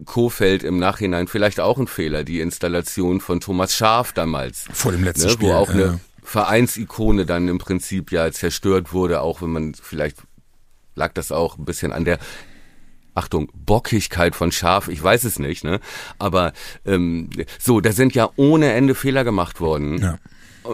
Kofeld 0.05 0.63
im 0.63 0.79
Nachhinein 0.79 1.27
vielleicht 1.27 1.59
auch 1.59 1.77
ein 1.77 1.87
Fehler. 1.87 2.23
Die 2.23 2.39
Installation 2.39 3.21
von 3.21 3.39
Thomas 3.39 3.75
Schaf 3.75 4.13
damals. 4.13 4.65
Vor 4.71 4.91
dem 4.91 5.03
letzten 5.03 5.27
ne, 5.27 5.31
Spiel. 5.31 5.49
Wo 5.49 5.53
auch 5.53 5.69
ja. 5.69 5.75
eine 5.75 5.99
Vereinsikone 6.23 7.25
dann 7.25 7.47
im 7.47 7.57
Prinzip 7.57 8.11
ja 8.11 8.31
zerstört 8.31 8.93
wurde, 8.93 9.21
auch 9.21 9.41
wenn 9.41 9.51
man 9.51 9.73
vielleicht 9.73 10.17
lag 10.95 11.13
das 11.13 11.31
auch 11.31 11.57
ein 11.57 11.65
bisschen 11.65 11.91
an 11.91 12.05
der 12.05 12.19
Achtung, 13.15 13.49
Bockigkeit 13.53 14.35
von 14.35 14.51
Schaf, 14.51 14.87
ich 14.87 15.01
weiß 15.01 15.23
es 15.23 15.37
nicht, 15.37 15.63
ne? 15.63 15.79
Aber 16.17 16.53
ähm, 16.85 17.29
so, 17.59 17.79
da 17.79 17.91
sind 17.91 18.15
ja 18.15 18.29
ohne 18.37 18.73
Ende 18.73 18.95
Fehler 18.95 19.23
gemacht 19.23 19.61
worden. 19.61 19.99
Ja. 20.01 20.17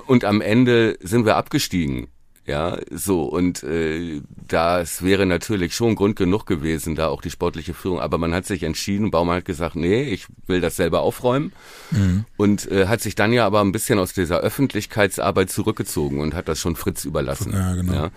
Und 0.05 0.23
am 0.23 0.39
Ende 0.39 0.97
sind 1.01 1.25
wir 1.25 1.35
abgestiegen. 1.35 2.07
Ja, 2.49 2.79
so 2.89 3.25
und 3.25 3.61
äh, 3.61 4.21
das 4.47 5.03
wäre 5.03 5.27
natürlich 5.27 5.75
schon 5.75 5.93
Grund 5.93 6.15
genug 6.15 6.47
gewesen, 6.47 6.95
da 6.95 7.07
auch 7.07 7.21
die 7.21 7.29
sportliche 7.29 7.75
Führung. 7.75 7.99
Aber 7.99 8.17
man 8.17 8.33
hat 8.33 8.47
sich 8.47 8.63
entschieden, 8.63 9.11
Baumann 9.11 9.37
hat 9.37 9.45
gesagt, 9.45 9.75
nee, 9.75 10.01
ich 10.01 10.25
will 10.47 10.59
das 10.59 10.75
selber 10.75 11.01
aufräumen 11.01 11.53
mhm. 11.91 12.25
und 12.37 12.69
äh, 12.71 12.87
hat 12.87 13.01
sich 13.01 13.13
dann 13.13 13.33
ja 13.33 13.45
aber 13.45 13.61
ein 13.61 13.71
bisschen 13.71 13.99
aus 13.99 14.13
dieser 14.13 14.39
Öffentlichkeitsarbeit 14.39 15.51
zurückgezogen 15.51 16.21
und 16.21 16.33
hat 16.33 16.47
das 16.47 16.59
schon 16.59 16.75
Fritz 16.75 17.05
überlassen. 17.05 17.53
Ja, 17.53 17.75
genau. 17.75 17.93
Ja? 17.93 18.09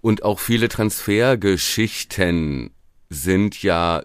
Und 0.00 0.24
auch 0.24 0.40
viele 0.40 0.68
Transfergeschichten 0.68 2.70
sind 3.08 3.62
ja 3.62 4.02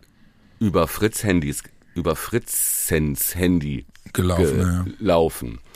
über 0.59 0.87
Fritz 0.87 1.23
Handys, 1.23 1.63
über 1.95 2.15
Fritzens 2.15 3.33
Handy 3.33 3.87
gelaufen. 4.13 4.95
gelaufen. 4.99 5.53
Ja. 5.53 5.70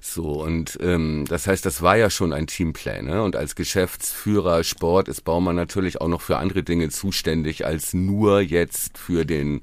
So, 0.00 0.42
und 0.42 0.78
ähm, 0.80 1.26
das 1.28 1.46
heißt, 1.46 1.64
das 1.66 1.82
war 1.82 1.96
ja 1.96 2.08
schon 2.08 2.32
ein 2.32 2.46
Teamplay. 2.46 3.02
Ne? 3.02 3.22
Und 3.22 3.36
als 3.36 3.54
Geschäftsführer 3.54 4.64
Sport 4.64 5.08
ist 5.08 5.24
Baumann 5.24 5.56
natürlich 5.56 6.00
auch 6.00 6.08
noch 6.08 6.22
für 6.22 6.38
andere 6.38 6.62
Dinge 6.62 6.88
zuständig 6.88 7.66
als 7.66 7.92
nur 7.92 8.40
jetzt 8.40 8.96
für 8.96 9.24
den 9.24 9.60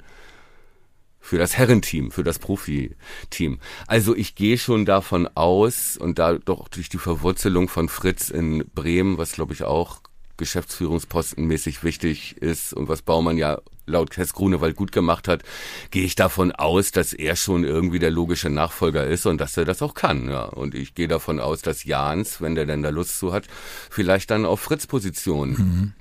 für 1.20 1.38
das 1.38 1.58
Herrenteam, 1.58 2.10
für 2.10 2.24
das 2.24 2.40
Profiteam. 2.40 3.60
Also 3.86 4.16
ich 4.16 4.36
gehe 4.36 4.58
schon 4.58 4.86
davon 4.86 5.28
aus 5.36 5.98
und 5.98 6.20
da 6.20 6.36
doch 6.36 6.70
durch 6.70 6.88
die 6.88 7.00
Verwurzelung 7.00 7.68
von 7.68 7.90
Fritz 7.90 8.30
in 8.30 8.64
Bremen, 8.74 9.18
was 9.18 9.34
glaube 9.34 9.54
ich 9.54 9.64
auch 9.64 10.00
geschäftsführungspostenmäßig 10.38 11.84
wichtig 11.84 12.38
ist 12.38 12.74
und 12.74 12.88
was 12.88 13.02
Baumann 13.02 13.38
ja 13.38 13.60
laut 13.88 14.16
Hess 14.18 14.34
Grunewald 14.34 14.76
gut 14.76 14.92
gemacht 14.92 15.28
hat, 15.28 15.44
gehe 15.92 16.04
ich 16.04 16.16
davon 16.16 16.52
aus, 16.52 16.92
dass 16.92 17.14
er 17.14 17.36
schon 17.36 17.64
irgendwie 17.64 18.00
der 18.00 18.12
logische 18.12 18.50
Nachfolger 18.50 19.06
ist 19.06 19.26
und 19.26 19.42
dass 19.42 19.58
er 19.58 19.66
das 19.66 19.82
auch 19.82 19.94
kann. 19.94 20.30
Ja. 20.30 20.44
Und 20.44 20.76
ich 20.76 20.94
gehe 20.94 21.08
davon 21.08 21.40
aus, 21.40 21.62
dass 21.62 21.84
Jans, 21.84 22.42
wenn 22.42 22.56
der 22.56 22.66
denn 22.66 22.84
da 22.84 22.90
Lust 22.90 23.18
zu 23.18 23.34
hat, 23.34 23.46
vielleicht 23.90 24.30
dann 24.30 24.46
auf 24.46 24.60
Fritz 24.60 24.88
Position 24.88 25.50
mhm 25.50 25.94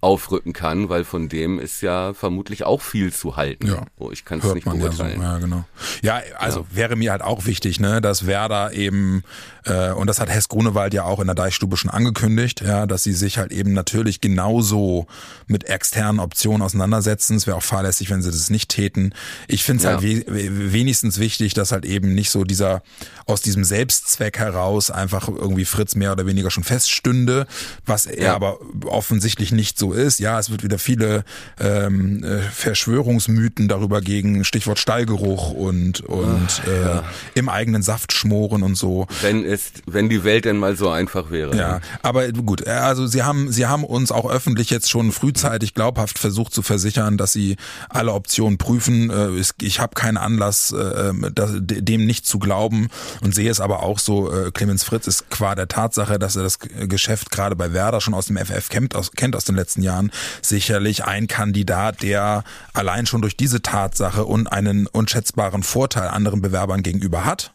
aufrücken 0.00 0.52
kann, 0.52 0.88
weil 0.88 1.04
von 1.04 1.28
dem 1.28 1.58
ist 1.58 1.80
ja 1.80 2.14
vermutlich 2.14 2.64
auch 2.64 2.82
viel 2.82 3.12
zu 3.12 3.36
halten. 3.36 3.66
Ja. 3.66 3.86
Oh, 3.96 4.10
ich 4.12 4.24
kann 4.24 4.38
es 4.38 4.54
nicht 4.54 4.64
beurteilen. 4.64 5.20
Ja, 5.20 5.34
so. 5.34 5.34
ja, 5.34 5.38
genau. 5.38 5.64
Ja, 6.02 6.20
also 6.38 6.60
ja. 6.60 6.76
wäre 6.76 6.96
mir 6.96 7.10
halt 7.10 7.22
auch 7.22 7.46
wichtig, 7.46 7.80
ne, 7.80 8.00
dass 8.00 8.26
Werder 8.26 8.72
eben 8.72 9.24
äh, 9.68 9.92
und 9.92 10.06
das 10.06 10.20
hat 10.20 10.28
Hess 10.28 10.48
Grunewald 10.48 10.94
ja 10.94 11.04
auch 11.04 11.20
in 11.20 11.26
der 11.26 11.34
Deichstube 11.34 11.76
schon 11.76 11.90
angekündigt, 11.90 12.62
ja, 12.62 12.86
dass 12.86 13.02
sie 13.02 13.12
sich 13.12 13.38
halt 13.38 13.52
eben 13.52 13.72
natürlich 13.72 14.20
genauso 14.20 15.06
mit 15.46 15.64
externen 15.64 16.20
Optionen 16.20 16.62
auseinandersetzen. 16.62 17.36
Es 17.36 17.46
wäre 17.46 17.56
auch 17.56 17.62
fahrlässig, 17.62 18.10
wenn 18.10 18.22
sie 18.22 18.30
das 18.30 18.50
nicht 18.50 18.70
täten. 18.70 19.14
Ich 19.46 19.64
finde 19.64 19.78
es 19.78 19.84
ja. 19.84 19.90
halt 19.90 20.02
we 20.02 20.72
wenigstens 20.72 21.18
wichtig, 21.18 21.54
dass 21.54 21.72
halt 21.72 21.84
eben 21.84 22.14
nicht 22.14 22.30
so 22.30 22.44
dieser 22.44 22.82
aus 23.26 23.42
diesem 23.42 23.64
Selbstzweck 23.64 24.38
heraus 24.38 24.90
einfach 24.90 25.28
irgendwie 25.28 25.64
Fritz 25.64 25.94
mehr 25.94 26.12
oder 26.12 26.26
weniger 26.26 26.50
schon 26.50 26.64
feststünde, 26.64 27.46
was 27.84 28.06
er 28.06 28.34
aber 28.34 28.58
offensichtlich 28.86 29.52
nicht 29.52 29.78
so 29.78 29.92
ist. 29.92 30.18
Ja, 30.20 30.38
es 30.38 30.50
wird 30.50 30.62
wieder 30.62 30.78
viele 30.78 31.24
ähm, 31.60 32.24
äh, 32.24 32.40
Verschwörungsmythen 32.40 33.68
darüber 33.68 34.00
gegen 34.00 34.44
Stichwort 34.44 34.78
Stallgeruch 34.78 35.52
und 35.52 36.00
und 36.00 36.62
Ach, 36.62 36.66
äh, 36.66 36.82
ja. 36.82 37.04
im 37.34 37.48
eigenen 37.48 37.82
Saft 37.82 38.12
schmoren 38.12 38.62
und 38.62 38.76
so. 38.76 39.06
Wenn 39.20 39.44
es, 39.60 39.72
wenn 39.86 40.08
die 40.08 40.24
Welt 40.24 40.44
denn 40.44 40.58
mal 40.58 40.76
so 40.76 40.88
einfach 40.88 41.30
wäre. 41.30 41.56
Ja, 41.56 41.80
aber 42.02 42.30
gut, 42.32 42.66
äh, 42.66 42.70
also 42.70 43.06
sie 43.06 43.22
haben 43.22 43.52
sie 43.52 43.66
haben 43.66 43.84
uns 43.84 44.12
auch 44.12 44.30
öffentlich 44.30 44.70
jetzt 44.70 44.90
schon 44.90 45.12
frühzeitig 45.12 45.74
glaubhaft 45.74 46.18
versucht 46.18 46.52
zu 46.52 46.62
versichern, 46.62 47.16
dass 47.16 47.32
sie 47.32 47.56
alle 47.88 48.12
Optionen 48.12 48.58
prüfen. 48.58 49.10
Äh, 49.10 49.42
ich 49.60 49.80
habe 49.80 49.94
keinen 49.94 50.16
Anlass, 50.16 50.72
äh, 50.72 51.12
dem 51.12 52.06
nicht 52.06 52.26
zu 52.26 52.38
glauben 52.38 52.88
und 53.22 53.34
sehe 53.34 53.50
es 53.50 53.60
aber 53.60 53.82
auch 53.82 53.98
so. 53.98 54.32
Clemens 54.52 54.84
Fritz 54.84 55.06
ist 55.06 55.30
qua 55.30 55.54
der 55.54 55.68
Tatsache, 55.68 56.18
dass 56.18 56.36
er 56.36 56.42
das 56.42 56.58
Geschäft 56.58 57.30
gerade 57.30 57.56
bei 57.56 57.72
Werder 57.72 58.00
schon 58.00 58.14
aus 58.14 58.26
dem 58.26 58.36
FF 58.36 58.68
kennt 58.68 58.94
aus, 58.94 59.12
kennt 59.12 59.36
aus 59.36 59.44
den 59.44 59.56
letzten 59.56 59.68
letzten 59.68 59.82
Jahren 59.82 60.10
sicherlich 60.42 61.04
ein 61.04 61.26
Kandidat, 61.28 62.02
der 62.02 62.44
allein 62.72 63.06
schon 63.06 63.20
durch 63.20 63.36
diese 63.36 63.62
Tatsache 63.62 64.24
und 64.24 64.46
einen 64.46 64.86
unschätzbaren 64.86 65.62
Vorteil 65.62 66.08
anderen 66.08 66.40
Bewerbern 66.40 66.82
gegenüber 66.82 67.24
hat. 67.24 67.52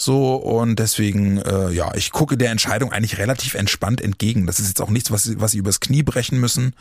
So 0.00 0.36
und 0.36 0.78
deswegen, 0.78 1.38
äh, 1.38 1.70
ja, 1.70 1.92
ich 1.96 2.12
gucke 2.12 2.36
der 2.36 2.52
Entscheidung 2.52 2.92
eigentlich 2.92 3.18
relativ 3.18 3.54
entspannt 3.54 4.00
entgegen. 4.00 4.46
Das 4.46 4.60
ist 4.60 4.68
jetzt 4.68 4.80
auch 4.80 4.90
nichts, 4.90 5.10
was 5.10 5.24
sie, 5.24 5.40
was 5.40 5.50
sie 5.50 5.58
übers 5.58 5.80
Knie 5.80 6.04
brechen 6.04 6.38
müssen. 6.38 6.74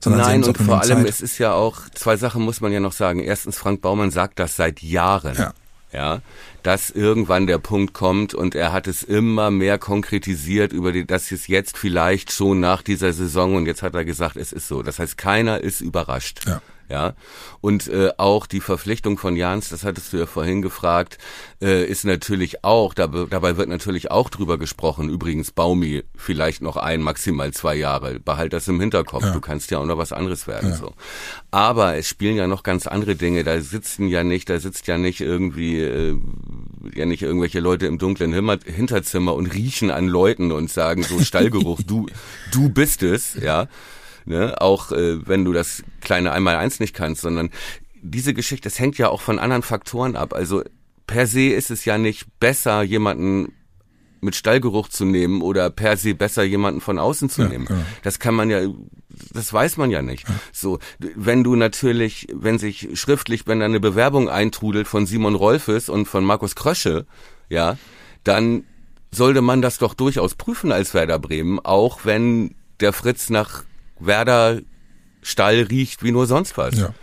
Sondern 0.00 0.22
Nein, 0.22 0.42
und 0.42 0.56
vor 0.56 0.80
allem, 0.80 1.00
Zeit. 1.00 1.08
es 1.08 1.20
ist 1.20 1.36
ja 1.36 1.52
auch, 1.52 1.82
zwei 1.94 2.16
Sachen 2.16 2.42
muss 2.42 2.62
man 2.62 2.72
ja 2.72 2.80
noch 2.80 2.92
sagen. 2.92 3.20
Erstens, 3.20 3.58
Frank 3.58 3.82
Baumann 3.82 4.10
sagt 4.10 4.38
das 4.38 4.56
seit 4.56 4.82
Jahren. 4.82 5.36
Ja 5.36 5.52
ja, 5.92 6.22
dass 6.62 6.88
irgendwann 6.88 7.46
der 7.46 7.58
Punkt 7.58 7.92
kommt 7.92 8.32
und 8.32 8.54
er 8.54 8.72
hat 8.72 8.86
es 8.86 9.02
immer 9.02 9.50
mehr 9.50 9.76
konkretisiert 9.76 10.72
über 10.72 10.90
die, 10.90 11.06
dass 11.06 11.30
es 11.32 11.48
jetzt 11.48 11.76
vielleicht 11.76 12.32
schon 12.32 12.60
nach 12.60 12.80
dieser 12.80 13.12
Saison 13.12 13.56
und 13.56 13.66
jetzt 13.66 13.82
hat 13.82 13.94
er 13.94 14.06
gesagt, 14.06 14.36
es 14.36 14.52
ist 14.52 14.68
so. 14.68 14.82
Das 14.82 14.98
heißt, 14.98 15.18
keiner 15.18 15.60
ist 15.60 15.82
überrascht. 15.82 16.46
Ja 16.46 16.62
ja. 16.88 17.14
Und 17.60 17.88
äh, 17.88 18.10
auch 18.18 18.46
die 18.46 18.60
Verpflichtung 18.60 19.18
von 19.18 19.36
Jans, 19.36 19.68
das 19.68 19.84
hattest 19.84 20.12
du 20.12 20.18
ja 20.18 20.26
vorhin 20.26 20.62
gefragt, 20.62 21.18
äh, 21.60 21.84
ist 21.84 22.04
natürlich 22.04 22.64
auch, 22.64 22.94
da, 22.94 23.06
dabei 23.06 23.56
wird 23.56 23.68
natürlich 23.68 24.10
auch 24.10 24.28
drüber 24.30 24.58
gesprochen, 24.58 25.08
übrigens 25.08 25.50
Baumi 25.50 26.02
vielleicht 26.16 26.62
noch 26.62 26.76
ein, 26.76 27.00
maximal 27.00 27.52
zwei 27.52 27.76
Jahre, 27.76 28.20
behalt 28.20 28.52
das 28.52 28.68
im 28.68 28.80
Hinterkopf, 28.80 29.24
ja. 29.24 29.32
du 29.32 29.40
kannst 29.40 29.70
ja 29.70 29.78
auch 29.78 29.86
noch 29.86 29.98
was 29.98 30.12
anderes 30.12 30.46
werden. 30.46 30.70
Ja. 30.70 30.76
so. 30.76 30.92
Aber 31.50 31.96
es 31.96 32.08
spielen 32.08 32.36
ja 32.36 32.46
noch 32.46 32.62
ganz 32.62 32.86
andere 32.86 33.16
Dinge, 33.16 33.44
da 33.44 33.60
sitzen 33.60 34.08
ja 34.08 34.24
nicht, 34.24 34.48
da 34.48 34.58
sitzt 34.58 34.86
ja 34.86 34.98
nicht 34.98 35.20
irgendwie, 35.20 35.80
äh, 35.80 36.18
ja 36.94 37.06
nicht 37.06 37.22
irgendwelche 37.22 37.60
Leute 37.60 37.86
im 37.86 37.98
dunklen 37.98 38.32
Hinterzimmer 38.64 39.34
und 39.34 39.46
riechen 39.46 39.90
an 39.90 40.08
Leuten 40.08 40.52
und 40.52 40.70
sagen 40.70 41.02
so 41.02 41.20
Stallgeruch, 41.20 41.80
du, 41.86 42.06
du 42.52 42.68
bist 42.68 43.02
es, 43.02 43.34
ja 43.34 43.68
ne? 44.24 44.60
auch 44.60 44.92
äh, 44.92 45.26
wenn 45.26 45.44
du 45.44 45.52
das 45.52 45.82
kleine 46.00 46.32
Einmal-Eins 46.32 46.80
nicht 46.80 46.94
kannst, 46.94 47.22
sondern 47.22 47.50
diese 48.02 48.34
Geschichte, 48.34 48.68
das 48.68 48.78
hängt 48.78 48.98
ja 48.98 49.08
auch 49.08 49.20
von 49.20 49.38
anderen 49.38 49.62
Faktoren 49.62 50.16
ab. 50.16 50.34
Also 50.34 50.62
per 51.06 51.26
se 51.26 51.48
ist 51.48 51.70
es 51.70 51.84
ja 51.84 51.98
nicht 51.98 52.26
besser, 52.40 52.82
jemanden 52.82 53.52
mit 54.22 54.36
Stallgeruch 54.36 54.88
zu 54.88 55.04
nehmen 55.04 55.42
oder 55.42 55.68
per 55.68 55.96
se 55.96 56.14
besser 56.14 56.44
jemanden 56.44 56.80
von 56.80 56.98
außen 56.98 57.28
zu 57.28 57.42
ja, 57.42 57.48
nehmen. 57.48 57.66
Genau. 57.66 57.80
Das 58.02 58.20
kann 58.20 58.34
man 58.34 58.50
ja, 58.50 58.60
das 59.32 59.52
weiß 59.52 59.76
man 59.76 59.90
ja 59.90 60.00
nicht. 60.00 60.28
Ja. 60.28 60.34
So, 60.52 60.78
wenn 60.98 61.42
du 61.42 61.56
natürlich, 61.56 62.28
wenn 62.32 62.58
sich 62.58 62.88
schriftlich, 62.94 63.46
wenn 63.46 63.58
da 63.58 63.66
eine 63.66 63.80
Bewerbung 63.80 64.28
eintrudelt 64.28 64.86
von 64.86 65.06
Simon 65.06 65.34
Rolfes 65.34 65.88
und 65.88 66.06
von 66.06 66.24
Markus 66.24 66.54
Krösche, 66.54 67.06
ja, 67.48 67.76
dann 68.22 68.64
sollte 69.10 69.42
man 69.42 69.60
das 69.60 69.78
doch 69.78 69.92
durchaus 69.92 70.36
prüfen 70.36 70.70
als 70.70 70.94
Werder 70.94 71.18
Bremen, 71.18 71.58
auch 71.58 72.04
wenn 72.04 72.54
der 72.80 72.92
Fritz 72.92 73.28
nach 73.28 73.64
Werder 74.06 74.60
Stall 75.22 75.62
riecht 75.62 76.02
wie 76.02 76.12
nur 76.12 76.26
sonst 76.26 76.56
was. 76.58 76.76
Ja. 76.78 76.94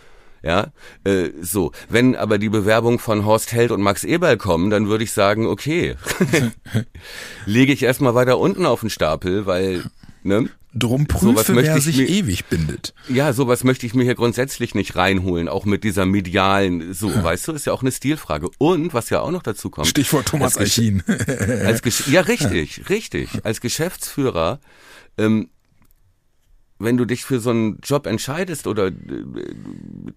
Ja, 0.42 0.72
äh, 1.04 1.32
so. 1.42 1.72
Wenn 1.90 2.16
aber 2.16 2.38
die 2.38 2.50
Bewerbung 2.50 3.00
von 3.00 3.26
Horst 3.26 3.52
Held 3.52 3.72
und 3.72 3.82
Max 3.82 4.04
Eberl 4.04 4.38
kommen, 4.38 4.70
dann 4.70 4.88
würde 4.88 5.04
ich 5.04 5.12
sagen, 5.12 5.46
okay, 5.46 5.96
lege 7.46 7.74
ich 7.74 7.84
erstmal 7.84 8.16
weiter 8.16 8.38
unten 8.38 8.66
auf 8.66 8.80
den 8.80 8.90
Stapel, 8.90 9.46
weil, 9.46 9.84
ne? 10.24 10.50
drum 10.74 11.08
prüfe, 11.08 11.56
wer 11.56 11.82
sich 11.82 11.98
mir, 11.98 12.08
ewig 12.08 12.46
bindet. 12.46 12.94
Ja, 13.08 13.34
sowas 13.34 13.64
möchte 13.64 13.86
ich 13.86 13.96
mir 13.96 14.04
hier 14.04 14.16
grundsätzlich 14.16 14.76
nicht 14.76 14.96
reinholen, 14.96 15.50
auch 15.50 15.66
mit 15.66 15.84
dieser 15.84 16.06
medialen, 16.06 16.94
so, 16.94 17.10
ja. 17.10 17.24
weißt 17.24 17.48
du, 17.48 17.54
ist 17.54 17.66
ja 17.66 17.74
auch 17.74 17.82
eine 17.82 17.92
Stilfrage. 17.92 18.50
Und, 18.60 18.94
was 18.94 19.10
ja 19.10 19.22
auch 19.22 19.32
noch 19.32 19.42
dazu 19.42 19.70
kommt. 19.70 19.88
Stichwort 19.88 20.28
Thomas 20.28 20.58
als 20.58 20.78
Eichin. 20.78 21.04
als 21.66 21.82
ja, 22.08 22.22
richtig, 22.28 22.88
richtig. 22.90 23.30
Als 23.44 23.62
Geschäftsführer, 23.62 24.60
ähm, 25.18 25.50
wenn 26.80 26.96
du 26.96 27.06
dich 27.06 27.26
für 27.26 27.40
so 27.40 27.50
einen 27.50 27.80
Job 27.84 28.08
entscheidest 28.08 28.66
oder 28.66 28.88
äh, 28.88 28.94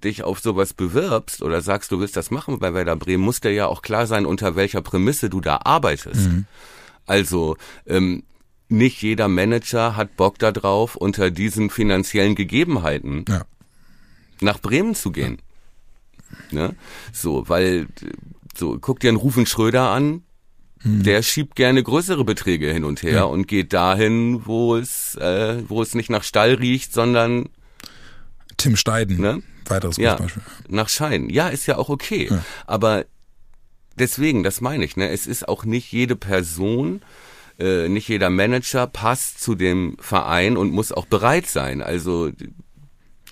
dich 0.05 0.23
auf 0.23 0.39
sowas 0.41 0.73
bewirbst 0.73 1.43
oder 1.43 1.61
sagst, 1.61 1.91
du 1.91 2.01
willst 2.01 2.17
das 2.17 2.31
machen 2.31 2.61
bei 2.61 2.73
Werder 2.73 2.97
Bremen, 2.97 3.23
muss 3.23 3.41
dir 3.41 3.53
ja 3.53 3.67
auch 3.67 3.83
klar 3.83 4.07
sein, 4.07 4.25
unter 4.25 4.57
welcher 4.57 4.81
Prämisse 4.81 5.29
du 5.29 5.41
da 5.41 5.61
arbeitest. 5.65 6.29
Mhm. 6.29 6.47
Also 7.05 7.57
ähm, 7.87 8.23
nicht 8.69 9.03
jeder 9.03 9.29
Manager 9.29 9.97
hat 9.97 10.17
Bock 10.17 10.39
darauf, 10.39 10.97
unter 10.97 11.31
diesen 11.31 11.69
finanziellen 11.69 12.37
Gegebenheiten 12.37 13.25
ja. 13.29 13.43
nach 14.41 14.61
Bremen 14.61 14.95
zu 14.95 15.11
gehen. 15.11 15.39
Ja. 16.51 16.69
Ne? 16.69 16.77
So, 17.13 17.49
weil 17.49 17.89
so 18.57 18.79
guck 18.81 19.01
dir 19.01 19.09
einen 19.09 19.19
Rufen 19.19 19.47
Schröder 19.47 19.91
an, 19.91 20.23
hm. 20.83 21.03
der 21.03 21.23
schiebt 21.23 21.57
gerne 21.57 21.83
größere 21.83 22.25
Beträge 22.25 22.73
hin 22.73 22.85
und 22.85 23.03
her 23.03 23.13
ja. 23.13 23.23
und 23.25 23.49
geht 23.49 23.73
dahin, 23.73 24.47
wo 24.47 24.77
es, 24.77 25.15
äh, 25.17 25.63
wo 25.69 25.83
es 25.83 25.95
nicht 25.95 26.11
nach 26.11 26.25
Stall 26.25 26.55
riecht, 26.55 26.93
sondern 26.93 27.49
Tim 28.57 28.77
Steiden. 28.77 29.21
Ne? 29.21 29.43
Weiteres 29.67 29.97
ja, 29.97 30.17
Beispiel. 30.17 30.43
Nach 30.69 30.89
Schein. 30.89 31.29
Ja, 31.31 31.49
ist 31.49 31.67
ja 31.67 31.77
auch 31.79 31.89
okay. 31.89 32.29
Ja. 32.31 32.45
Aber 32.67 33.05
deswegen, 33.99 34.43
das 34.43 34.61
meine 34.61 34.85
ich, 34.85 34.97
ne? 34.97 35.09
Es 35.11 35.27
ist 35.27 35.49
auch 35.49 35.65
nicht 35.65 35.93
jede 35.93 36.17
Person, 36.17 37.03
äh, 37.59 37.89
nicht 37.89 38.09
jeder 38.09 38.31
Manager 38.31 38.87
passt 38.87 39.41
zu 39.41 39.55
dem 39.55 39.97
Verein 40.01 40.57
und 40.57 40.73
muss 40.73 40.93
auch 40.93 41.07
bereit 41.07 41.47
sein. 41.47 41.83
Also 41.83 42.31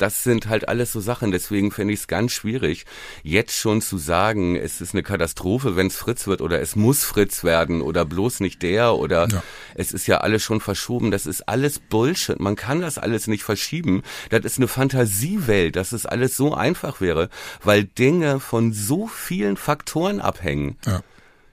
das 0.00 0.22
sind 0.22 0.48
halt 0.48 0.68
alles 0.68 0.92
so 0.92 1.00
Sachen. 1.00 1.30
Deswegen 1.30 1.70
finde 1.70 1.94
ich 1.94 2.00
es 2.00 2.06
ganz 2.06 2.32
schwierig, 2.32 2.86
jetzt 3.22 3.56
schon 3.56 3.82
zu 3.82 3.98
sagen, 3.98 4.56
es 4.56 4.80
ist 4.80 4.94
eine 4.94 5.02
Katastrophe, 5.02 5.76
wenn 5.76 5.88
es 5.88 5.96
Fritz 5.96 6.26
wird 6.26 6.40
oder 6.40 6.60
es 6.60 6.76
muss 6.76 7.04
Fritz 7.04 7.44
werden 7.44 7.82
oder 7.82 8.04
bloß 8.04 8.40
nicht 8.40 8.62
der 8.62 8.94
oder 8.94 9.28
ja. 9.28 9.42
es 9.74 9.92
ist 9.92 10.06
ja 10.06 10.18
alles 10.18 10.42
schon 10.42 10.60
verschoben. 10.60 11.10
Das 11.10 11.26
ist 11.26 11.48
alles 11.48 11.78
Bullshit. 11.78 12.40
Man 12.40 12.56
kann 12.56 12.80
das 12.80 12.98
alles 12.98 13.26
nicht 13.26 13.44
verschieben. 13.44 14.02
Das 14.30 14.44
ist 14.44 14.58
eine 14.58 14.68
Fantasiewelt, 14.68 15.76
dass 15.76 15.92
es 15.92 16.06
alles 16.06 16.36
so 16.36 16.54
einfach 16.54 17.00
wäre, 17.00 17.28
weil 17.62 17.84
Dinge 17.84 18.40
von 18.40 18.72
so 18.72 19.06
vielen 19.06 19.56
Faktoren 19.56 20.20
abhängen. 20.20 20.76
Ja 20.86 21.02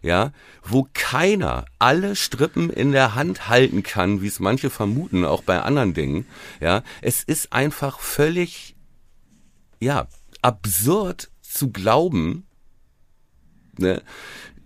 ja, 0.01 0.31
wo 0.63 0.87
keiner 0.93 1.65
alle 1.79 2.15
Strippen 2.15 2.69
in 2.69 2.91
der 2.91 3.15
Hand 3.15 3.49
halten 3.49 3.83
kann, 3.83 4.21
wie 4.21 4.27
es 4.27 4.39
manche 4.39 4.69
vermuten, 4.69 5.25
auch 5.25 5.43
bei 5.43 5.61
anderen 5.61 5.93
Dingen, 5.93 6.25
ja. 6.59 6.83
Es 7.01 7.23
ist 7.23 7.53
einfach 7.53 7.99
völlig, 7.99 8.75
ja, 9.79 10.07
absurd 10.41 11.29
zu 11.41 11.71
glauben, 11.71 12.45
ne, 13.77 14.01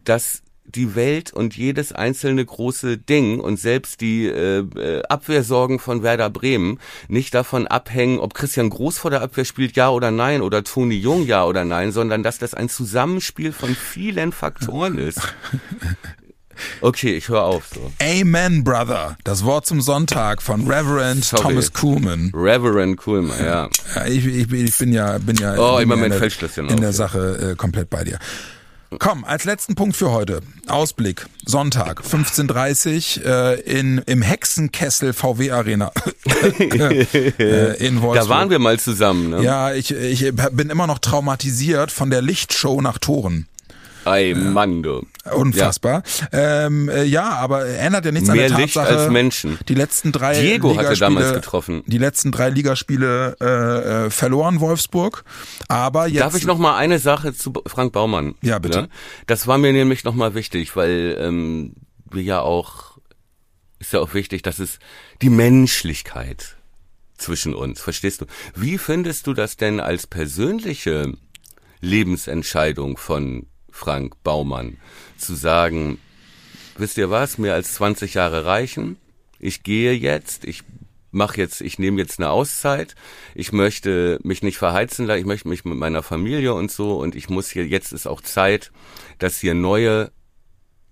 dass 0.04 0.44
die 0.66 0.96
Welt 0.96 1.34
und 1.34 1.56
jedes 1.56 1.92
einzelne 1.92 2.46
große 2.46 2.98
Ding 2.98 3.40
und 3.40 3.60
selbst 3.60 4.02
die 4.02 4.28
äh, 4.28 4.60
äh, 4.60 5.04
Abwehrsorgen 5.04 5.80
von 5.80 6.04
Werder 6.04 6.30
Bremen 6.30 6.80
nicht 7.08 7.34
davon 7.34 7.68
abhängen, 7.68 8.20
ob 8.20 8.34
Christian 8.34 8.70
Groß 8.70 8.98
vor 8.98 9.12
der 9.12 9.22
Abwehr 9.22 9.46
spielt, 9.46 9.76
ja 9.76 9.90
oder 9.90 10.12
nein, 10.12 10.42
oder 10.42 10.64
Toni 10.64 10.96
Jung, 10.96 11.26
ja 11.26 11.46
oder 11.46 11.66
nein, 11.66 11.92
sondern 11.92 12.24
dass 12.24 12.38
das 12.38 12.54
ein 12.54 12.70
Zusammenspiel 12.70 13.52
von 13.52 13.76
vielen 13.76 14.32
Faktoren 14.32 14.98
ist. 14.98 15.22
Okay, 16.82 17.16
ich 17.16 17.30
höre 17.30 17.44
auf 17.44 17.70
so. 17.74 17.92
Amen, 18.00 18.64
Brother. 18.64 19.18
Das 19.24 19.44
Wort 19.46 19.66
zum 19.66 19.82
Sonntag 19.82 20.44
von 20.44 20.68
Reverend 20.68 21.24
Sorry. 21.24 21.42
Thomas 21.42 21.74
Kuhlman. 21.74 22.32
Reverend 22.36 22.98
Kuhlman, 22.98 23.44
ja. 23.44 23.70
ja 23.96 24.06
ich, 24.06 24.26
ich, 24.26 24.52
ich, 24.52 24.78
bin 24.78 24.94
ja, 24.94 25.18
bin 25.18 25.38
ja, 25.38 25.56
oh, 25.58 25.78
bin 25.78 25.84
immer 25.84 25.96
ja 25.98 26.06
in, 26.06 26.12
der, 26.12 26.70
in 26.70 26.82
der 26.82 26.94
Sache 26.94 27.52
äh, 27.52 27.56
komplett 27.56 27.90
bei 27.90 28.04
dir. 28.04 28.20
Komm, 29.00 29.24
als 29.24 29.46
letzten 29.46 29.76
Punkt 29.76 29.96
für 29.96 30.12
heute. 30.12 30.42
Ausblick. 30.68 31.26
Sonntag, 31.46 32.02
15.30 32.02 33.24
äh, 33.24 33.60
in, 33.62 34.00
im 34.00 34.22
Hexenkessel 34.22 35.14
VW 35.14 35.52
Arena 35.52 35.92
äh, 36.60 37.86
in 37.86 38.02
Wolfsburg. 38.02 38.16
Da 38.16 38.30
waren 38.30 38.50
wir 38.50 38.60
mal 38.60 38.80
zusammen, 38.80 39.30
ne? 39.30 39.44
Ja, 39.44 39.74
ich, 39.74 39.92
ich 39.92 40.36
bin 40.36 40.70
immer 40.70 40.88
noch 40.88 41.00
traumatisiert 41.00 41.90
von 41.90 42.10
der 42.10 42.22
Lichtshow 42.22 42.82
nach 42.82 42.98
Toren. 42.98 43.48
Ey, 44.06 44.34
Mann, 44.34 44.84
du. 44.84 45.06
Unfassbar. 45.36 46.04
Ja. 46.32 46.66
Ähm, 46.66 46.90
äh, 46.90 47.04
ja, 47.04 47.30
aber 47.30 47.66
ändert 47.68 48.06
ja 48.06 48.12
nichts 48.12 48.30
Mehr 48.30 48.46
an 48.46 48.58
der 48.58 48.58
Tatsache. 48.58 48.90
Licht 48.90 49.00
als 49.00 49.12
Menschen. 49.12 49.60
Die 49.68 49.76
letzten 49.76 50.12
drei 50.12 50.40
Diego 50.40 50.76
hatte 50.76 50.98
damals 50.98 51.34
getroffen. 51.34 51.84
Die 51.86 51.98
letzten 51.98 52.32
drei 52.32 52.50
Ligaspiele 52.50 53.36
äh, 53.40 54.06
äh, 54.06 54.10
verloren 54.10 54.60
Wolfsburg. 54.60 55.24
Aber 55.68 56.08
jetzt. 56.08 56.22
Darf 56.22 56.36
ich 56.36 56.46
noch 56.46 56.58
mal 56.58 56.76
eine 56.76 57.00
Sache 57.00 57.34
zu 57.34 57.54
Frank 57.68 57.94
Baumann? 57.94 58.36
Ja, 58.42 58.60
bitte. 58.60 58.84
Ne? 58.84 58.90
Das 59.28 59.48
war 59.48 59.58
mir 59.58 59.74
nämlich 59.74 60.04
noch 60.04 60.16
mal 60.16 60.34
wichtig, 60.34 60.76
weil 60.76 61.18
ähm, 61.20 61.74
wir 62.10 62.24
ja 62.24 62.42
auch 62.42 62.92
ist 63.82 63.94
ja 63.94 64.00
auch 64.00 64.14
wichtig, 64.14 64.44
dass 64.44 64.60
es 64.60 64.78
die 65.24 65.30
Menschlichkeit 65.30 66.56
zwischen 67.18 67.54
uns, 67.54 67.82
verstehst 67.82 68.22
du? 68.22 68.26
Wie 68.56 68.78
findest 68.78 69.28
du 69.28 69.34
das 69.34 69.58
denn 69.58 69.80
als 69.80 70.08
persönliche 70.08 71.14
Lebensentscheidung 71.80 72.98
von 72.98 73.48
Frank 73.72 74.22
Baumann, 74.24 74.78
zu 75.18 75.36
sagen, 75.36 76.00
wisst 76.78 76.98
ihr 76.98 77.10
was, 77.10 77.38
mehr 77.38 77.54
als 77.54 77.74
20 77.74 78.14
Jahre 78.14 78.46
reichen, 78.46 78.98
ich 79.40 79.64
gehe 79.64 79.94
jetzt, 79.94 80.46
ich 80.46 80.64
mache 81.12 81.38
jetzt, 81.38 81.62
ich 81.62 81.78
nehme 81.78 82.00
jetzt 82.00 82.20
eine 82.20 82.30
Auszeit, 82.30 82.96
ich 83.36 83.52
möchte 83.52 84.20
mich 84.24 84.44
nicht 84.44 84.58
verheizen 84.58 85.06
lassen, 85.06 85.20
ich 85.20 85.26
möchte 85.26 85.50
mich 85.50 85.66
mit 85.66 85.78
meiner 85.78 86.04
Familie 86.04 86.54
und 86.54 86.72
so. 86.72 86.98
Und 86.98 87.16
ich 87.16 87.30
muss 87.30 87.50
hier, 87.50 87.68
jetzt 87.68 87.92
ist 87.92 88.08
auch 88.08 88.22
Zeit, 88.22 88.72
dass 89.20 89.40
hier 89.40 89.54
neue 89.54 90.12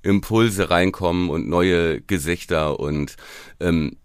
Impulse 0.01 0.69
reinkommen 0.69 1.29
und 1.29 1.47
neue 1.47 2.01
Gesichter. 2.01 2.79
Und 2.79 3.15
ähm, 3.59 3.97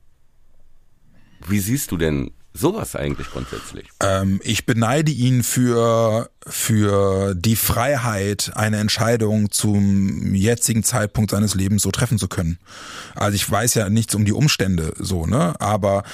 wie 1.47 1.59
siehst 1.59 1.91
du 1.91 1.97
denn 1.97 2.33
sowas 2.55 2.97
eigentlich 2.97 3.31
grundsätzlich? 3.31 3.89
Ähm, 4.01 4.41
ich 4.43 4.65
beneide 4.65 5.11
ihn 5.11 5.43
für 5.43 6.31
für 6.47 7.35
die 7.35 7.57
Freiheit, 7.57 8.53
eine 8.55 8.77
Entscheidung 8.77 9.51
zum 9.51 10.35
jetzigen 10.35 10.83
Zeitpunkt 10.83 11.31
seines 11.31 11.55
Lebens 11.55 11.83
so 11.83 11.91
treffen 11.91 12.19
zu 12.19 12.29
können. 12.29 12.59
Also 13.15 13.35
ich 13.35 13.51
weiß 13.51 13.75
ja 13.75 13.89
nichts 13.89 14.15
um 14.15 14.25
die 14.25 14.33
Umstände 14.33 14.93
so, 14.99 15.27
ne? 15.27 15.59
Aber 15.61 16.05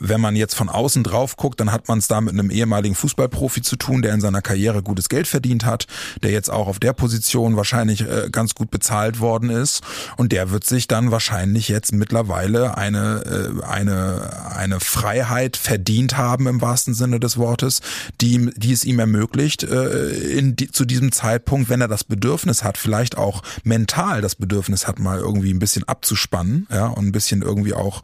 wenn 0.00 0.20
man 0.20 0.36
jetzt 0.36 0.54
von 0.54 0.68
außen 0.68 1.02
drauf 1.02 1.36
guckt, 1.36 1.60
dann 1.60 1.72
hat 1.72 1.88
man 1.88 1.98
es 1.98 2.08
da 2.08 2.20
mit 2.20 2.34
einem 2.34 2.50
ehemaligen 2.50 2.94
Fußballprofi 2.94 3.62
zu 3.62 3.76
tun, 3.76 4.02
der 4.02 4.14
in 4.14 4.20
seiner 4.20 4.42
Karriere 4.42 4.82
gutes 4.82 5.08
Geld 5.08 5.26
verdient 5.26 5.64
hat, 5.64 5.86
der 6.22 6.30
jetzt 6.30 6.50
auch 6.50 6.68
auf 6.68 6.78
der 6.78 6.92
Position 6.92 7.56
wahrscheinlich 7.56 8.02
äh, 8.02 8.28
ganz 8.30 8.54
gut 8.54 8.70
bezahlt 8.70 9.20
worden 9.20 9.50
ist. 9.50 9.82
Und 10.16 10.32
der 10.32 10.50
wird 10.50 10.64
sich 10.64 10.88
dann 10.88 11.10
wahrscheinlich 11.10 11.68
jetzt 11.68 11.92
mittlerweile 11.92 12.76
eine 12.76 13.58
äh, 13.60 13.64
eine 13.64 14.54
eine 14.54 14.80
Freiheit 14.80 15.56
verdient 15.56 16.16
haben 16.16 16.46
im 16.46 16.60
wahrsten 16.60 16.94
Sinne 16.94 17.18
des 17.18 17.38
Wortes, 17.38 17.80
die 18.20 18.50
die 18.56 18.72
es 18.72 18.84
ihm 18.84 18.98
ermöglicht, 18.98 19.62
äh, 19.62 20.08
in 20.10 20.56
die, 20.56 20.70
zu 20.70 20.84
diesem 20.84 21.12
Zeitpunkt, 21.12 21.70
wenn 21.70 21.80
er 21.80 21.88
das 21.88 22.04
Bedürfnis 22.04 22.62
hat, 22.62 22.76
vielleicht 22.76 23.16
auch 23.16 23.42
mental 23.64 24.20
das 24.20 24.34
Bedürfnis 24.34 24.86
hat, 24.86 24.98
mal 24.98 25.18
irgendwie 25.18 25.52
ein 25.52 25.58
bisschen 25.58 25.84
abzuspannen, 25.84 26.66
ja, 26.70 26.86
und 26.86 27.06
ein 27.06 27.12
bisschen 27.12 27.42
irgendwie 27.42 27.74
auch 27.74 28.02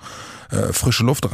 äh, 0.50 0.72
frische 0.72 1.04
Luft 1.04 1.26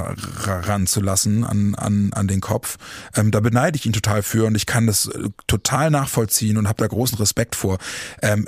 ranzulassen 0.49 1.45
an, 1.45 1.75
an, 1.75 2.11
an 2.13 2.29
den 2.29 2.41
Kopf. 2.41 2.77
Ähm, 3.15 3.31
da 3.31 3.41
beneide 3.41 3.77
ich 3.77 3.87
ihn 3.87 3.93
total 3.93 4.23
für 4.23 4.47
und 4.47 4.55
ich 4.55 4.67
kann 4.67 4.87
das 4.87 5.07
äh, 5.07 5.29
total 5.47 5.91
nachvollziehen 5.91 6.57
und 6.57 6.69
habe 6.69 6.79
da 6.79 6.87
großen 6.87 7.19
Respekt 7.19 7.57
vor. 7.57 7.79
Ähm, 8.23 8.47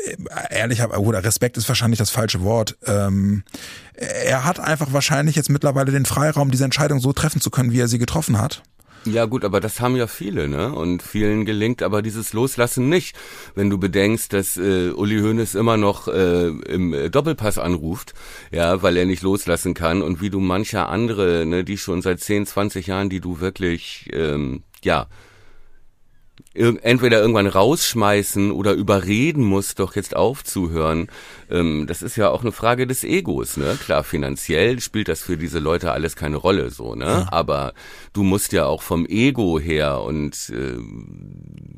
ehrlich, 0.50 0.82
oder 0.82 1.24
Respekt 1.24 1.56
ist 1.56 1.68
wahrscheinlich 1.68 1.98
das 1.98 2.10
falsche 2.10 2.42
Wort. 2.42 2.76
Ähm, 2.86 3.44
er 3.94 4.44
hat 4.44 4.58
einfach 4.58 4.92
wahrscheinlich 4.92 5.36
jetzt 5.36 5.50
mittlerweile 5.50 5.92
den 5.92 6.06
Freiraum, 6.06 6.50
diese 6.50 6.64
Entscheidung 6.64 7.00
so 7.00 7.12
treffen 7.12 7.40
zu 7.40 7.50
können, 7.50 7.72
wie 7.72 7.80
er 7.80 7.88
sie 7.88 7.98
getroffen 7.98 8.38
hat. 8.38 8.62
Ja 9.04 9.24
gut, 9.24 9.44
aber 9.44 9.58
das 9.58 9.80
haben 9.80 9.96
ja 9.96 10.06
viele, 10.06 10.48
ne? 10.48 10.72
Und 10.72 11.02
vielen 11.02 11.44
gelingt 11.44 11.82
aber 11.82 12.02
dieses 12.02 12.32
Loslassen 12.32 12.88
nicht. 12.88 13.16
Wenn 13.56 13.68
du 13.68 13.78
bedenkst, 13.78 14.32
dass 14.32 14.56
äh, 14.56 14.90
Uli 14.90 15.18
Hoeneß 15.18 15.56
immer 15.56 15.76
noch 15.76 16.06
äh, 16.06 16.46
im 16.48 17.10
Doppelpass 17.10 17.58
anruft, 17.58 18.14
ja, 18.52 18.82
weil 18.82 18.96
er 18.96 19.04
nicht 19.06 19.22
loslassen 19.22 19.74
kann 19.74 20.02
und 20.02 20.20
wie 20.20 20.30
du 20.30 20.38
mancher 20.38 20.88
andere, 20.88 21.44
ne, 21.46 21.64
die 21.64 21.78
schon 21.78 22.00
seit 22.00 22.20
10, 22.20 22.46
20 22.46 22.86
Jahren, 22.86 23.10
die 23.10 23.20
du 23.20 23.40
wirklich, 23.40 24.08
ähm, 24.12 24.62
ja, 24.84 25.08
entweder 26.54 27.20
irgendwann 27.20 27.46
rausschmeißen 27.46 28.50
oder 28.50 28.72
überreden 28.72 29.44
muss, 29.44 29.74
doch 29.74 29.96
jetzt 29.96 30.14
aufzuhören. 30.14 31.08
Ähm, 31.50 31.86
das 31.86 32.02
ist 32.02 32.16
ja 32.16 32.30
auch 32.30 32.42
eine 32.42 32.52
Frage 32.52 32.86
des 32.86 33.04
Egos, 33.04 33.56
ne? 33.56 33.78
Klar, 33.82 34.04
finanziell 34.04 34.80
spielt 34.80 35.08
das 35.08 35.22
für 35.22 35.36
diese 35.36 35.58
Leute 35.58 35.92
alles 35.92 36.16
keine 36.16 36.36
Rolle, 36.36 36.70
so, 36.70 36.94
ne? 36.94 37.04
Ja. 37.04 37.28
Aber 37.30 37.72
du 38.12 38.22
musst 38.22 38.52
ja 38.52 38.66
auch 38.66 38.82
vom 38.82 39.06
Ego 39.06 39.58
her 39.58 40.02
und 40.02 40.50
äh, 40.50 40.78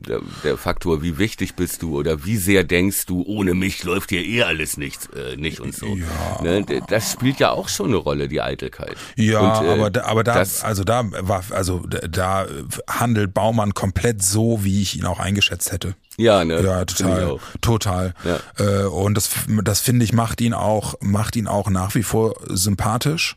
der, 0.06 0.20
der, 0.42 0.56
Faktor, 0.56 1.02
wie 1.02 1.18
wichtig 1.18 1.54
bist 1.54 1.82
du 1.82 1.98
oder 1.98 2.24
wie 2.24 2.36
sehr 2.36 2.64
denkst 2.64 3.06
du, 3.06 3.22
ohne 3.26 3.54
mich 3.54 3.84
läuft 3.84 4.10
hier 4.10 4.24
eh 4.24 4.42
alles 4.42 4.76
nichts, 4.76 5.08
äh, 5.08 5.36
nicht 5.36 5.60
und 5.60 5.74
so. 5.74 5.86
Ja. 5.86 6.42
Ne? 6.42 6.64
Das 6.88 7.12
spielt 7.12 7.38
ja 7.40 7.50
auch 7.50 7.68
schon 7.68 7.88
eine 7.88 7.96
Rolle, 7.96 8.28
die 8.28 8.40
Eitelkeit. 8.40 8.96
Ja, 9.16 9.58
und, 9.58 9.66
äh, 9.66 9.70
aber 9.70 9.90
da, 9.90 10.04
aber 10.04 10.24
da, 10.24 10.34
also 10.34 10.84
da 10.84 11.04
war, 11.10 11.44
also 11.50 11.82
da 11.88 12.46
handelt 12.88 13.34
Baumann 13.34 13.74
komplett 13.74 14.22
so, 14.22 14.63
wie 14.64 14.82
ich 14.82 14.96
ihn 14.96 15.04
auch 15.04 15.20
eingeschätzt 15.20 15.72
hätte. 15.72 15.94
Ja, 16.16 16.44
ne? 16.44 16.62
Ja, 16.62 16.84
total, 16.84 17.38
total. 17.60 18.14
Ja. 18.24 18.38
Äh, 18.58 18.84
und 18.86 19.14
das, 19.14 19.30
das 19.62 19.80
finde 19.80 20.04
ich 20.04 20.12
macht 20.12 20.40
ihn 20.40 20.54
auch, 20.54 20.94
macht 21.00 21.36
ihn 21.36 21.46
auch 21.46 21.70
nach 21.70 21.94
wie 21.94 22.02
vor 22.02 22.34
sympathisch. 22.48 23.36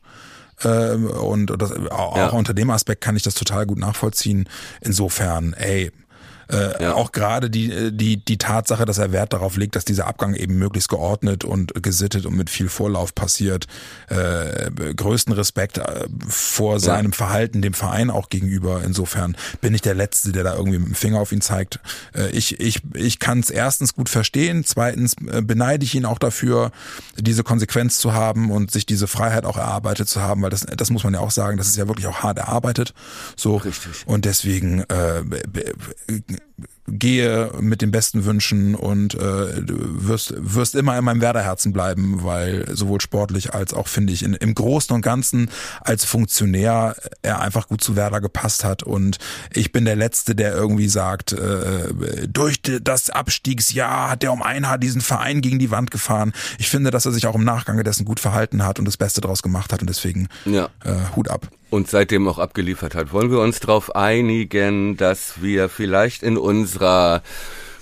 Ähm, 0.63 1.07
und 1.07 1.47
das, 1.61 1.71
auch 1.89 2.17
ja. 2.17 2.29
unter 2.29 2.53
dem 2.53 2.69
Aspekt 2.69 3.01
kann 3.01 3.15
ich 3.15 3.23
das 3.23 3.35
total 3.35 3.65
gut 3.65 3.77
nachvollziehen. 3.77 4.49
Insofern, 4.81 5.53
ey, 5.53 5.91
äh, 6.49 6.83
ja. 6.83 6.93
Auch 6.93 7.11
gerade 7.11 7.49
die, 7.49 7.71
äh, 7.71 7.91
die, 7.91 8.17
die 8.23 8.37
Tatsache, 8.37 8.85
dass 8.85 8.97
er 8.97 9.11
Wert 9.11 9.33
darauf 9.33 9.57
legt, 9.57 9.75
dass 9.75 9.85
dieser 9.85 10.07
Abgang 10.07 10.33
eben 10.35 10.57
möglichst 10.57 10.89
geordnet 10.89 11.43
und 11.43 11.83
gesittet 11.83 12.25
und 12.25 12.35
mit 12.35 12.49
viel 12.49 12.69
Vorlauf 12.69 13.13
passiert. 13.15 13.67
Äh, 14.09 14.71
größten 14.71 15.33
Respekt 15.33 15.77
äh, 15.77 16.07
vor 16.27 16.79
seinem 16.79 17.11
ja. 17.11 17.17
Verhalten 17.17 17.61
dem 17.61 17.73
Verein 17.73 18.09
auch 18.09 18.29
gegenüber. 18.29 18.81
Insofern 18.83 19.35
bin 19.61 19.73
ich 19.73 19.81
der 19.81 19.95
Letzte, 19.95 20.31
der 20.31 20.43
da 20.43 20.55
irgendwie 20.55 20.79
mit 20.79 20.87
dem 20.87 20.95
Finger 20.95 21.19
auf 21.19 21.31
ihn 21.31 21.41
zeigt. 21.41 21.79
Äh, 22.15 22.29
ich 22.29 22.59
ich, 22.59 22.81
ich 22.93 23.19
kann 23.19 23.39
es 23.39 23.49
erstens 23.49 23.93
gut 23.93 24.09
verstehen, 24.09 24.63
zweitens 24.65 25.15
äh, 25.29 25.41
beneide 25.41 25.83
ich 25.83 25.95
ihn 25.95 26.05
auch 26.05 26.19
dafür, 26.19 26.71
diese 27.17 27.43
Konsequenz 27.43 27.97
zu 27.97 28.13
haben 28.13 28.51
und 28.51 28.71
sich 28.71 28.85
diese 28.85 29.07
Freiheit 29.07 29.45
auch 29.45 29.57
erarbeitet 29.57 30.07
zu 30.07 30.21
haben, 30.21 30.41
weil 30.41 30.49
das, 30.49 30.65
das 30.65 30.89
muss 30.89 31.03
man 31.03 31.13
ja 31.13 31.19
auch 31.19 31.31
sagen, 31.31 31.57
das 31.57 31.67
ist 31.67 31.77
ja 31.77 31.87
wirklich 31.87 32.07
auch 32.07 32.23
hart 32.23 32.37
erarbeitet. 32.37 32.93
So. 33.35 33.57
Richtig. 33.57 34.05
Und 34.05 34.25
deswegen 34.25 34.81
äh, 34.81 35.23
gehe 36.87 37.51
mit 37.59 37.81
den 37.81 37.91
besten 37.91 38.23
Wünschen 38.23 38.73
und 38.73 39.13
äh, 39.13 39.61
du 39.61 40.07
wirst, 40.07 40.33
wirst 40.37 40.73
immer 40.73 40.97
in 40.97 41.03
meinem 41.03 41.19
Werderherzen 41.19 41.73
bleiben, 41.73 42.23
weil 42.23 42.65
sowohl 42.73 43.01
sportlich 43.01 43.53
als 43.53 43.73
auch, 43.73 43.87
finde 43.87 44.13
ich, 44.13 44.23
in, 44.23 44.33
im 44.33 44.55
Großen 44.55 44.95
und 44.95 45.01
Ganzen 45.01 45.49
als 45.81 46.05
Funktionär 46.05 46.95
er 47.21 47.41
einfach 47.41 47.67
gut 47.67 47.81
zu 47.81 47.97
Werder 47.97 48.21
gepasst 48.21 48.63
hat. 48.63 48.83
Und 48.83 49.17
ich 49.51 49.73
bin 49.73 49.83
der 49.83 49.97
Letzte, 49.97 50.33
der 50.33 50.53
irgendwie 50.53 50.87
sagt, 50.87 51.33
äh, 51.33 52.27
durch 52.29 52.61
das 52.61 53.09
Abstiegsjahr 53.09 54.09
hat 54.09 54.23
er 54.23 54.31
um 54.31 54.41
ein 54.41 54.69
Haar 54.69 54.77
diesen 54.77 55.01
Verein 55.01 55.41
gegen 55.41 55.59
die 55.59 55.71
Wand 55.71 55.91
gefahren. 55.91 56.31
Ich 56.57 56.69
finde, 56.69 56.89
dass 56.89 57.05
er 57.05 57.11
sich 57.11 57.27
auch 57.27 57.35
im 57.35 57.43
Nachgang 57.43 57.83
dessen 57.83 58.05
gut 58.05 58.21
verhalten 58.21 58.63
hat 58.63 58.79
und 58.79 58.85
das 58.85 58.97
Beste 58.97 59.19
draus 59.19 59.43
gemacht 59.43 59.73
hat 59.73 59.81
und 59.81 59.89
deswegen 59.89 60.29
ja. 60.45 60.69
äh, 60.85 61.15
Hut 61.15 61.29
ab 61.29 61.49
und 61.69 61.89
seitdem 61.89 62.27
auch 62.27 62.39
abgeliefert 62.39 62.95
hat. 62.95 63.13
Wollen 63.13 63.31
wir 63.31 63.39
uns 63.39 63.59
darauf 63.59 63.95
einigen, 63.95 64.97
dass 64.97 65.41
wir 65.41 65.69
vielleicht 65.69 66.23
in 66.23 66.37
unserer 66.37 67.21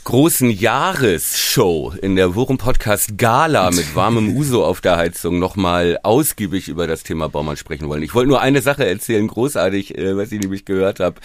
großen 0.06 0.52
Jahresshow 0.52 1.92
in 2.00 2.16
der 2.16 2.36
Wurm 2.36 2.60
Podcast 2.60 3.18
Gala 3.18 3.72
mit 3.72 3.96
warmem 3.96 4.38
Uso 4.38 4.64
auf 4.64 4.80
der 4.80 4.98
Heizung 4.98 5.40
nochmal 5.40 5.98
ausgiebig 6.04 6.68
über 6.68 6.86
das 6.86 7.02
Thema 7.02 7.28
Baumann 7.28 7.58
sprechen 7.58 7.90
wollen. 7.90 8.04
Ich 8.04 8.14
wollte 8.14 8.30
nur 8.30 8.40
eine 8.40 8.62
Sache 8.62 8.86
erzählen, 8.86 9.28
großartig, 9.28 9.98
äh, 9.98 10.16
was 10.16 10.32
ich 10.32 10.40
nämlich 10.40 10.64
gehört 10.64 11.00
habe. 11.00 11.16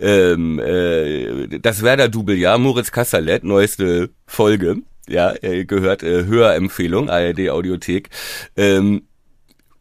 Ähm, 0.00 0.58
äh, 0.58 1.60
das 1.60 1.82
Werder-Double, 1.82 2.34
ja, 2.34 2.58
Moritz 2.58 2.90
Kassalet, 2.90 3.44
neueste 3.44 4.10
Folge, 4.26 4.78
ja, 5.08 5.32
äh, 5.40 5.64
gehört 5.64 6.02
äh, 6.02 6.24
Hörempfehlung, 6.24 7.08
ARD 7.08 7.50
Audiothek. 7.50 8.10
Ähm, 8.56 9.02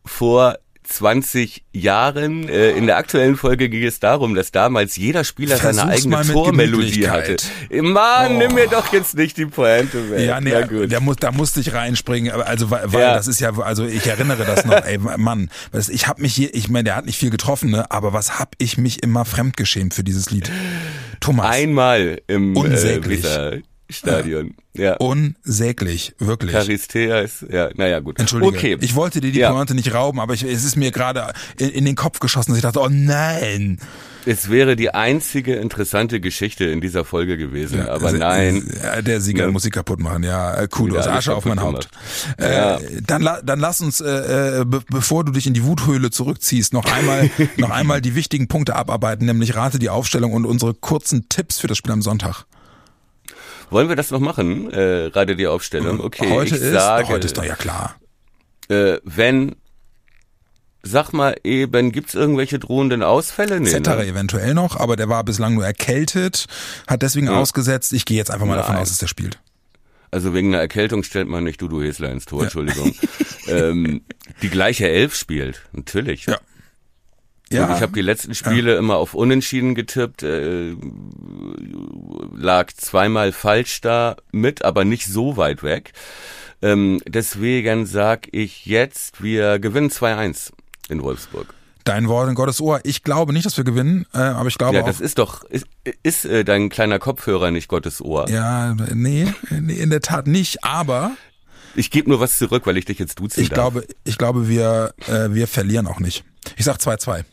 vor 0.06 0.58
20 0.84 1.64
Jahren. 1.72 2.48
Äh, 2.48 2.72
in 2.72 2.88
der 2.88 2.98
aktuellen 2.98 3.36
Folge 3.36 3.70
ging 3.70 3.84
es 3.84 4.00
darum, 4.00 4.36
dass 4.36 4.52
damals 4.52 4.96
jeder 4.96 5.24
Spieler 5.24 5.58
Versuch's 5.58 5.78
seine 5.78 5.92
eigene 5.92 6.22
Tormelodie 6.22 7.10
hatte. 7.10 7.38
Mann, 7.72 8.36
oh. 8.36 8.38
nimm 8.38 8.54
mir 8.54 8.68
doch 8.68 8.92
jetzt 8.94 9.16
nicht 9.16 9.38
die 9.38 9.46
Pointe 9.46 10.12
weg. 10.12 10.28
Ja, 10.28 10.42
nee, 10.42 10.88
der 10.88 11.00
muss, 11.00 11.18
da 11.18 11.32
musste 11.32 11.60
ich 11.60 11.74
reinspringen. 11.74 12.32
Also 12.32 12.70
weil, 12.70 12.92
weil 12.94 13.02
ja. 13.02 13.14
das 13.16 13.28
ist 13.28 13.40
ja, 13.40 13.58
also 13.58 13.86
ich 13.86 14.06
erinnere 14.08 14.46
das 14.46 14.66
noch. 14.66 14.74
ey, 14.86 14.98
Mann, 14.98 15.50
ich 15.90 16.08
habe 16.08 16.22
mich 16.22 16.36
hier, 16.36 16.54
ich 16.54 16.70
meine, 16.70 16.86
der 16.86 16.96
hat 16.96 17.06
nicht 17.06 17.18
viel 17.18 17.30
getroffen, 17.30 17.72
ne? 17.72 17.90
Aber 17.92 18.14
was 18.14 18.40
hab 18.40 18.56
ich 18.58 18.78
mich 18.78 19.04
immer 19.04 19.26
fremdgeschämt 19.26 19.94
für 19.94 20.04
dieses 20.04 20.30
Lied? 20.30 20.52
Thomas. 21.20 21.52
Einmal 21.56 22.22
im 22.28 22.56
Unsäglich. 22.56 23.24
Äh, 23.24 23.62
Stadion. 23.90 24.56
Ja. 24.76 24.96
Unsäglich, 24.96 26.16
wirklich. 26.18 26.52
Charisteas, 26.52 27.46
ja, 27.50 27.70
naja, 27.76 28.00
gut. 28.00 28.20
Entschuldige, 28.20 28.58
okay. 28.58 28.78
ich 28.82 28.96
wollte 28.96 29.22
dir 29.22 29.32
die 29.32 29.40
ja. 29.40 29.52
Pointe 29.52 29.76
nicht 29.76 29.94
rauben, 29.94 30.20
aber 30.20 30.34
ich, 30.34 30.44
es 30.44 30.64
ist 30.64 30.76
mir 30.76 30.92
gerade 30.92 31.32
in, 31.58 31.70
in, 31.70 31.86
den 31.86 31.96
Kopf 31.96 32.20
geschossen, 32.20 32.52
dass 32.52 32.58
ich 32.58 32.64
dachte, 32.64 32.80
oh 32.80 32.90
nein. 32.90 33.80
Es 34.26 34.50
wäre 34.50 34.76
die 34.76 34.92
einzige 34.94 35.56
interessante 35.56 36.22
Geschichte 36.22 36.66
in 36.66 36.82
dieser 36.82 37.06
Folge 37.06 37.38
gewesen, 37.38 37.80
ja, 37.80 37.90
aber 37.90 38.08
also, 38.08 38.18
nein. 38.18 38.68
Der 39.02 39.22
Sieger 39.22 39.46
ja. 39.46 39.52
muss 39.52 39.64
sie 39.64 39.70
kaputt 39.70 40.00
machen, 40.00 40.24
ja, 40.24 40.56
äh, 40.56 40.68
cool, 40.80 40.98
aus 40.98 41.08
Asche 41.08 41.36
auf 41.36 41.46
mein 41.46 41.62
Haupt. 41.62 41.90
Äh, 42.38 42.78
dann, 43.06 43.28
dann 43.44 43.60
lass 43.60 43.82
uns, 43.82 44.02
äh, 44.02 44.62
äh, 44.62 44.66
be 44.66 44.82
bevor 44.90 45.24
du 45.24 45.34
dich 45.34 45.46
in 45.46 45.54
die 45.54 45.66
Wuthöhle 45.66 46.10
zurückziehst, 46.10 46.74
noch 46.74 46.86
einmal, 46.86 47.30
noch 47.58 47.70
einmal 47.70 48.02
die 48.02 48.16
wichtigen 48.16 48.48
Punkte 48.48 48.76
abarbeiten, 48.76 49.26
nämlich 49.26 49.56
rate 49.56 49.78
die 49.78 49.90
Aufstellung 49.90 50.34
und 50.34 50.46
unsere 50.46 50.74
kurzen 50.74 51.30
Tipps 51.30 51.60
für 51.60 51.68
das 51.68 51.78
Spiel 51.78 51.92
am 51.92 52.02
Sonntag. 52.02 52.46
Wollen 53.74 53.90
wir 53.90 53.96
das 53.96 54.12
noch 54.12 54.20
machen? 54.20 54.72
Äh, 54.72 55.10
gerade 55.12 55.36
die 55.36 55.48
Aufstellung. 55.48 56.00
Okay, 56.00 56.30
heute 56.30 56.56
ich 56.56 56.62
ist, 56.62 56.72
sage, 56.72 57.08
heute 57.08 57.26
ist 57.26 57.38
doch 57.38 57.44
ja 57.44 57.56
klar. 57.56 57.96
Äh, 58.70 59.00
wenn 59.04 59.56
Sag 60.86 61.14
mal 61.14 61.38
eben, 61.46 61.94
gibt's 61.94 62.14
irgendwelche 62.14 62.60
drohenden 62.60 63.04
Ausfälle? 63.04 63.62
Nee, 63.62 63.70
Zettere 63.70 64.04
ne? 64.04 64.08
eventuell 64.08 64.54
noch, 64.54 64.76
aber 64.76 64.98
der 64.98 65.08
war 65.08 65.24
bislang 65.24 65.54
nur 65.54 65.66
erkältet, 65.66 66.46
hat 66.88 67.02
deswegen 67.02 67.28
ja. 67.28 67.40
ausgesetzt. 67.40 67.94
Ich 67.94 68.04
gehe 68.04 68.18
jetzt 68.18 68.32
einfach 68.32 68.46
mal 68.46 68.56
Nein. 68.56 68.64
davon 68.64 68.76
aus, 68.76 68.90
dass 68.90 69.02
er 69.02 69.08
spielt. 69.08 69.40
Also 70.12 70.34
wegen 70.34 70.50
einer 70.50 70.60
Erkältung 70.60 71.04
stellt 71.04 71.30
man 71.30 71.46
nicht 71.46 71.62
Dudu 71.62 71.82
Hesler 71.82 72.12
ins 72.12 72.26
Tor, 72.26 72.40
ja. 72.40 72.44
Entschuldigung. 72.44 72.94
ähm, 73.48 74.02
die 74.42 74.50
gleiche 74.50 74.90
Elf 74.90 75.16
spielt, 75.16 75.62
natürlich. 75.72 76.26
Ja. 76.26 76.38
Ja. 77.52 77.76
Ich 77.76 77.82
habe 77.82 77.94
die 77.94 78.02
letzten 78.02 78.34
Spiele 78.34 78.74
ja. 78.74 78.80
immer 78.80 78.98
auf 78.98 79.14
Unentschieden 79.14 79.76
getippt, 79.76 80.24
äh, 80.24 80.76
lag 82.36 82.72
zweimal 82.74 83.32
falsch 83.32 83.82
da 83.82 84.16
mit, 84.32 84.66
aber 84.66 84.86
nicht 84.86 85.06
so 85.06 85.38
weit 85.38 85.62
weg. 85.62 85.94
Ähm, 86.62 87.02
deswegen 87.06 87.86
sag 87.86 88.28
ich 88.32 88.66
jetzt, 88.66 89.22
wir 89.22 89.60
gewinnen 89.60 89.90
2-1 89.90 90.52
in 90.90 91.04
Wolfsburg. 91.04 91.54
Dein 91.84 92.08
Wort 92.08 92.30
in 92.30 92.36
Gottes 92.36 92.62
Ohr. 92.62 92.80
Ich 92.84 93.04
glaube 93.04 93.34
nicht, 93.34 93.46
dass 93.46 93.58
wir 93.58 93.66
gewinnen, 93.66 94.06
äh, 94.14 94.20
aber 94.20 94.48
ich 94.48 94.58
glaube 94.58 94.76
ja, 94.76 94.84
auch. 94.84 94.88
das 94.88 95.02
ist 95.02 95.20
doch, 95.20 95.44
ist, 95.44 95.66
ist 96.02 96.24
äh, 96.24 96.46
dein 96.46 96.70
kleiner 96.70 96.98
Kopfhörer 96.98 97.52
nicht 97.52 97.68
Gottes 97.68 98.02
Ohr? 98.02 98.30
Ja, 98.30 98.74
nee, 98.94 99.28
nee 99.50 99.74
in 99.74 99.90
der 99.90 100.00
Tat 100.00 100.26
nicht, 100.26 100.64
aber 100.64 101.12
ich 101.76 101.92
gebe 101.92 102.10
nur 102.10 102.22
was 102.22 102.38
zurück, 102.38 102.66
weil 102.66 102.78
ich 102.78 102.86
dich 102.86 103.00
jetzt 103.00 103.20
duzen 103.20 103.42
ich 103.42 103.50
darf. 103.50 103.74
Glaube, 103.74 103.88
ich 104.06 104.18
glaube, 104.18 104.48
wir, 104.48 104.94
äh, 105.08 105.34
wir 105.34 105.48
verlieren 105.48 105.88
auch 105.88 106.00
nicht. 106.00 106.24
Ich 106.56 106.64
sag 106.64 106.78
2-2. 106.78 107.26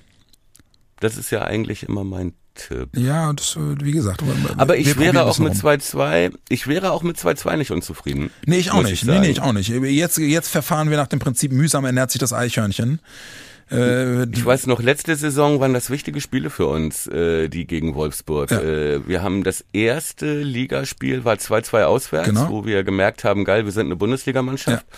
Das 1.01 1.17
ist 1.17 1.31
ja 1.31 1.43
eigentlich 1.43 1.83
immer 1.83 2.05
mein 2.05 2.35
Tipp. 2.55 2.91
Ja, 2.97 3.33
das, 3.33 3.57
äh, 3.57 3.85
wie 3.85 3.93
gesagt. 3.93 4.23
Aber 4.57 4.77
ich 4.77 4.99
wäre 4.99 5.25
auch 5.25 5.39
mit 5.39 5.55
2-2, 5.55 6.33
ich 6.49 6.67
wäre 6.67 6.93
auch 6.93 7.03
mit 7.03 7.17
2-2 7.17 7.57
nicht 7.57 7.71
unzufrieden. 7.71 8.31
Nee, 8.47 8.59
ich 8.59 8.71
auch 8.71 8.83
nicht. 8.83 8.93
Ich 8.93 9.05
nee, 9.05 9.19
nee, 9.19 9.31
ich 9.31 9.41
auch 9.41 9.53
nicht. 9.53 9.69
Jetzt, 9.69 10.19
jetzt 10.19 10.49
verfahren 10.49 10.91
wir 10.91 10.97
nach 10.97 11.07
dem 11.07 11.19
Prinzip 11.19 11.53
mühsam 11.53 11.85
ernährt 11.85 12.11
sich 12.11 12.21
das 12.21 12.33
Eichhörnchen. 12.33 13.01
Äh, 13.71 14.25
ich 14.31 14.45
weiß 14.45 14.67
noch, 14.67 14.83
letzte 14.83 15.15
Saison 15.15 15.61
waren 15.61 15.73
das 15.73 15.91
wichtige 15.91 16.21
Spiele 16.21 16.51
für 16.51 16.67
uns, 16.67 17.07
äh, 17.07 17.49
die 17.49 17.67
gegen 17.67 17.95
Wolfsburg. 17.95 18.51
Ja. 18.51 18.61
Äh, 18.61 19.07
wir 19.07 19.23
haben 19.23 19.45
das 19.45 19.65
erste 19.73 20.41
Ligaspiel 20.41 21.25
war 21.25 21.37
2-2 21.37 21.85
auswärts, 21.85 22.29
genau. 22.29 22.49
wo 22.51 22.65
wir 22.65 22.83
gemerkt 22.83 23.23
haben, 23.23 23.45
geil, 23.45 23.65
wir 23.65 23.73
sind 23.73 23.87
eine 23.87 23.97
Bundesligamannschaft. 23.97 24.87
Ja. 24.91 24.97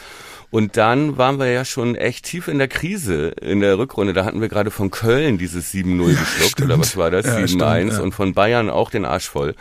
Und 0.53 0.76
dann 0.76 1.16
waren 1.16 1.38
wir 1.38 1.50
ja 1.50 1.64
schon 1.64 1.94
echt 1.94 2.26
tief 2.26 2.46
in 2.46 2.59
der 2.59 2.68
Krise 2.68 3.28
in 3.40 3.61
der 3.61 3.78
Rückrunde. 3.78 4.12
Da 4.12 4.26
hatten 4.26 4.42
wir 4.42 4.50
gerade 4.50 4.70
von 4.70 4.90
Köln 4.90 5.38
dieses 5.38 5.72
7-0 5.72 6.11
ja, 6.11 6.20
geschluckt, 6.20 6.50
stimmt. 6.50 6.70
oder 6.70 6.78
was 6.78 6.94
war 6.98 7.11
das? 7.11 7.24
Ja, 7.24 7.36
7-1 7.38 7.92
ja. 7.92 8.00
und 8.00 8.12
von 8.12 8.34
Bayern 8.34 8.68
auch 8.68 8.90
den 8.90 9.07
Arsch 9.07 9.30
voll. 9.30 9.55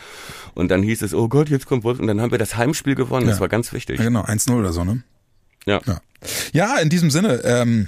Und 0.54 0.70
dann 0.70 0.84
hieß 0.84 1.02
es, 1.02 1.14
oh 1.14 1.30
Gott, 1.30 1.48
jetzt 1.48 1.66
kommt 1.66 1.86
Wolf. 1.86 1.98
Und 2.00 2.08
dann 2.08 2.20
haben 2.20 2.32
wir 2.32 2.38
das 2.38 2.58
Heimspiel 2.58 2.96
gewonnen. 2.96 3.26
Das 3.26 3.40
war 3.40 3.48
ganz 3.48 3.72
wichtig. 3.72 4.00
Ja, 4.00 4.04
genau, 4.04 4.24
1-0 4.24 4.52
oder 4.52 4.74
so, 4.74 4.84
ne? 4.84 5.02
Ja. 5.66 5.80
ja. 5.86 6.02
Ja, 6.52 6.78
in 6.80 6.90
diesem 6.90 7.10
Sinne, 7.10 7.42
ähm, 7.46 7.88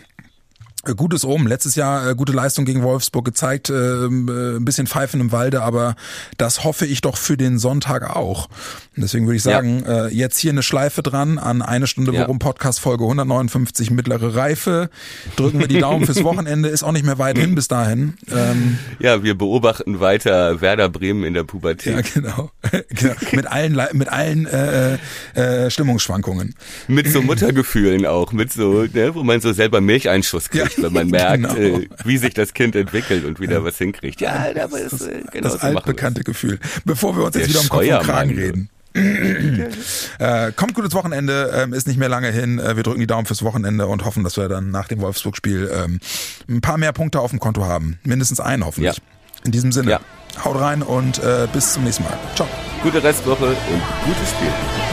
äh, 0.85 0.95
Gutes 0.95 1.23
oben. 1.23 1.47
Letztes 1.47 1.75
Jahr 1.75 2.09
äh, 2.09 2.15
gute 2.15 2.33
Leistung 2.33 2.65
gegen 2.65 2.83
Wolfsburg 2.83 3.25
gezeigt, 3.25 3.69
äh, 3.69 3.73
äh, 3.73 4.07
ein 4.07 4.65
bisschen 4.65 4.87
Pfeifen 4.87 5.21
im 5.21 5.31
Walde, 5.31 5.61
aber 5.61 5.95
das 6.37 6.63
hoffe 6.63 6.85
ich 6.85 7.01
doch 7.01 7.17
für 7.17 7.37
den 7.37 7.57
Sonntag 7.57 8.15
auch. 8.15 8.49
Und 8.95 9.01
deswegen 9.01 9.25
würde 9.25 9.37
ich 9.37 9.43
sagen, 9.43 9.83
ja. 9.85 10.05
äh, 10.05 10.13
jetzt 10.13 10.37
hier 10.37 10.51
eine 10.51 10.63
Schleife 10.63 11.01
dran 11.01 11.39
an 11.39 11.61
eine 11.61 11.87
Stunde 11.87 12.13
ja. 12.13 12.21
Worum 12.21 12.39
Podcast 12.39 12.79
Folge 12.79 13.03
159 13.03 13.91
mittlere 13.91 14.35
Reife. 14.35 14.89
Drücken 15.35 15.59
wir 15.59 15.67
die 15.67 15.79
Daumen 15.79 16.05
fürs 16.05 16.23
Wochenende, 16.23 16.69
ist 16.69 16.83
auch 16.83 16.91
nicht 16.91 17.05
mehr 17.05 17.17
weit 17.17 17.37
hin 17.37 17.55
bis 17.55 17.67
dahin. 17.67 18.13
Ähm, 18.31 18.77
ja, 18.99 19.23
wir 19.23 19.35
beobachten 19.35 19.99
weiter 19.99 20.61
Werder 20.61 20.89
Bremen 20.89 21.23
in 21.23 21.33
der 21.33 21.43
Pubertät. 21.43 21.95
Ja, 21.95 22.21
genau. 22.21 22.51
genau. 22.89 23.13
mit 23.31 23.47
allen 23.47 23.79
mit 23.93 24.09
allen 24.09 24.45
äh, 24.45 24.97
äh, 25.33 25.71
Stimmungsschwankungen. 25.71 26.55
Mit 26.87 27.11
so 27.11 27.21
Muttergefühlen 27.21 28.05
auch, 28.05 28.31
mit 28.31 28.53
so, 28.53 28.83
ne, 28.83 29.15
wo 29.15 29.23
man 29.23 29.41
so 29.41 29.53
selber 29.53 29.81
Milcheinschuss 29.81 30.49
kriegt. 30.49 30.77
Ja 30.77 30.83
wenn 30.83 30.93
man 30.93 31.07
merkt, 31.07 31.43
genau. 31.55 31.79
äh, 31.79 31.87
wie 32.05 32.17
sich 32.17 32.33
das 32.33 32.53
Kind 32.53 32.75
entwickelt 32.75 33.25
und 33.25 33.39
wieder 33.39 33.63
was 33.63 33.77
hinkriegt. 33.77 34.21
Ja, 34.21 34.45
aber 34.61 34.79
das, 34.79 34.93
ist 34.93 35.07
äh, 35.07 35.21
genau 35.31 35.49
das 35.49 35.53
so 35.53 35.67
altbekannte 35.67 36.23
Gefühl. 36.23 36.59
Bevor 36.85 37.17
wir 37.17 37.23
uns 37.25 37.35
jetzt 37.35 37.49
wieder 37.49 37.61
um 37.61 37.69
Kopf 37.69 37.81
und 37.81 38.03
Kragen 38.03 38.35
reden. 38.35 38.69
Äh, 38.93 40.51
kommt 40.55 40.73
gutes 40.73 40.93
Wochenende, 40.93 41.51
ähm, 41.55 41.73
ist 41.73 41.87
nicht 41.87 41.97
mehr 41.97 42.09
lange 42.09 42.29
hin. 42.29 42.59
Äh, 42.59 42.75
wir 42.75 42.83
drücken 42.83 42.99
die 42.99 43.07
Daumen 43.07 43.25
fürs 43.25 43.43
Wochenende 43.43 43.87
und 43.87 44.05
hoffen, 44.05 44.23
dass 44.23 44.37
wir 44.37 44.47
dann 44.49 44.71
nach 44.71 44.87
dem 44.87 45.01
Wolfsburg-Spiel 45.01 45.71
ähm, 45.73 45.99
ein 46.47 46.61
paar 46.61 46.77
mehr 46.77 46.93
Punkte 46.93 47.19
auf 47.19 47.31
dem 47.31 47.39
Konto 47.39 47.65
haben. 47.65 47.99
Mindestens 48.03 48.39
einen 48.39 48.65
hoffentlich. 48.65 48.97
Ja. 48.97 49.03
In 49.45 49.51
diesem 49.51 49.71
Sinne, 49.71 49.91
ja. 49.91 49.99
haut 50.43 50.59
rein 50.59 50.81
und 50.81 51.19
äh, 51.19 51.47
bis 51.51 51.73
zum 51.73 51.83
nächsten 51.83 52.03
Mal. 52.03 52.17
Ciao. 52.35 52.47
Gute 52.81 53.03
Restwoche 53.03 53.47
und 53.47 53.81
gutes 54.05 54.29
Spiel. 54.29 54.92